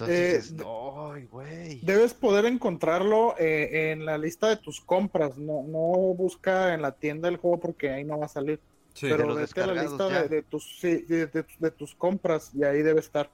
Entonces, 0.00 0.52
eh, 0.52 1.28
güey. 1.30 1.80
Debes 1.80 2.14
poder 2.14 2.46
encontrarlo 2.46 3.34
eh, 3.38 3.92
en 3.92 4.04
la 4.04 4.18
lista 4.18 4.48
de 4.48 4.56
tus 4.56 4.80
compras. 4.80 5.38
No, 5.38 5.62
no 5.66 5.78
busca 6.14 6.74
en 6.74 6.82
la 6.82 6.92
tienda 6.92 7.28
del 7.28 7.36
juego 7.36 7.60
porque 7.60 7.90
ahí 7.90 8.04
no 8.04 8.18
va 8.18 8.26
a 8.26 8.28
salir. 8.28 8.60
pero 9.00 9.34
vete 9.34 9.60
a 9.62 9.66
la 9.66 9.82
lista 9.82 10.22
de, 10.24 10.42
tus, 10.42 10.80
de, 10.80 11.70
tus 11.76 11.94
compras 11.94 12.52
y 12.54 12.64
ahí 12.64 12.82
debe 12.82 13.00
estar 13.00 13.30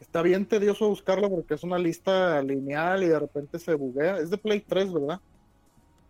está 0.00 0.22
bien 0.22 0.46
tedioso 0.46 0.88
buscarlo 0.88 1.28
porque 1.28 1.54
es 1.54 1.64
una 1.64 1.76
lista 1.76 2.40
lineal 2.40 3.02
y 3.02 3.08
de 3.08 3.18
repente 3.18 3.58
se 3.58 3.74
buguea. 3.74 4.18
Es 4.18 4.30
de 4.30 4.38
Play 4.38 4.60
3, 4.60 4.92
¿verdad? 4.92 5.20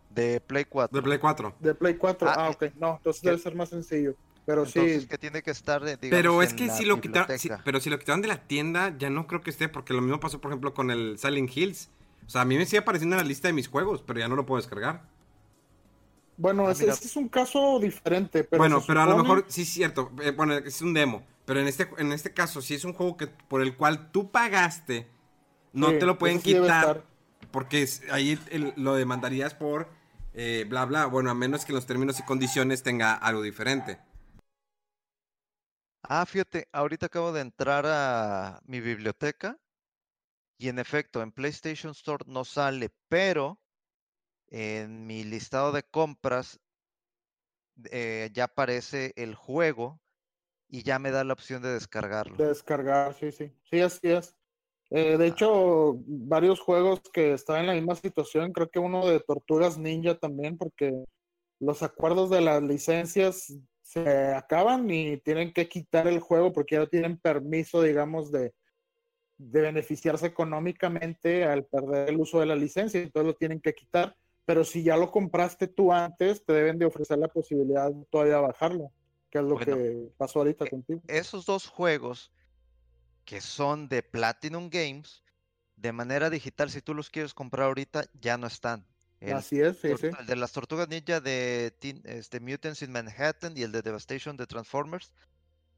De 0.09 0.39
Play 0.41 0.65
4. 0.65 0.95
De 0.95 1.03
Play 1.03 1.17
4. 1.17 1.55
De 1.59 1.75
Play 1.75 1.95
4. 1.95 2.27
Ah, 2.29 2.33
ah 2.37 2.49
ok. 2.49 2.65
No, 2.79 2.97
entonces 2.97 3.21
debe 3.21 3.37
ser 3.37 3.55
más 3.55 3.69
sencillo. 3.69 4.15
Pero 4.49 4.63
entonces, 4.65 5.01
sí. 5.03 5.07
que 5.07 5.17
tiene 5.19 5.43
que 5.43 5.51
estar, 5.51 5.81
digamos, 5.83 5.99
Pero 6.09 6.41
es 6.41 6.55
que 6.55 6.71
si 6.71 6.83
lo 6.85 6.99
quitaron, 6.99 7.27
pero 7.63 7.79
si 7.79 7.91
lo 7.91 7.99
quitaron 7.99 8.23
de 8.23 8.29
la 8.29 8.47
tienda, 8.47 8.95
ya 8.97 9.11
no 9.11 9.27
creo 9.27 9.41
que 9.41 9.51
esté, 9.51 9.69
porque 9.69 9.93
lo 9.93 10.01
mismo 10.01 10.19
pasó, 10.19 10.41
por 10.41 10.49
ejemplo, 10.51 10.73
con 10.73 10.89
el 10.89 11.19
Silent 11.19 11.55
Hills. 11.55 11.89
O 12.25 12.29
sea, 12.31 12.41
a 12.41 12.45
mí 12.45 12.57
me 12.57 12.65
sigue 12.65 12.79
apareciendo 12.79 13.15
en 13.15 13.21
la 13.21 13.27
lista 13.27 13.47
de 13.47 13.53
mis 13.53 13.67
juegos, 13.67 14.01
pero 14.01 14.19
ya 14.19 14.27
no 14.27 14.35
lo 14.35 14.47
puedo 14.47 14.59
descargar. 14.59 15.03
Bueno, 16.37 16.67
Ah, 16.67 16.71
ese 16.71 16.87
es 16.89 17.15
un 17.15 17.27
caso 17.27 17.79
diferente, 17.79 18.43
pero 18.43 18.59
bueno, 18.59 18.81
pero 18.87 19.01
a 19.01 19.05
lo 19.05 19.17
mejor 19.17 19.45
sí 19.49 19.63
es 19.63 19.69
cierto. 19.69 20.11
eh, 20.23 20.31
bueno, 20.31 20.55
es 20.55 20.81
un 20.81 20.93
demo. 20.95 21.23
Pero 21.45 21.59
en 21.59 21.67
este, 21.67 21.87
en 21.97 22.11
este 22.11 22.33
caso, 22.33 22.61
si 22.61 22.73
es 22.73 22.85
un 22.85 22.93
juego 22.93 23.17
que 23.17 23.27
por 23.27 23.61
el 23.61 23.75
cual 23.75 24.11
tú 24.11 24.31
pagaste, 24.31 25.07
no 25.73 25.89
Sí, 25.89 25.99
te 25.99 26.05
lo 26.07 26.17
pueden 26.17 26.41
quitar. 26.41 27.03
Porque 27.51 27.81
es- 27.83 28.01
ahí 28.11 28.39
el- 28.51 28.73
lo 28.77 28.95
demandarías 28.95 29.53
por 29.53 29.87
eh, 30.33 30.65
bla 30.69 30.85
bla. 30.85 31.07
Bueno, 31.07 31.29
a 31.31 31.33
menos 31.35 31.65
que 31.65 31.71
en 31.71 31.75
los 31.75 31.85
términos 31.87 32.19
y 32.19 32.23
condiciones 32.23 32.83
tenga 32.83 33.13
algo 33.13 33.41
diferente. 33.41 33.99
Ah, 36.03 36.25
fíjate, 36.25 36.67
ahorita 36.71 37.07
acabo 37.07 37.31
de 37.31 37.41
entrar 37.41 37.85
a 37.87 38.61
mi 38.65 38.79
biblioteca 38.79 39.57
y 40.57 40.69
en 40.69 40.79
efecto, 40.79 41.21
en 41.21 41.31
PlayStation 41.31 41.91
Store 41.91 42.25
no 42.27 42.43
sale, 42.43 42.89
pero 43.07 43.59
en 44.47 45.05
mi 45.07 45.23
listado 45.23 45.71
de 45.71 45.83
compras 45.83 46.59
eh, 47.91 48.29
ya 48.33 48.45
aparece 48.45 49.13
el 49.15 49.35
juego 49.35 49.99
y 50.67 50.83
ya 50.83 50.99
me 50.99 51.11
da 51.11 51.23
la 51.23 51.33
opción 51.33 51.61
de 51.61 51.69
descargarlo. 51.69 52.37
de 52.37 52.47
descargar, 52.47 53.13
sí, 53.13 53.31
sí. 53.31 53.51
Sí, 53.69 53.79
así 53.79 54.09
es. 54.09 54.35
Eh, 54.91 55.17
de 55.17 55.27
hecho, 55.27 55.95
varios 56.07 56.59
juegos 56.59 56.99
que 57.13 57.33
están 57.33 57.61
en 57.61 57.67
la 57.67 57.73
misma 57.73 57.95
situación, 57.95 58.51
creo 58.51 58.69
que 58.69 58.79
uno 58.79 59.05
de 59.07 59.19
Tortugas 59.19 59.77
Ninja 59.77 60.17
también, 60.17 60.57
porque 60.57 60.91
los 61.59 61.83
acuerdos 61.83 62.29
de 62.29 62.41
las 62.41 62.61
licencias 62.63 63.53
se 63.89 64.35
acaban 64.35 64.87
y 64.91 65.17
tienen 65.17 65.51
que 65.51 65.67
quitar 65.67 66.07
el 66.07 66.19
juego 66.19 66.53
porque 66.53 66.75
ya 66.75 66.81
no 66.81 66.87
tienen 66.87 67.17
permiso, 67.17 67.81
digamos, 67.81 68.31
de, 68.31 68.53
de 69.39 69.61
beneficiarse 69.61 70.27
económicamente 70.27 71.43
al 71.43 71.65
perder 71.65 72.09
el 72.09 72.19
uso 72.19 72.39
de 72.39 72.45
la 72.45 72.55
licencia, 72.55 73.01
entonces 73.01 73.25
lo 73.25 73.33
tienen 73.33 73.59
que 73.59 73.73
quitar. 73.73 74.15
Pero 74.45 74.63
si 74.63 74.83
ya 74.83 74.95
lo 74.95 75.09
compraste 75.09 75.67
tú 75.67 75.91
antes, 75.91 76.45
te 76.45 76.53
deben 76.53 76.77
de 76.77 76.85
ofrecer 76.85 77.17
la 77.17 77.29
posibilidad 77.29 77.91
de 77.91 78.05
todavía 78.11 78.37
bajarlo, 78.37 78.91
que 79.31 79.39
es 79.39 79.43
lo 79.43 79.55
Bueno, 79.55 79.75
que 79.75 80.11
pasó 80.17 80.39
ahorita 80.39 80.65
eh, 80.65 80.69
contigo. 80.69 81.01
Esos 81.07 81.47
dos 81.47 81.67
juegos 81.67 82.31
que 83.25 83.41
son 83.41 83.89
de 83.89 84.03
Platinum 84.03 84.69
Games, 84.69 85.23
de 85.77 85.93
manera 85.93 86.29
digital, 86.29 86.69
si 86.69 86.81
tú 86.83 86.93
los 86.93 87.09
quieres 87.09 87.33
comprar 87.33 87.65
ahorita, 87.65 88.05
ya 88.13 88.37
no 88.37 88.45
están. 88.45 88.85
El 89.19 89.33
Así 89.33 89.59
es, 89.59 89.77
sí, 89.79 89.89
Tortu- 89.89 90.11
sí. 90.11 90.17
El 90.19 90.25
de 90.27 90.35
las 90.35 90.51
tortugas 90.51 90.87
ninja 90.87 91.19
de 91.19 91.73
Teen- 91.79 92.01
este, 92.05 92.39
Mutants 92.39 92.81
in 92.81 92.91
Manhattan 92.91 93.57
y 93.57 93.63
el 93.63 93.71
de 93.71 93.81
Devastation 93.81 94.37
de 94.37 94.47
Transformers, 94.47 95.13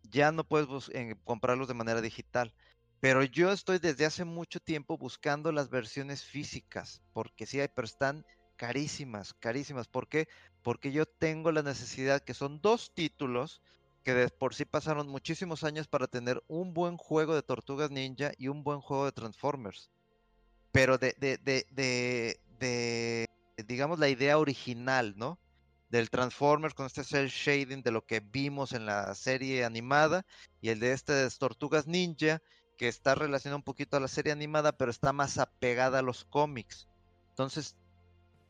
ya 0.03 0.31
no 0.31 0.43
puedes 0.43 0.89
en- 0.93 1.15
comprarlos 1.23 1.67
de 1.67 1.73
manera 1.73 2.01
digital. 2.01 2.53
Pero 2.99 3.23
yo 3.23 3.51
estoy 3.51 3.79
desde 3.79 4.05
hace 4.05 4.25
mucho 4.25 4.59
tiempo 4.59 4.97
buscando 4.97 5.51
las 5.51 5.69
versiones 5.69 6.23
físicas, 6.23 7.01
porque 7.13 7.47
sí 7.47 7.59
hay, 7.59 7.67
pero 7.67 7.85
están 7.85 8.25
carísimas, 8.57 9.33
carísimas. 9.33 9.87
¿Por 9.87 10.07
qué? 10.07 10.27
Porque 10.61 10.91
yo 10.91 11.07
tengo 11.07 11.51
la 11.51 11.63
necesidad, 11.63 12.21
que 12.21 12.35
son 12.35 12.61
dos 12.61 12.91
títulos 12.93 13.61
que 14.03 14.13
de 14.13 14.29
por 14.29 14.53
sí 14.53 14.65
pasaron 14.65 15.07
muchísimos 15.07 15.63
años 15.63 15.87
para 15.87 16.07
tener 16.07 16.43
un 16.47 16.73
buen 16.73 16.97
juego 16.97 17.33
de 17.33 17.41
tortugas 17.41 17.89
ninja 17.89 18.31
y 18.37 18.49
un 18.49 18.63
buen 18.63 18.81
juego 18.81 19.05
de 19.05 19.11
Transformers. 19.11 19.89
Pero 20.71 20.97
de, 20.97 21.15
de, 21.19 21.37
de, 21.37 21.65
de, 21.71 22.39
de, 22.59 23.25
digamos, 23.63 23.99
la 23.99 24.09
idea 24.09 24.37
original, 24.37 25.13
¿no? 25.17 25.39
Del 25.89 26.09
Transformers 26.09 26.73
con 26.73 26.85
este 26.85 27.03
cel 27.03 27.27
shading 27.29 27.81
de 27.83 27.91
lo 27.91 28.05
que 28.05 28.19
vimos 28.21 28.73
en 28.73 28.85
la 28.85 29.13
serie 29.15 29.65
animada 29.65 30.25
y 30.61 30.69
el 30.69 30.79
de 30.79 30.93
estas 30.93 31.37
Tortugas 31.37 31.87
Ninja 31.87 32.41
que 32.77 32.87
está 32.87 33.13
relacionado 33.13 33.57
un 33.57 33.63
poquito 33.63 33.97
a 33.97 33.99
la 33.99 34.07
serie 34.07 34.31
animada, 34.31 34.71
pero 34.71 34.89
está 34.89 35.13
más 35.13 35.37
apegada 35.37 35.99
a 35.99 36.01
los 36.01 36.25
cómics. 36.25 36.87
Entonces, 37.29 37.75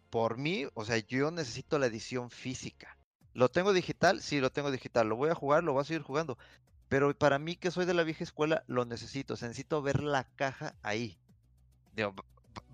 por 0.10 0.38
mí, 0.38 0.68
o 0.74 0.86
sea, 0.86 0.98
yo 1.00 1.32
necesito 1.32 1.80
la 1.80 1.88
edición 1.88 2.30
física. 2.30 2.98
¿Lo 3.34 3.50
tengo 3.50 3.74
digital? 3.74 4.22
Sí, 4.22 4.40
lo 4.40 4.52
tengo 4.52 4.72
digital. 4.72 5.08
¿Lo 5.10 5.16
voy 5.16 5.30
a 5.30 5.36
jugar? 5.36 5.64
Lo 5.64 5.74
voy 5.74 5.82
a 5.82 5.86
seguir 5.86 6.02
jugando. 6.02 6.38
Pero 6.90 7.18
para 7.18 7.40
mí, 7.40 7.56
que 7.56 7.72
soy 7.72 7.86
de 7.86 7.94
la 7.94 8.04
vieja 8.04 8.24
escuela, 8.24 8.64
lo 8.68 8.86
necesito. 8.86 9.34
Necesito 9.34 9.82
ver 9.82 10.04
la 10.04 10.26
caja 10.36 10.76
ahí. 10.84 11.18
Digo, 11.96 12.14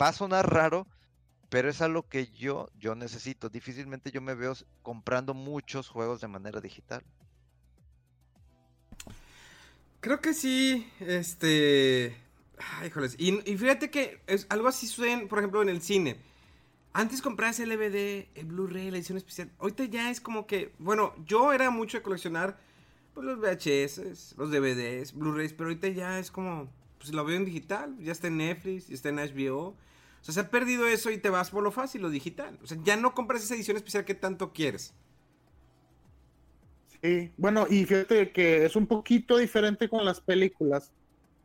va 0.02 0.10
a 0.10 0.14
sonar 0.14 0.52
raro, 0.52 0.88
pero 1.50 1.70
es 1.70 1.82
algo 1.82 2.08
que 2.08 2.28
yo, 2.28 2.70
yo 2.78 2.96
necesito. 2.96 3.50
Difícilmente 3.50 4.12
yo 4.12 4.22
me 4.22 4.36
veo 4.36 4.54
comprando 4.82 5.34
muchos 5.34 5.88
juegos 5.88 6.22
de 6.22 6.28
manera 6.28 6.60
digital. 6.60 7.04
Creo 10.00 10.20
que 10.22 10.34
sí, 10.34 10.88
este... 11.00 12.16
Ay, 12.60 12.88
híjoles. 12.88 13.16
Y, 13.18 13.32
fíjate 13.58 13.90
que 13.90 14.22
es 14.28 14.48
algo 14.50 14.68
así 14.68 14.88
sucede, 14.88 15.28
por 15.28 15.40
ejemplo, 15.40 15.62
en 15.62 15.70
el 15.70 15.82
cine. 15.82 16.18
Antes 16.92 17.22
comprabas 17.22 17.60
el 17.60 17.70
DVD, 17.70 18.28
el 18.36 18.46
Blu-ray, 18.46 18.90
la 18.90 18.98
edición 18.98 19.18
especial. 19.18 19.52
Ahorita 19.60 19.86
ya 19.86 20.10
es 20.10 20.20
como 20.20 20.48
que... 20.48 20.74
Bueno, 20.80 21.14
yo 21.26 21.54
era 21.54 21.70
mucho 21.70 21.98
de 21.98 22.04
coleccionar 22.04 22.60
pues, 23.14 23.26
los 23.26 23.40
VHS, 23.40 24.36
los 24.38 24.52
DVDs, 24.52 25.14
Blu-rays, 25.14 25.54
pero 25.54 25.70
ahorita 25.70 25.90
ya 25.90 26.20
es 26.20 26.32
como... 26.32 26.70
Pues 26.98 27.14
lo 27.14 27.24
veo 27.24 27.38
en 27.38 27.46
digital, 27.46 27.96
ya 28.00 28.12
está 28.12 28.28
en 28.28 28.38
Netflix, 28.38 28.88
ya 28.88 28.96
está 28.96 29.10
en 29.10 29.18
HBO. 29.18 29.76
O 30.22 30.24
sea, 30.24 30.34
se 30.34 30.40
ha 30.42 30.50
perdido 30.50 30.88
eso 30.88 31.12
y 31.12 31.18
te 31.18 31.30
vas 31.30 31.50
por 31.52 31.64
lo 31.64 31.72
fácil, 31.72 32.02
lo 32.02 32.10
digital. 32.10 32.58
O 32.64 32.68
sea, 32.68 32.78
ya 32.84 32.98
no 32.98 33.14
compras 33.14 33.44
esa 33.44 33.56
edición 33.56 33.78
especial 33.78 34.06
que 34.06 34.16
tanto 34.16 34.52
quieres. 34.52 34.94
Sí, 37.02 37.32
bueno, 37.38 37.68
y 37.70 37.86
fíjate 37.86 38.32
que 38.32 38.66
es 38.66 38.76
un 38.76 38.88
poquito 38.88 39.38
diferente 39.38 39.88
con 39.88 40.04
las 40.04 40.20
películas, 40.20 40.92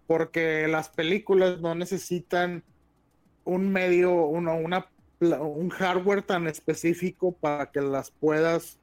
porque 0.07 0.67
las 0.67 0.89
películas 0.89 1.61
no 1.61 1.75
necesitan 1.75 2.65
un 3.45 3.71
medio, 3.71 4.13
uno, 4.25 4.57
una, 4.57 4.87
un 5.21 5.69
hardware 5.69 6.23
tan 6.23 6.47
específico 6.47 7.33
para 7.33 7.71
que 7.71 7.81
las 7.83 8.11
puedas 8.11 8.79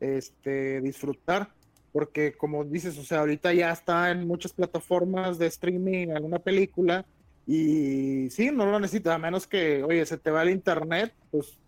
este, 0.00 0.80
disfrutar, 0.82 1.52
porque 1.92 2.32
como 2.32 2.64
dices, 2.64 2.98
o 2.98 3.02
sea, 3.02 3.20
ahorita 3.20 3.52
ya 3.54 3.70
está 3.70 4.10
en 4.10 4.26
muchas 4.26 4.52
plataformas 4.52 5.38
de 5.38 5.46
streaming 5.46 6.08
alguna 6.10 6.38
película 6.38 7.06
y 7.46 8.30
sí, 8.30 8.50
no 8.50 8.66
lo 8.66 8.78
necesitas, 8.78 9.14
a 9.14 9.18
menos 9.18 9.46
que, 9.46 9.82
oye, 9.82 10.04
se 10.06 10.18
te 10.18 10.30
va 10.30 10.42
el 10.42 10.50
internet, 10.50 11.14
pues 11.30 11.58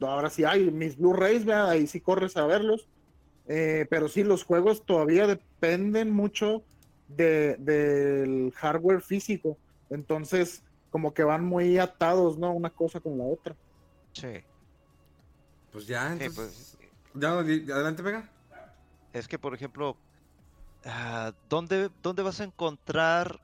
ahora 0.00 0.30
sí 0.30 0.44
hay 0.44 0.70
mis 0.70 0.96
Blu-rays, 0.98 1.46
ahí 1.48 1.86
sí 1.86 2.00
corres 2.00 2.36
a 2.36 2.46
verlos. 2.46 2.88
Eh, 3.46 3.86
pero 3.90 4.08
sí, 4.08 4.22
los 4.22 4.44
juegos 4.44 4.84
todavía 4.84 5.26
dependen 5.26 6.10
mucho 6.12 6.62
de, 7.08 7.56
del 7.56 8.52
hardware 8.54 9.02
físico. 9.02 9.58
Entonces, 9.88 10.62
como 10.90 11.12
que 11.14 11.24
van 11.24 11.44
muy 11.44 11.78
atados, 11.78 12.38
¿no? 12.38 12.52
Una 12.52 12.70
cosa 12.70 13.00
con 13.00 13.18
la 13.18 13.24
otra. 13.24 13.56
Sí. 14.12 14.44
Pues 15.72 15.86
ya, 15.86 16.16
Sí, 16.16 16.24
entonces... 16.24 16.76
pues, 16.78 16.90
Ya, 17.14 17.32
adelante, 17.74 18.02
pega. 18.02 18.30
es 19.12 19.26
que, 19.26 19.38
por 19.38 19.54
ejemplo, 19.54 19.96
ah, 20.84 21.32
¿dónde, 21.48 21.90
¿dónde 22.02 22.22
vas 22.22 22.40
a 22.40 22.44
encontrar 22.44 23.40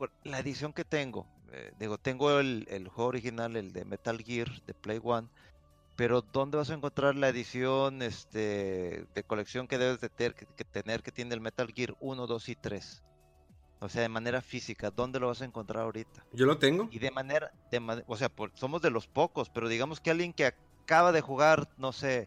bueno, 0.00 0.14
la 0.24 0.38
edición 0.38 0.72
que 0.72 0.84
tengo? 0.84 1.26
Eh, 1.52 1.72
digo, 1.78 1.98
tengo 1.98 2.40
el, 2.40 2.64
el 2.70 2.88
juego 2.88 3.10
original, 3.10 3.54
el 3.54 3.70
de 3.74 3.84
Metal 3.84 4.18
Gear 4.18 4.48
de 4.66 4.72
Play 4.72 4.98
One, 5.02 5.28
pero 5.94 6.22
¿dónde 6.22 6.56
vas 6.56 6.70
a 6.70 6.74
encontrar 6.74 7.16
la 7.16 7.28
edición 7.28 8.00
este, 8.00 9.04
de 9.14 9.22
colección 9.26 9.68
que 9.68 9.76
debes 9.76 10.00
de 10.00 10.08
ter- 10.08 10.34
que, 10.34 10.46
que 10.56 10.64
tener 10.64 11.02
que 11.02 11.12
tiene 11.12 11.34
el 11.34 11.42
Metal 11.42 11.70
Gear 11.70 11.94
1, 12.00 12.26
2 12.26 12.48
y 12.48 12.54
3? 12.56 13.02
O 13.80 13.90
sea, 13.90 14.00
de 14.00 14.08
manera 14.08 14.40
física, 14.40 14.90
¿dónde 14.90 15.20
lo 15.20 15.26
vas 15.26 15.42
a 15.42 15.44
encontrar 15.44 15.82
ahorita? 15.84 16.24
Yo 16.32 16.46
lo 16.46 16.58
tengo. 16.58 16.88
Y 16.90 16.98
de 16.98 17.10
manera, 17.10 17.50
de 17.70 18.02
o 18.06 18.16
sea, 18.16 18.30
por- 18.30 18.52
somos 18.54 18.80
de 18.80 18.90
los 18.90 19.06
pocos, 19.06 19.50
pero 19.50 19.68
digamos 19.68 20.00
que 20.00 20.10
alguien 20.10 20.32
que 20.32 20.46
acaba 20.46 21.12
de 21.12 21.20
jugar, 21.20 21.68
no 21.76 21.92
sé, 21.92 22.26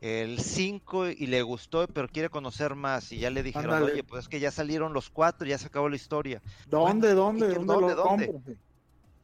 el 0.00 0.38
5 0.38 1.08
y 1.08 1.26
le 1.26 1.42
gustó, 1.42 1.86
pero 1.88 2.08
quiere 2.08 2.28
conocer 2.28 2.74
más 2.74 3.10
y 3.12 3.18
ya 3.18 3.30
le 3.30 3.42
dijeron, 3.42 3.82
oye, 3.82 4.04
pues 4.04 4.24
es 4.24 4.28
que 4.28 4.40
ya 4.40 4.50
salieron 4.50 4.92
los 4.92 5.10
cuatro, 5.10 5.46
ya 5.46 5.58
se 5.58 5.66
acabó 5.66 5.88
la 5.88 5.96
historia. 5.96 6.40
¿Dónde, 6.66 7.14
Bueno, 7.14 7.22
dónde, 7.22 7.46
¿y 7.46 7.48
qué- 7.50 7.54
dónde, 7.56 7.72
dónde, 7.74 7.94
lo 7.94 8.02
dónde? 8.02 8.26
compro? 8.26 8.54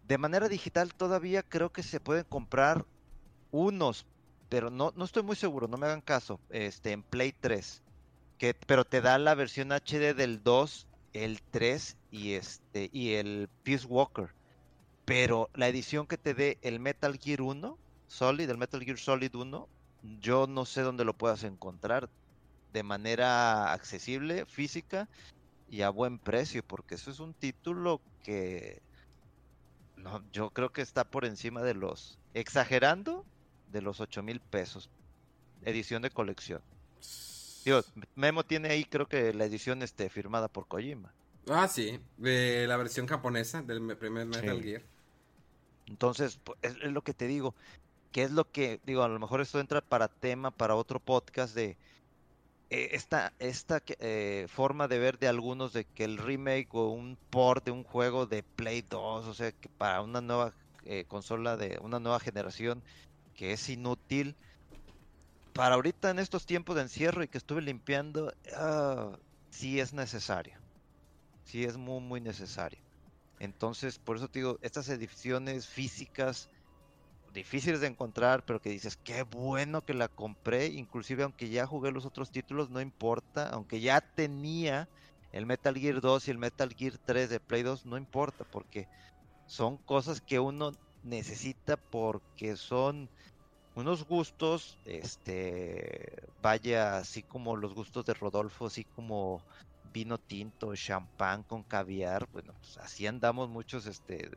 De 0.06 0.18
manera 0.18 0.48
digital 0.48 0.92
todavía 0.94 1.42
creo 1.42 1.70
que 1.70 1.82
se 1.82 2.00
pueden 2.00 2.24
comprar 2.24 2.84
unos, 3.50 4.04
pero 4.48 4.70
no, 4.70 4.92
no 4.96 5.04
estoy 5.04 5.22
muy 5.22 5.36
seguro, 5.36 5.68
no 5.68 5.76
me 5.78 5.86
hagan 5.86 6.00
caso, 6.02 6.40
este, 6.50 6.92
en 6.92 7.02
Play 7.02 7.32
3, 7.40 7.82
que, 8.36 8.54
pero 8.54 8.84
te 8.84 9.00
da 9.00 9.16
la 9.18 9.34
versión 9.34 9.70
HD 9.72 10.12
del 10.14 10.42
2, 10.42 10.86
el 11.12 11.40
3 11.50 11.96
y 12.10 12.32
este, 12.32 12.90
y 12.92 13.14
el 13.14 13.48
Peace 13.62 13.86
Walker. 13.86 14.34
Pero 15.04 15.50
la 15.54 15.68
edición 15.68 16.06
que 16.06 16.18
te 16.18 16.34
dé 16.34 16.58
el 16.62 16.80
Metal 16.80 17.18
Gear 17.18 17.42
1, 17.42 17.78
Solid, 18.06 18.48
el 18.50 18.58
Metal 18.58 18.82
Gear 18.82 18.98
Solid 18.98 19.34
1, 19.34 19.68
yo 20.20 20.46
no 20.46 20.64
sé 20.64 20.82
dónde 20.82 21.04
lo 21.04 21.14
puedas 21.14 21.44
encontrar 21.44 22.08
de 22.72 22.82
manera 22.82 23.72
accesible, 23.72 24.46
física 24.46 25.08
y 25.70 25.82
a 25.82 25.90
buen 25.90 26.18
precio, 26.18 26.62
porque 26.66 26.94
eso 26.96 27.10
es 27.10 27.20
un 27.20 27.34
título 27.34 28.00
que 28.22 28.82
no, 29.96 30.22
yo 30.32 30.50
creo 30.50 30.70
que 30.72 30.82
está 30.82 31.04
por 31.04 31.24
encima 31.24 31.62
de 31.62 31.74
los, 31.74 32.18
exagerando, 32.34 33.24
de 33.70 33.80
los 33.82 34.00
8 34.00 34.22
mil 34.22 34.40
pesos. 34.40 34.90
Edición 35.62 36.02
de 36.02 36.10
colección. 36.10 36.60
Digo, 37.64 37.80
Memo 38.14 38.44
tiene 38.44 38.68
ahí 38.68 38.84
creo 38.84 39.06
que 39.08 39.32
la 39.32 39.46
edición 39.46 39.82
este, 39.82 40.10
firmada 40.10 40.48
por 40.48 40.66
Kojima. 40.66 41.12
Ah, 41.48 41.68
sí, 41.68 41.98
de 42.18 42.66
la 42.66 42.76
versión 42.76 43.06
japonesa 43.06 43.62
del 43.62 43.80
me- 43.80 43.96
primer 43.96 44.26
Metal 44.26 44.56
Sí. 44.58 44.62
Gear. 44.62 44.82
Entonces, 45.86 46.38
pu- 46.42 46.56
es, 46.62 46.72
es 46.82 46.92
lo 46.92 47.02
que 47.02 47.14
te 47.14 47.26
digo. 47.26 47.54
¿Qué 48.14 48.22
es 48.22 48.30
lo 48.30 48.48
que, 48.48 48.80
digo, 48.86 49.02
a 49.02 49.08
lo 49.08 49.18
mejor 49.18 49.40
esto 49.40 49.58
entra 49.58 49.80
para 49.80 50.06
tema, 50.06 50.52
para 50.52 50.76
otro 50.76 51.00
podcast 51.00 51.52
de 51.52 51.76
eh, 52.70 52.90
esta, 52.92 53.32
esta 53.40 53.82
eh, 53.98 54.46
forma 54.48 54.86
de 54.86 55.00
ver 55.00 55.18
de 55.18 55.26
algunos 55.26 55.72
de 55.72 55.84
que 55.84 56.04
el 56.04 56.18
remake 56.18 56.68
o 56.74 56.90
un 56.90 57.18
port 57.30 57.64
de 57.64 57.72
un 57.72 57.82
juego 57.82 58.26
de 58.26 58.44
Play 58.44 58.82
2, 58.82 59.26
o 59.26 59.34
sea, 59.34 59.50
que 59.50 59.68
para 59.68 60.00
una 60.00 60.20
nueva 60.20 60.52
eh, 60.84 61.06
consola 61.08 61.56
de 61.56 61.76
una 61.82 61.98
nueva 61.98 62.20
generación 62.20 62.84
que 63.34 63.52
es 63.52 63.68
inútil. 63.68 64.36
Para 65.52 65.74
ahorita 65.74 66.10
en 66.10 66.20
estos 66.20 66.46
tiempos 66.46 66.76
de 66.76 66.82
encierro 66.82 67.24
y 67.24 67.28
que 67.28 67.38
estuve 67.38 67.62
limpiando, 67.62 68.32
uh, 68.56 69.16
sí 69.50 69.80
es 69.80 69.92
necesario. 69.92 70.54
Sí 71.46 71.64
es 71.64 71.76
muy, 71.76 72.00
muy 72.00 72.20
necesario. 72.20 72.78
Entonces, 73.40 73.98
por 73.98 74.18
eso 74.18 74.28
te 74.28 74.38
digo, 74.38 74.60
estas 74.62 74.88
ediciones 74.88 75.66
físicas 75.66 76.48
difíciles 77.34 77.80
de 77.80 77.88
encontrar, 77.88 78.44
pero 78.46 78.60
que 78.60 78.70
dices, 78.70 78.96
qué 78.96 79.22
bueno 79.24 79.82
que 79.82 79.92
la 79.92 80.08
compré, 80.08 80.68
inclusive 80.68 81.24
aunque 81.24 81.50
ya 81.50 81.66
jugué 81.66 81.92
los 81.92 82.06
otros 82.06 82.30
títulos, 82.30 82.70
no 82.70 82.80
importa, 82.80 83.48
aunque 83.50 83.80
ya 83.80 84.00
tenía 84.00 84.88
el 85.32 85.44
Metal 85.44 85.76
Gear 85.76 86.00
2 86.00 86.28
y 86.28 86.30
el 86.30 86.38
Metal 86.38 86.72
Gear 86.72 86.94
3 87.04 87.28
de 87.28 87.40
Play 87.40 87.62
2, 87.62 87.86
no 87.86 87.98
importa, 87.98 88.44
porque 88.50 88.86
son 89.46 89.76
cosas 89.78 90.20
que 90.20 90.38
uno 90.38 90.72
necesita 91.02 91.76
porque 91.76 92.56
son 92.56 93.10
unos 93.74 94.04
gustos, 94.04 94.78
este, 94.84 96.14
vaya, 96.40 96.98
así 96.98 97.22
como 97.24 97.56
los 97.56 97.74
gustos 97.74 98.04
de 98.04 98.14
Rodolfo, 98.14 98.66
así 98.66 98.84
como 98.84 99.42
vino 99.92 100.18
tinto, 100.18 100.74
champán 100.76 101.42
con 101.42 101.64
caviar, 101.64 102.26
bueno, 102.32 102.54
pues 102.60 102.78
así 102.78 103.06
andamos 103.06 103.48
muchos, 103.48 103.86
este, 103.86 104.30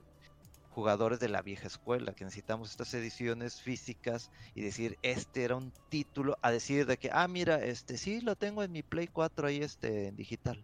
jugadores 0.77 1.19
de 1.19 1.27
la 1.27 1.41
vieja 1.41 1.65
escuela, 1.65 2.13
que 2.13 2.23
necesitamos 2.23 2.69
estas 2.69 2.93
ediciones 2.93 3.59
físicas 3.59 4.29
y 4.53 4.61
decir, 4.61 4.99
este 5.01 5.43
era 5.43 5.55
un 5.55 5.73
título, 5.89 6.37
a 6.43 6.51
decir 6.51 6.85
de 6.85 6.97
que, 6.97 7.09
ah, 7.11 7.27
mira, 7.27 7.65
este 7.65 7.97
sí 7.97 8.21
lo 8.21 8.35
tengo 8.35 8.61
en 8.61 8.71
mi 8.71 8.83
Play 8.83 9.07
4 9.07 9.47
ahí 9.47 9.63
este 9.63 10.09
en 10.09 10.15
digital. 10.15 10.63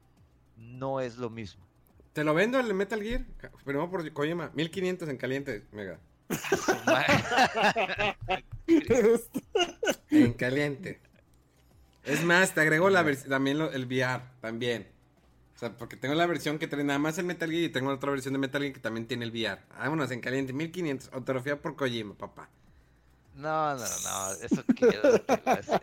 No 0.56 1.00
es 1.00 1.18
lo 1.18 1.32
mismo. 1.32 1.66
Te 2.14 2.24
lo 2.24 2.36
vendo 2.36 2.60
el 2.60 2.72
Metal 2.76 3.02
Gear, 3.02 3.26
pero 3.66 3.90
por 3.90 4.14
Kojima, 4.14 4.52
1500 4.54 5.10
en 5.10 5.18
caliente, 5.18 5.64
mega. 5.72 6.00
en 10.12 10.34
caliente. 10.34 11.02
Es 12.04 12.24
más, 12.24 12.54
te 12.54 12.62
agrego 12.62 12.92
la 12.92 13.04
también 13.28 13.62
el 13.62 13.86
VR, 13.88 14.22
también 14.42 14.93
porque 15.72 15.96
tengo 15.96 16.16
la 16.16 16.26
versión 16.26 16.60
que 16.60 16.68
trae 16.68 16.84
nada 16.84 17.00
más 17.00 17.18
el 17.18 17.26
Metal 17.26 17.50
Gear 17.50 17.64
y 17.64 17.70
tengo 17.70 17.92
otra 17.92 18.12
versión 18.12 18.34
de 18.34 18.40
Metal 18.40 18.62
Gear 18.62 18.74
que 18.74 18.80
también 18.80 19.08
tiene 19.08 19.26
el 19.26 19.32
VR. 19.32 19.62
Vámonos 19.78 20.12
en 20.12 20.22
caliente, 20.22 20.54
1500, 20.54 21.10
autografía 21.14 21.62
por 21.62 21.76
Kojima, 21.76 22.16
papá. 22.16 22.50
No, 23.36 23.76
no, 23.76 23.80
no, 23.80 24.32
eso, 24.42 24.64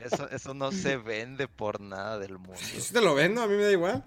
eso, 0.05 0.31
eso 0.31 0.55
no 0.55 0.71
se 0.71 0.97
vende 0.97 1.49
por 1.49 1.81
nada 1.81 2.19
del 2.19 2.39
mundo. 2.39 2.61
Yo 2.75 2.81
sí 2.81 2.93
te 2.93 3.01
lo 3.01 3.15
vendo, 3.15 3.43
a 3.43 3.49
mí 3.49 3.57
me 3.57 3.65
da 3.65 3.73
igual. 3.73 4.05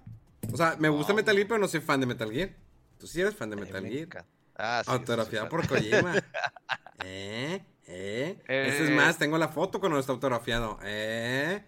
O 0.52 0.56
sea, 0.56 0.78
me 0.80 0.88
gusta 0.90 1.14
Metal 1.14 1.36
Gear, 1.36 1.48
pero 1.48 1.60
no 1.60 1.68
soy 1.68 1.82
fan 1.82 2.00
de 2.00 2.06
Metal 2.06 2.32
Gear. 2.32 2.52
Tú 2.98 3.08
sí 3.08 3.20
eres 3.20 3.36
fan 3.36 3.50
de 3.50 3.58
Metal 3.58 3.86
Gear. 3.86 4.26
Ah, 4.56 4.82
sí, 4.86 4.92
autografía 4.92 5.50
por 5.50 5.68
Kojima. 5.68 6.16
¿Eh? 7.04 7.62
¿Eh? 7.86 8.40
¿Eh? 8.48 8.68
Eso 8.70 8.84
es 8.86 8.92
más, 8.92 9.18
tengo 9.18 9.38
la 9.38 9.50
foto 9.50 9.80
cuando 9.80 10.00
está 10.00 10.14
autografiado. 10.14 10.80
¿Eh? 10.84 11.64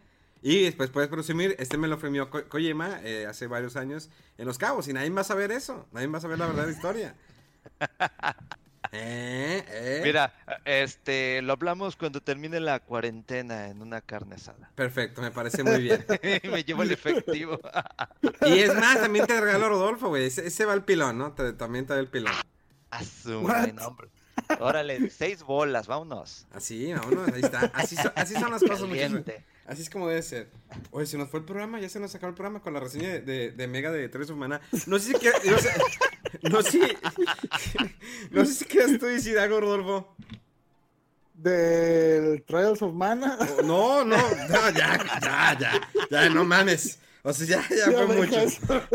Y 0.46 0.62
después 0.62 0.92
puedes 0.92 1.10
presumir, 1.10 1.56
este 1.58 1.76
me 1.76 1.88
lo 1.88 1.98
premió 1.98 2.30
Kojima 2.30 3.00
eh, 3.04 3.26
hace 3.26 3.48
varios 3.48 3.76
años 3.76 4.12
en 4.38 4.46
Los 4.46 4.60
Cabos 4.60 4.88
y 4.88 4.94
nadie 4.94 5.10
va 5.10 5.22
a 5.22 5.24
saber 5.24 5.52
eso, 5.52 5.88
nadie 5.92 6.06
va 6.06 6.20
a 6.20 6.22
saber 6.22 6.38
la 6.38 6.46
verdadera 6.46 6.72
historia. 6.72 7.16
Eh, 8.92 9.66
eh. 9.68 10.02
Mira, 10.04 10.32
este, 10.64 11.42
lo 11.42 11.54
hablamos 11.54 11.98
cuando 11.98 12.22
termine 12.22 12.60
la 12.60 12.80
cuarentena 12.80 13.68
en 13.68 13.82
una 13.82 14.00
carne 14.00 14.36
asada. 14.36 14.72
Perfecto, 14.76 15.22
me 15.24 15.32
parece 15.32 15.64
muy 15.64 15.82
bien. 15.82 16.06
me 16.44 16.64
llevo 16.64 16.84
el 16.84 16.92
efectivo. 16.92 17.60
y 18.46 18.60
es 18.60 18.74
más, 18.76 19.02
también 19.02 19.26
te 19.26 19.42
regalo 19.42 19.68
Rodolfo, 19.68 20.10
güey. 20.10 20.28
Ese, 20.28 20.66
va 20.66 20.76
el 20.76 20.84
pilón, 20.84 21.18
¿no? 21.18 21.34
también 21.34 21.88
te 21.88 21.94
da 21.94 22.00
el 22.00 22.08
pilón. 22.08 22.32
Asume, 22.92 23.74
nombre. 23.74 24.08
Órale, 24.60 25.10
seis 25.10 25.42
bolas, 25.44 25.88
vámonos. 25.88 26.48
Así, 26.54 26.94
vámonos, 26.94 27.28
ahí 27.34 27.42
está. 27.42 27.72
Así, 27.74 27.98
así 28.16 28.36
son 28.36 28.52
las 28.52 28.62
cosas, 28.62 28.88
Así 29.66 29.82
es 29.82 29.90
como 29.90 30.08
debe 30.08 30.22
ser. 30.22 30.52
Oye, 30.92 31.08
se 31.08 31.18
nos 31.18 31.30
fue 31.30 31.40
el 31.40 31.46
programa, 31.46 31.80
ya 31.80 31.90
se 31.90 32.00
nos 32.00 32.14
acabó 32.14 32.30
el 32.30 32.36
programa 32.36 32.62
con 32.62 32.74
la 32.74 32.80
reseña 32.80 33.20
de, 33.20 33.52
de, 33.52 33.68
Mega 33.68 33.92
de 33.92 34.08
Tres 34.10 34.30
Humana. 34.30 34.62
No 34.86 35.00
sé 35.00 35.14
si 35.14 35.14
quieres. 35.16 35.42
No 36.42 36.62
sé, 36.62 36.98
no 38.32 38.46
sé, 38.46 38.54
si 38.54 38.66
quieres 38.66 39.00
tú 39.00 39.06
decir 39.06 39.40
algo, 39.40 39.62
Rodolfo. 39.62 40.16
¿Del 41.34 42.44
Trials 42.44 42.82
of 42.82 42.94
Mana? 42.94 43.38
Oh, 43.40 43.62
no, 43.64 44.04
no, 44.04 44.18
no, 44.18 44.70
ya, 44.72 45.00
ya, 45.22 45.58
ya, 45.58 45.82
ya, 46.10 46.30
no 46.30 46.44
mames. 46.44 47.00
O 47.24 47.32
sea, 47.32 47.48
ya, 47.48 47.76
ya, 47.76 47.86
fue 47.86 48.08
mucho. 48.08 48.46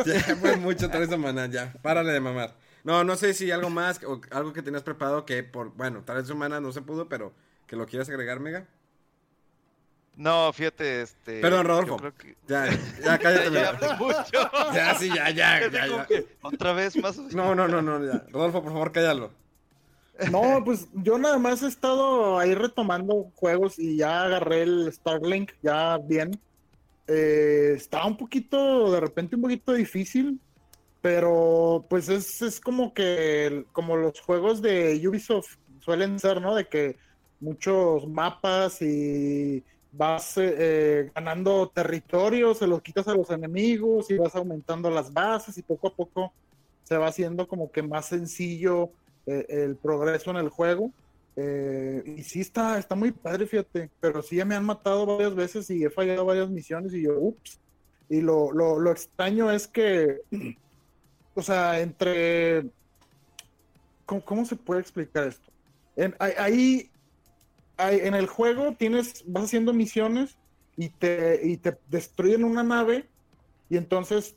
Ya 0.04 0.36
fue 0.36 0.56
mucho 0.56 0.90
Trials 0.90 1.12
of 1.12 1.18
Mana, 1.18 1.46
ya. 1.46 1.72
Párale 1.82 2.12
de 2.12 2.20
mamar. 2.20 2.54
No, 2.84 3.04
no 3.04 3.16
sé 3.16 3.32
si 3.32 3.50
algo 3.50 3.70
más 3.70 4.02
o 4.04 4.20
algo 4.30 4.52
que 4.52 4.62
tenías 4.62 4.82
preparado 4.82 5.24
que 5.24 5.42
por, 5.42 5.74
bueno, 5.76 6.04
Trials 6.04 6.30
of 6.30 6.36
Mana 6.36 6.60
no 6.60 6.72
se 6.72 6.82
pudo, 6.82 7.08
pero 7.08 7.32
que 7.66 7.76
lo 7.76 7.86
quieras 7.86 8.08
agregar, 8.10 8.38
Mega. 8.38 8.66
No, 10.20 10.52
fíjate, 10.52 11.00
este. 11.00 11.40
Perdón, 11.40 11.66
Rodolfo. 11.66 11.96
Ya, 12.46 12.68
ya, 13.02 13.18
cállate. 13.18 13.52
ya, 13.80 13.96
mucho. 13.98 14.50
ya, 14.74 14.94
sí, 14.96 15.08
ya, 15.08 15.30
ya. 15.30 15.66
ya, 15.70 15.86
ya. 15.86 16.06
Otra 16.42 16.74
vez 16.74 16.94
más. 17.02 17.16
No, 17.32 17.54
no, 17.54 17.66
no, 17.66 17.80
no, 17.80 18.04
ya. 18.04 18.22
Rodolfo, 18.30 18.62
por 18.62 18.72
favor, 18.72 18.92
cállalo. 18.92 19.30
No, 20.30 20.62
pues 20.62 20.88
yo 20.92 21.16
nada 21.16 21.38
más 21.38 21.62
he 21.62 21.68
estado 21.68 22.38
ahí 22.38 22.54
retomando 22.54 23.32
juegos 23.34 23.78
y 23.78 23.96
ya 23.96 24.24
agarré 24.24 24.64
el 24.64 24.92
Starlink 24.92 25.52
ya 25.62 25.96
bien. 25.96 26.38
Eh, 27.06 27.72
está 27.74 28.04
un 28.04 28.18
poquito, 28.18 28.92
de 28.92 29.00
repente 29.00 29.36
un 29.36 29.42
poquito 29.42 29.72
difícil, 29.72 30.38
pero 31.00 31.86
pues 31.88 32.10
es, 32.10 32.42
es 32.42 32.60
como 32.60 32.92
que, 32.92 33.64
como 33.72 33.96
los 33.96 34.20
juegos 34.20 34.60
de 34.60 35.00
Ubisoft 35.08 35.56
suelen 35.78 36.18
ser, 36.18 36.42
¿no? 36.42 36.54
De 36.54 36.68
que 36.68 36.98
muchos 37.40 38.06
mapas 38.06 38.82
y 38.82 39.64
vas 39.92 40.34
eh, 40.36 41.10
ganando 41.14 41.68
territorio, 41.68 42.54
se 42.54 42.66
los 42.66 42.82
quitas 42.82 43.08
a 43.08 43.14
los 43.14 43.30
enemigos 43.30 44.10
y 44.10 44.16
vas 44.16 44.34
aumentando 44.36 44.90
las 44.90 45.12
bases 45.12 45.58
y 45.58 45.62
poco 45.62 45.88
a 45.88 45.94
poco 45.94 46.32
se 46.84 46.96
va 46.96 47.08
haciendo 47.08 47.46
como 47.46 47.70
que 47.70 47.82
más 47.82 48.06
sencillo 48.06 48.90
eh, 49.26 49.46
el 49.48 49.76
progreso 49.76 50.30
en 50.30 50.36
el 50.38 50.48
juego. 50.48 50.90
Eh, 51.36 52.02
y 52.04 52.22
sí 52.22 52.40
está, 52.40 52.78
está 52.78 52.94
muy 52.94 53.12
padre, 53.12 53.46
fíjate, 53.46 53.90
pero 54.00 54.22
sí 54.22 54.36
ya 54.36 54.44
me 54.44 54.56
han 54.56 54.64
matado 54.64 55.06
varias 55.06 55.34
veces 55.34 55.70
y 55.70 55.84
he 55.84 55.90
fallado 55.90 56.24
varias 56.24 56.50
misiones 56.50 56.92
y 56.92 57.02
yo, 57.02 57.18
ups. 57.18 57.60
Y 58.08 58.20
lo, 58.20 58.50
lo, 58.52 58.78
lo 58.80 58.90
extraño 58.90 59.50
es 59.50 59.68
que, 59.68 60.20
o 61.34 61.42
sea, 61.42 61.80
entre... 61.80 62.66
¿Cómo, 64.04 64.44
se 64.44 64.56
puede 64.56 64.80
explicar 64.80 65.28
esto? 65.28 65.52
En, 65.94 66.16
ahí 66.18 66.89
en 67.88 68.14
el 68.14 68.26
juego 68.26 68.74
tienes, 68.78 69.24
vas 69.26 69.44
haciendo 69.44 69.72
misiones 69.72 70.36
y 70.76 70.88
te, 70.90 71.40
y 71.42 71.56
te 71.56 71.78
destruyen 71.88 72.44
una 72.44 72.62
nave 72.62 73.08
y 73.68 73.76
entonces 73.76 74.36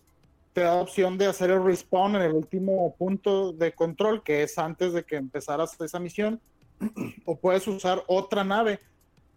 te 0.54 0.62
da 0.62 0.76
opción 0.76 1.18
de 1.18 1.26
hacer 1.26 1.50
el 1.50 1.64
respawn 1.64 2.16
en 2.16 2.22
el 2.22 2.34
último 2.34 2.96
punto 2.98 3.52
de 3.54 3.74
control, 3.74 4.24
que 4.24 4.44
es 4.44 4.58
antes 4.58 4.94
de 4.94 5.04
que 5.04 5.16
empezaras 5.16 5.80
esa 5.82 6.00
misión, 6.00 6.40
o 7.26 7.36
puedes 7.36 7.68
usar 7.68 8.04
otra 8.08 8.44
nave, 8.44 8.80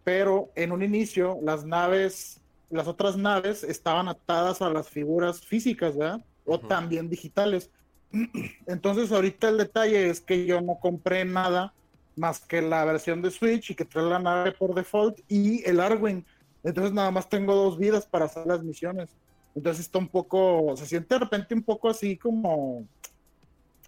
pero 0.03 0.49
en 0.55 0.71
un 0.71 0.83
inicio 0.83 1.39
las 1.41 1.65
naves, 1.65 2.39
las 2.69 2.87
otras 2.87 3.17
naves 3.17 3.63
estaban 3.63 4.07
atadas 4.07 4.61
a 4.61 4.69
las 4.69 4.89
figuras 4.89 5.41
físicas, 5.41 5.97
¿verdad? 5.97 6.23
O 6.45 6.59
también 6.59 7.09
digitales. 7.09 7.71
Entonces 8.67 9.11
ahorita 9.11 9.49
el 9.49 9.57
detalle 9.57 10.09
es 10.09 10.21
que 10.21 10.45
yo 10.45 10.61
no 10.61 10.79
compré 10.79 11.25
nada 11.25 11.73
más 12.17 12.39
que 12.39 12.61
la 12.61 12.83
versión 12.85 13.21
de 13.21 13.31
Switch 13.31 13.71
y 13.71 13.75
que 13.75 13.85
trae 13.85 14.05
la 14.05 14.19
nave 14.19 14.51
por 14.51 14.73
default 14.73 15.19
y 15.27 15.67
el 15.69 15.79
Arwing. 15.79 16.25
Entonces 16.63 16.93
nada 16.93 17.11
más 17.11 17.29
tengo 17.29 17.55
dos 17.55 17.77
vidas 17.77 18.05
para 18.05 18.25
hacer 18.25 18.45
las 18.45 18.63
misiones. 18.63 19.09
Entonces 19.55 19.85
está 19.85 19.99
un 19.99 20.07
poco, 20.07 20.75
se 20.75 20.85
siente 20.85 21.15
de 21.15 21.19
repente 21.19 21.55
un 21.55 21.63
poco 21.63 21.89
así 21.89 22.17
como, 22.17 22.85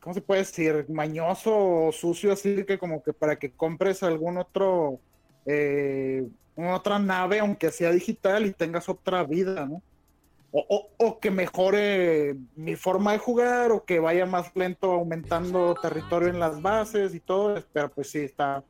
¿cómo 0.01 0.13
se 0.13 0.21
puede 0.21 0.41
decir? 0.41 0.85
Mañoso 0.89 1.87
o 1.87 1.91
sucio, 1.91 2.31
así 2.31 2.63
que 2.65 2.79
como 2.79 3.03
que 3.03 3.13
para 3.13 3.37
que 3.37 3.51
compres 3.51 4.01
algún 4.01 4.37
otro, 4.37 4.99
eh, 5.45 6.27
otra 6.55 6.99
nave, 6.99 7.39
aunque 7.39 7.71
sea 7.71 7.91
digital 7.91 8.45
y 8.45 8.53
tengas 8.53 8.89
otra 8.89 9.23
vida, 9.23 9.65
¿no? 9.65 9.81
O, 10.51 11.19
que 11.19 11.31
mejore 11.31 12.35
mi 12.55 12.75
forma 12.75 13.11
de 13.11 13.19
jugar 13.19 13.71
o 13.71 13.85
que 13.85 13.99
vaya 13.99 14.25
más 14.25 14.55
lento 14.55 14.91
aumentando 14.91 15.75
territorio 15.75 16.29
en 16.29 16.39
las 16.39 16.61
bases 16.61 17.13
y 17.13 17.19
todo, 17.19 17.61
pero 17.71 17.89
pues 17.89 18.09
sí, 18.09 18.19
está, 18.19 18.63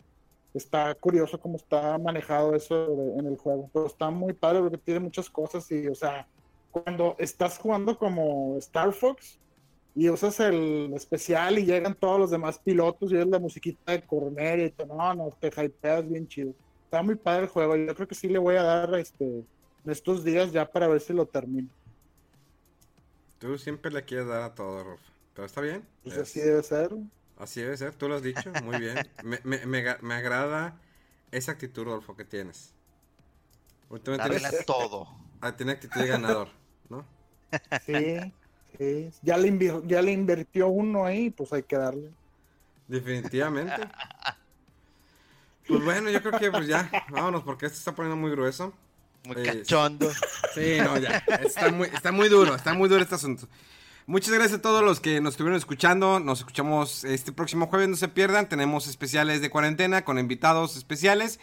está 0.53 0.93
curioso 0.95 1.39
cómo 1.39 1.55
está 1.55 1.97
manejado 1.97 2.55
eso 2.55 3.13
en 3.17 3.25
el 3.27 3.37
juego, 3.37 3.69
pero 3.73 3.85
está 3.85 4.09
muy 4.09 4.33
padre 4.33 4.61
porque 4.61 4.77
tiene 4.77 4.99
muchas 4.99 5.29
cosas 5.29 5.71
y, 5.71 5.87
o 5.87 5.95
sea, 5.95 6.27
cuando 6.71 7.15
estás 7.17 7.57
jugando 7.57 7.97
como 7.97 8.57
Star 8.57 8.91
Fox, 8.91 9.39
y 9.95 10.09
usas 10.09 10.39
el 10.39 10.93
especial 10.95 11.59
y 11.59 11.65
llegan 11.65 11.95
todos 11.95 12.19
los 12.19 12.31
demás 12.31 12.59
pilotos 12.59 13.11
y 13.11 13.17
es 13.17 13.27
la 13.27 13.39
musiquita 13.39 13.91
de 13.91 14.01
Cornelia 14.01 14.67
y 14.67 14.71
todo. 14.71 14.95
No, 14.95 15.13
no, 15.13 15.37
te 15.39 15.47
hypeas 15.47 16.07
bien 16.07 16.27
chido. 16.27 16.53
Está 16.85 17.03
muy 17.03 17.15
padre 17.15 17.43
el 17.43 17.49
juego. 17.49 17.75
Yo 17.75 17.93
creo 17.93 18.07
que 18.07 18.15
sí 18.15 18.29
le 18.29 18.39
voy 18.39 18.55
a 18.55 18.63
dar 18.63 18.93
este 18.95 19.43
estos 19.91 20.23
días 20.23 20.51
ya 20.51 20.71
para 20.71 20.87
ver 20.87 21.01
si 21.01 21.13
lo 21.13 21.25
termino. 21.25 21.69
Tú 23.39 23.57
siempre 23.57 23.91
le 23.91 24.03
quieres 24.03 24.27
dar 24.27 24.41
a 24.41 24.55
todo, 24.55 24.83
Rolf. 24.83 25.01
Pero 25.33 25.45
está 25.45 25.61
bien. 25.61 25.87
Pues 26.03 26.17
así 26.17 26.39
debe 26.39 26.61
ser. 26.63 26.91
Así 27.37 27.61
debe 27.61 27.77
ser, 27.77 27.93
tú 27.95 28.09
lo 28.09 28.15
has 28.15 28.21
dicho, 28.21 28.51
muy 28.63 28.79
bien. 28.79 28.97
me, 29.23 29.39
me, 29.45 29.97
me, 30.01 30.13
agrada 30.13 30.77
esa 31.31 31.53
actitud, 31.53 31.85
Rolfo, 31.85 32.15
que 32.15 32.25
tienes. 32.25 32.73
Tienes... 34.03 34.65
todo. 34.65 35.07
Ah, 35.39 35.55
tiene 35.55 35.71
actitud 35.71 36.01
de 36.01 36.07
ganador, 36.07 36.49
¿no? 36.89 37.05
Sí, 37.85 38.19
sí. 38.77 39.09
Ya 39.23 39.37
le, 39.37 39.81
ya 39.87 40.01
le 40.01 40.11
invirtió 40.11 40.67
uno 40.67 41.05
ahí, 41.05 41.29
pues 41.29 41.53
hay 41.53 41.63
que 41.63 41.77
darle. 41.77 42.11
Definitivamente. 42.87 43.89
Pues 45.67 45.83
bueno, 45.83 46.09
yo 46.09 46.21
creo 46.21 46.39
que 46.39 46.51
pues 46.51 46.67
ya, 46.67 46.91
vámonos, 47.09 47.43
porque 47.43 47.67
esto 47.67 47.77
está 47.77 47.95
poniendo 47.95 48.17
muy 48.17 48.31
grueso. 48.31 48.73
Muy 49.25 49.43
cachondo. 49.43 50.11
Sí, 50.53 50.77
no, 50.83 50.97
ya. 50.97 51.23
Está 51.45 51.71
muy, 51.71 51.87
está 51.87 52.11
muy 52.11 52.29
duro, 52.29 52.55
está 52.55 52.73
muy 52.73 52.89
duro 52.89 53.01
este 53.01 53.15
asunto. 53.15 53.47
Muchas 54.09 54.33
gracias 54.33 54.57
a 54.57 54.61
todos 54.63 54.83
los 54.83 54.99
que 54.99 55.21
nos 55.21 55.33
estuvieron 55.33 55.55
escuchando. 55.55 56.19
Nos 56.19 56.39
escuchamos 56.39 57.03
este 57.03 57.31
próximo 57.31 57.67
jueves, 57.67 57.89
no 57.89 57.95
se 57.95 58.07
pierdan. 58.07 58.49
Tenemos 58.49 58.87
especiales 58.87 59.41
de 59.41 59.51
cuarentena 59.51 60.03
con 60.03 60.17
invitados 60.17 60.75
especiales. 60.77 61.39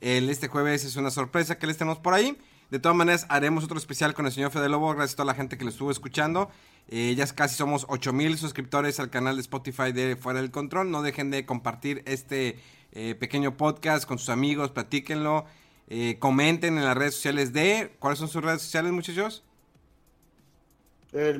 El, 0.00 0.30
este 0.30 0.46
jueves 0.46 0.84
es 0.84 0.94
una 0.94 1.10
sorpresa 1.10 1.58
que 1.58 1.66
les 1.66 1.76
tenemos 1.76 1.98
por 1.98 2.14
ahí. 2.14 2.38
De 2.70 2.78
todas 2.78 2.96
maneras, 2.96 3.26
haremos 3.28 3.64
otro 3.64 3.78
especial 3.78 4.14
con 4.14 4.26
el 4.26 4.32
señor 4.32 4.52
Fede 4.52 4.68
Lobo. 4.68 4.94
Gracias 4.94 5.14
a 5.14 5.16
toda 5.16 5.26
la 5.26 5.34
gente 5.34 5.58
que 5.58 5.64
lo 5.64 5.70
estuvo 5.70 5.90
escuchando. 5.90 6.50
Eh, 6.88 7.14
ya 7.16 7.26
casi 7.26 7.56
somos 7.56 7.86
8000 7.88 8.38
suscriptores 8.38 9.00
al 9.00 9.10
canal 9.10 9.34
de 9.34 9.42
Spotify 9.42 9.90
de 9.90 10.14
Fuera 10.14 10.40
del 10.40 10.52
Control. 10.52 10.90
No 10.90 11.02
dejen 11.02 11.30
de 11.32 11.44
compartir 11.44 12.02
este 12.06 12.60
eh, 12.92 13.16
pequeño 13.16 13.56
podcast 13.56 14.06
con 14.06 14.18
sus 14.18 14.28
amigos, 14.28 14.70
platíquenlo. 14.70 15.46
Eh, 15.88 16.16
comenten 16.18 16.78
en 16.78 16.84
las 16.84 16.96
redes 16.96 17.14
sociales 17.14 17.52
de. 17.52 17.94
¿Cuáles 17.98 18.18
son 18.18 18.28
sus 18.28 18.42
redes 18.42 18.62
sociales, 18.62 18.92
muchachos? 18.92 19.44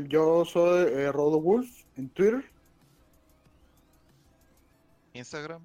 yo 0.09 0.45
soy 0.45 0.86
eh, 0.92 1.11
Rodo 1.11 1.40
Wolf 1.40 1.68
en 1.97 2.09
Twitter. 2.09 2.45
Instagram. 5.14 5.62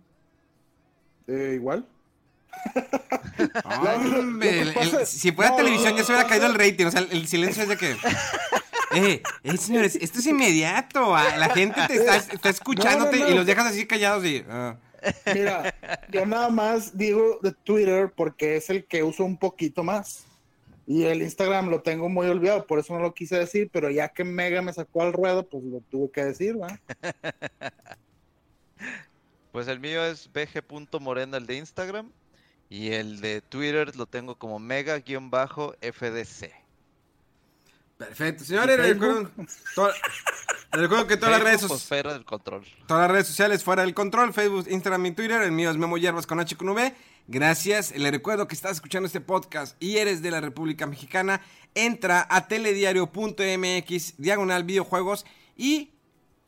Eh, 1.27 1.53
igual. 1.55 1.85
si 5.05 5.31
fuera 5.31 5.55
televisión 5.55 5.95
ya 5.95 6.03
se 6.03 6.11
hubiera 6.11 6.27
caído 6.27 6.47
el 6.47 6.55
rating. 6.55 6.85
O 6.85 6.91
sea, 6.91 7.01
el, 7.01 7.27
silencio 7.27 7.63
es 7.63 7.69
de 7.69 7.77
que. 7.77 7.95
Eh, 8.91 9.21
eh, 9.43 9.57
señores, 9.57 9.95
esto 10.01 10.17
es 10.17 10.25
inmediato. 10.25 11.15
Ah, 11.15 11.37
la 11.37 11.49
gente 11.49 11.79
te 11.85 11.97
está, 11.97 12.15
está 12.15 12.49
escuchándote 12.49 13.19
y 13.19 13.35
los 13.35 13.45
dejas 13.45 13.67
así 13.67 13.85
callados 13.85 14.25
y. 14.25 14.43
Ah. 14.49 14.77
Mira, 15.33 15.75
yo 16.11 16.25
nada 16.25 16.49
más 16.49 16.97
digo 16.97 17.39
de 17.41 17.51
Twitter 17.51 18.11
porque 18.15 18.55
es 18.57 18.69
el 18.69 18.85
que 18.85 19.03
uso 19.03 19.23
un 19.23 19.37
poquito 19.37 19.83
más. 19.83 20.25
Y 20.85 21.03
el 21.03 21.21
Instagram 21.21 21.69
lo 21.69 21.81
tengo 21.81 22.09
muy 22.09 22.27
olvidado, 22.27 22.65
por 22.65 22.79
eso 22.79 22.93
no 22.93 22.99
lo 22.99 23.13
quise 23.13 23.37
decir, 23.37 23.69
pero 23.71 23.91
ya 23.91 24.09
que 24.09 24.23
Mega 24.23 24.63
me 24.63 24.73
sacó 24.73 25.03
al 25.03 25.13
ruedo, 25.13 25.47
pues 25.47 25.63
lo 25.63 25.81
tuve 25.81 26.09
que 26.11 26.25
decir, 26.25 26.59
¿va? 26.59 26.79
Pues 29.51 29.67
el 29.67 29.79
mío 29.79 30.05
es 30.05 30.29
bg.morena, 30.31 31.37
el 31.37 31.47
de 31.47 31.55
Instagram. 31.55 32.11
Y 32.69 32.91
el 32.91 33.19
de 33.19 33.41
Twitter 33.41 33.95
lo 33.95 34.05
tengo 34.05 34.35
como 34.37 34.59
mega-fdc. 34.59 36.51
Perfecto, 37.97 38.43
señores, 38.45 38.77
recuerden, 38.77 39.29
recuerdo 40.71 41.07
que 41.07 41.17
todas 41.17 41.31
las 41.31 41.43
redes 41.43 41.61
sociales. 41.61 41.85
Fuera 41.85 42.13
del 42.13 42.25
control. 42.25 42.65
Todas 42.87 43.03
las 43.03 43.11
redes 43.11 43.27
sociales 43.27 43.63
fuera 43.63 43.83
del 43.83 43.93
control, 43.93 44.33
Facebook, 44.33 44.67
Instagram 44.69 45.05
y 45.07 45.11
Twitter. 45.11 45.41
El 45.41 45.51
mío 45.51 45.69
es 45.71 45.77
Memo 45.77 45.97
Yerbas 45.97 46.27
con 46.27 46.39
H 46.39 46.55
con 46.55 46.69
V. 46.69 46.95
Gracias. 47.27 47.95
Le 47.95 48.11
recuerdo 48.11 48.47
que 48.47 48.55
estás 48.55 48.73
escuchando 48.73 49.07
este 49.07 49.21
podcast 49.21 49.81
y 49.81 49.97
eres 49.97 50.21
de 50.21 50.31
la 50.31 50.41
República 50.41 50.85
Mexicana. 50.87 51.41
Entra 51.75 52.25
a 52.29 52.47
telediario.mx, 52.47 54.17
diagonal 54.17 54.63
videojuegos 54.63 55.25
y 55.55 55.91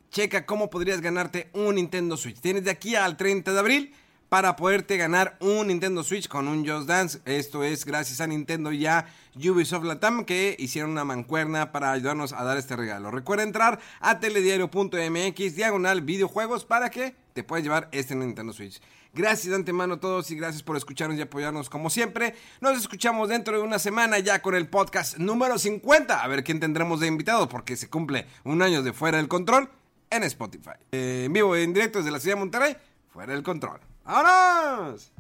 checa 0.09 0.45
cómo 0.45 0.69
podrías 0.69 1.01
ganarte 1.01 1.49
un 1.53 1.75
Nintendo 1.75 2.17
Switch. 2.17 2.39
Tienes 2.39 2.65
de 2.65 2.71
aquí 2.71 2.95
al 2.95 3.17
30 3.17 3.53
de 3.53 3.59
abril 3.59 3.93
para 4.31 4.55
poderte 4.55 4.95
ganar 4.95 5.35
un 5.41 5.67
Nintendo 5.67 6.05
Switch 6.05 6.29
con 6.29 6.47
un 6.47 6.65
Just 6.65 6.87
Dance. 6.87 7.19
Esto 7.25 7.65
es 7.65 7.83
gracias 7.83 8.21
a 8.21 8.27
Nintendo 8.27 8.71
y 8.71 8.85
a 8.85 9.05
Ubisoft 9.35 9.83
Latam 9.83 10.23
que 10.23 10.55
hicieron 10.57 10.91
una 10.91 11.03
mancuerna 11.03 11.73
para 11.73 11.91
ayudarnos 11.91 12.31
a 12.31 12.45
dar 12.45 12.57
este 12.57 12.77
regalo. 12.77 13.11
Recuerda 13.11 13.43
entrar 13.43 13.81
a 13.99 14.21
telediario.mx 14.21 15.55
diagonal 15.57 15.99
videojuegos 15.99 16.63
para 16.63 16.89
que 16.89 17.13
te 17.33 17.43
puedas 17.43 17.65
llevar 17.65 17.89
este 17.91 18.15
Nintendo 18.15 18.53
Switch. 18.53 18.81
Gracias 19.13 19.49
de 19.49 19.55
antemano 19.55 19.95
a 19.95 19.99
todos 19.99 20.31
y 20.31 20.37
gracias 20.37 20.63
por 20.63 20.77
escucharnos 20.77 21.19
y 21.19 21.23
apoyarnos 21.23 21.69
como 21.69 21.89
siempre. 21.89 22.33
Nos 22.61 22.77
escuchamos 22.77 23.27
dentro 23.27 23.57
de 23.57 23.63
una 23.63 23.79
semana 23.79 24.17
ya 24.19 24.41
con 24.41 24.55
el 24.55 24.69
podcast 24.69 25.17
número 25.17 25.59
50. 25.59 26.23
A 26.23 26.27
ver 26.29 26.45
quién 26.45 26.61
tendremos 26.61 27.01
de 27.01 27.07
invitado 27.07 27.49
porque 27.49 27.75
se 27.75 27.89
cumple 27.89 28.27
un 28.45 28.61
año 28.61 28.81
de 28.81 28.93
Fuera 28.93 29.17
del 29.17 29.27
Control 29.27 29.69
en 30.09 30.23
Spotify. 30.23 30.79
Eh, 30.93 31.23
en 31.25 31.33
vivo 31.33 31.57
y 31.57 31.63
en 31.63 31.73
directo 31.73 31.99
desde 31.99 32.11
la 32.11 32.21
ciudad 32.21 32.37
de 32.37 32.39
Monterrey, 32.39 32.77
Fuera 33.09 33.33
del 33.33 33.43
Control. 33.43 33.90
¡Vámonos! 34.03 35.11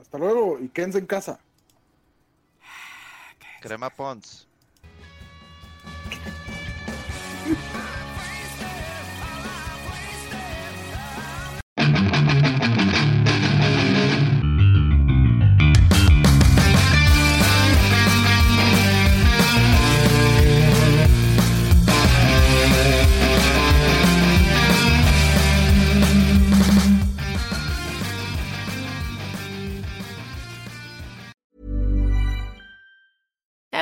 Hasta 0.00 0.18
luego 0.18 0.58
y 0.58 0.68
quédense 0.68 0.98
en 0.98 1.06
casa. 1.06 1.38
Crema 3.60 3.90
Pons. 3.90 4.48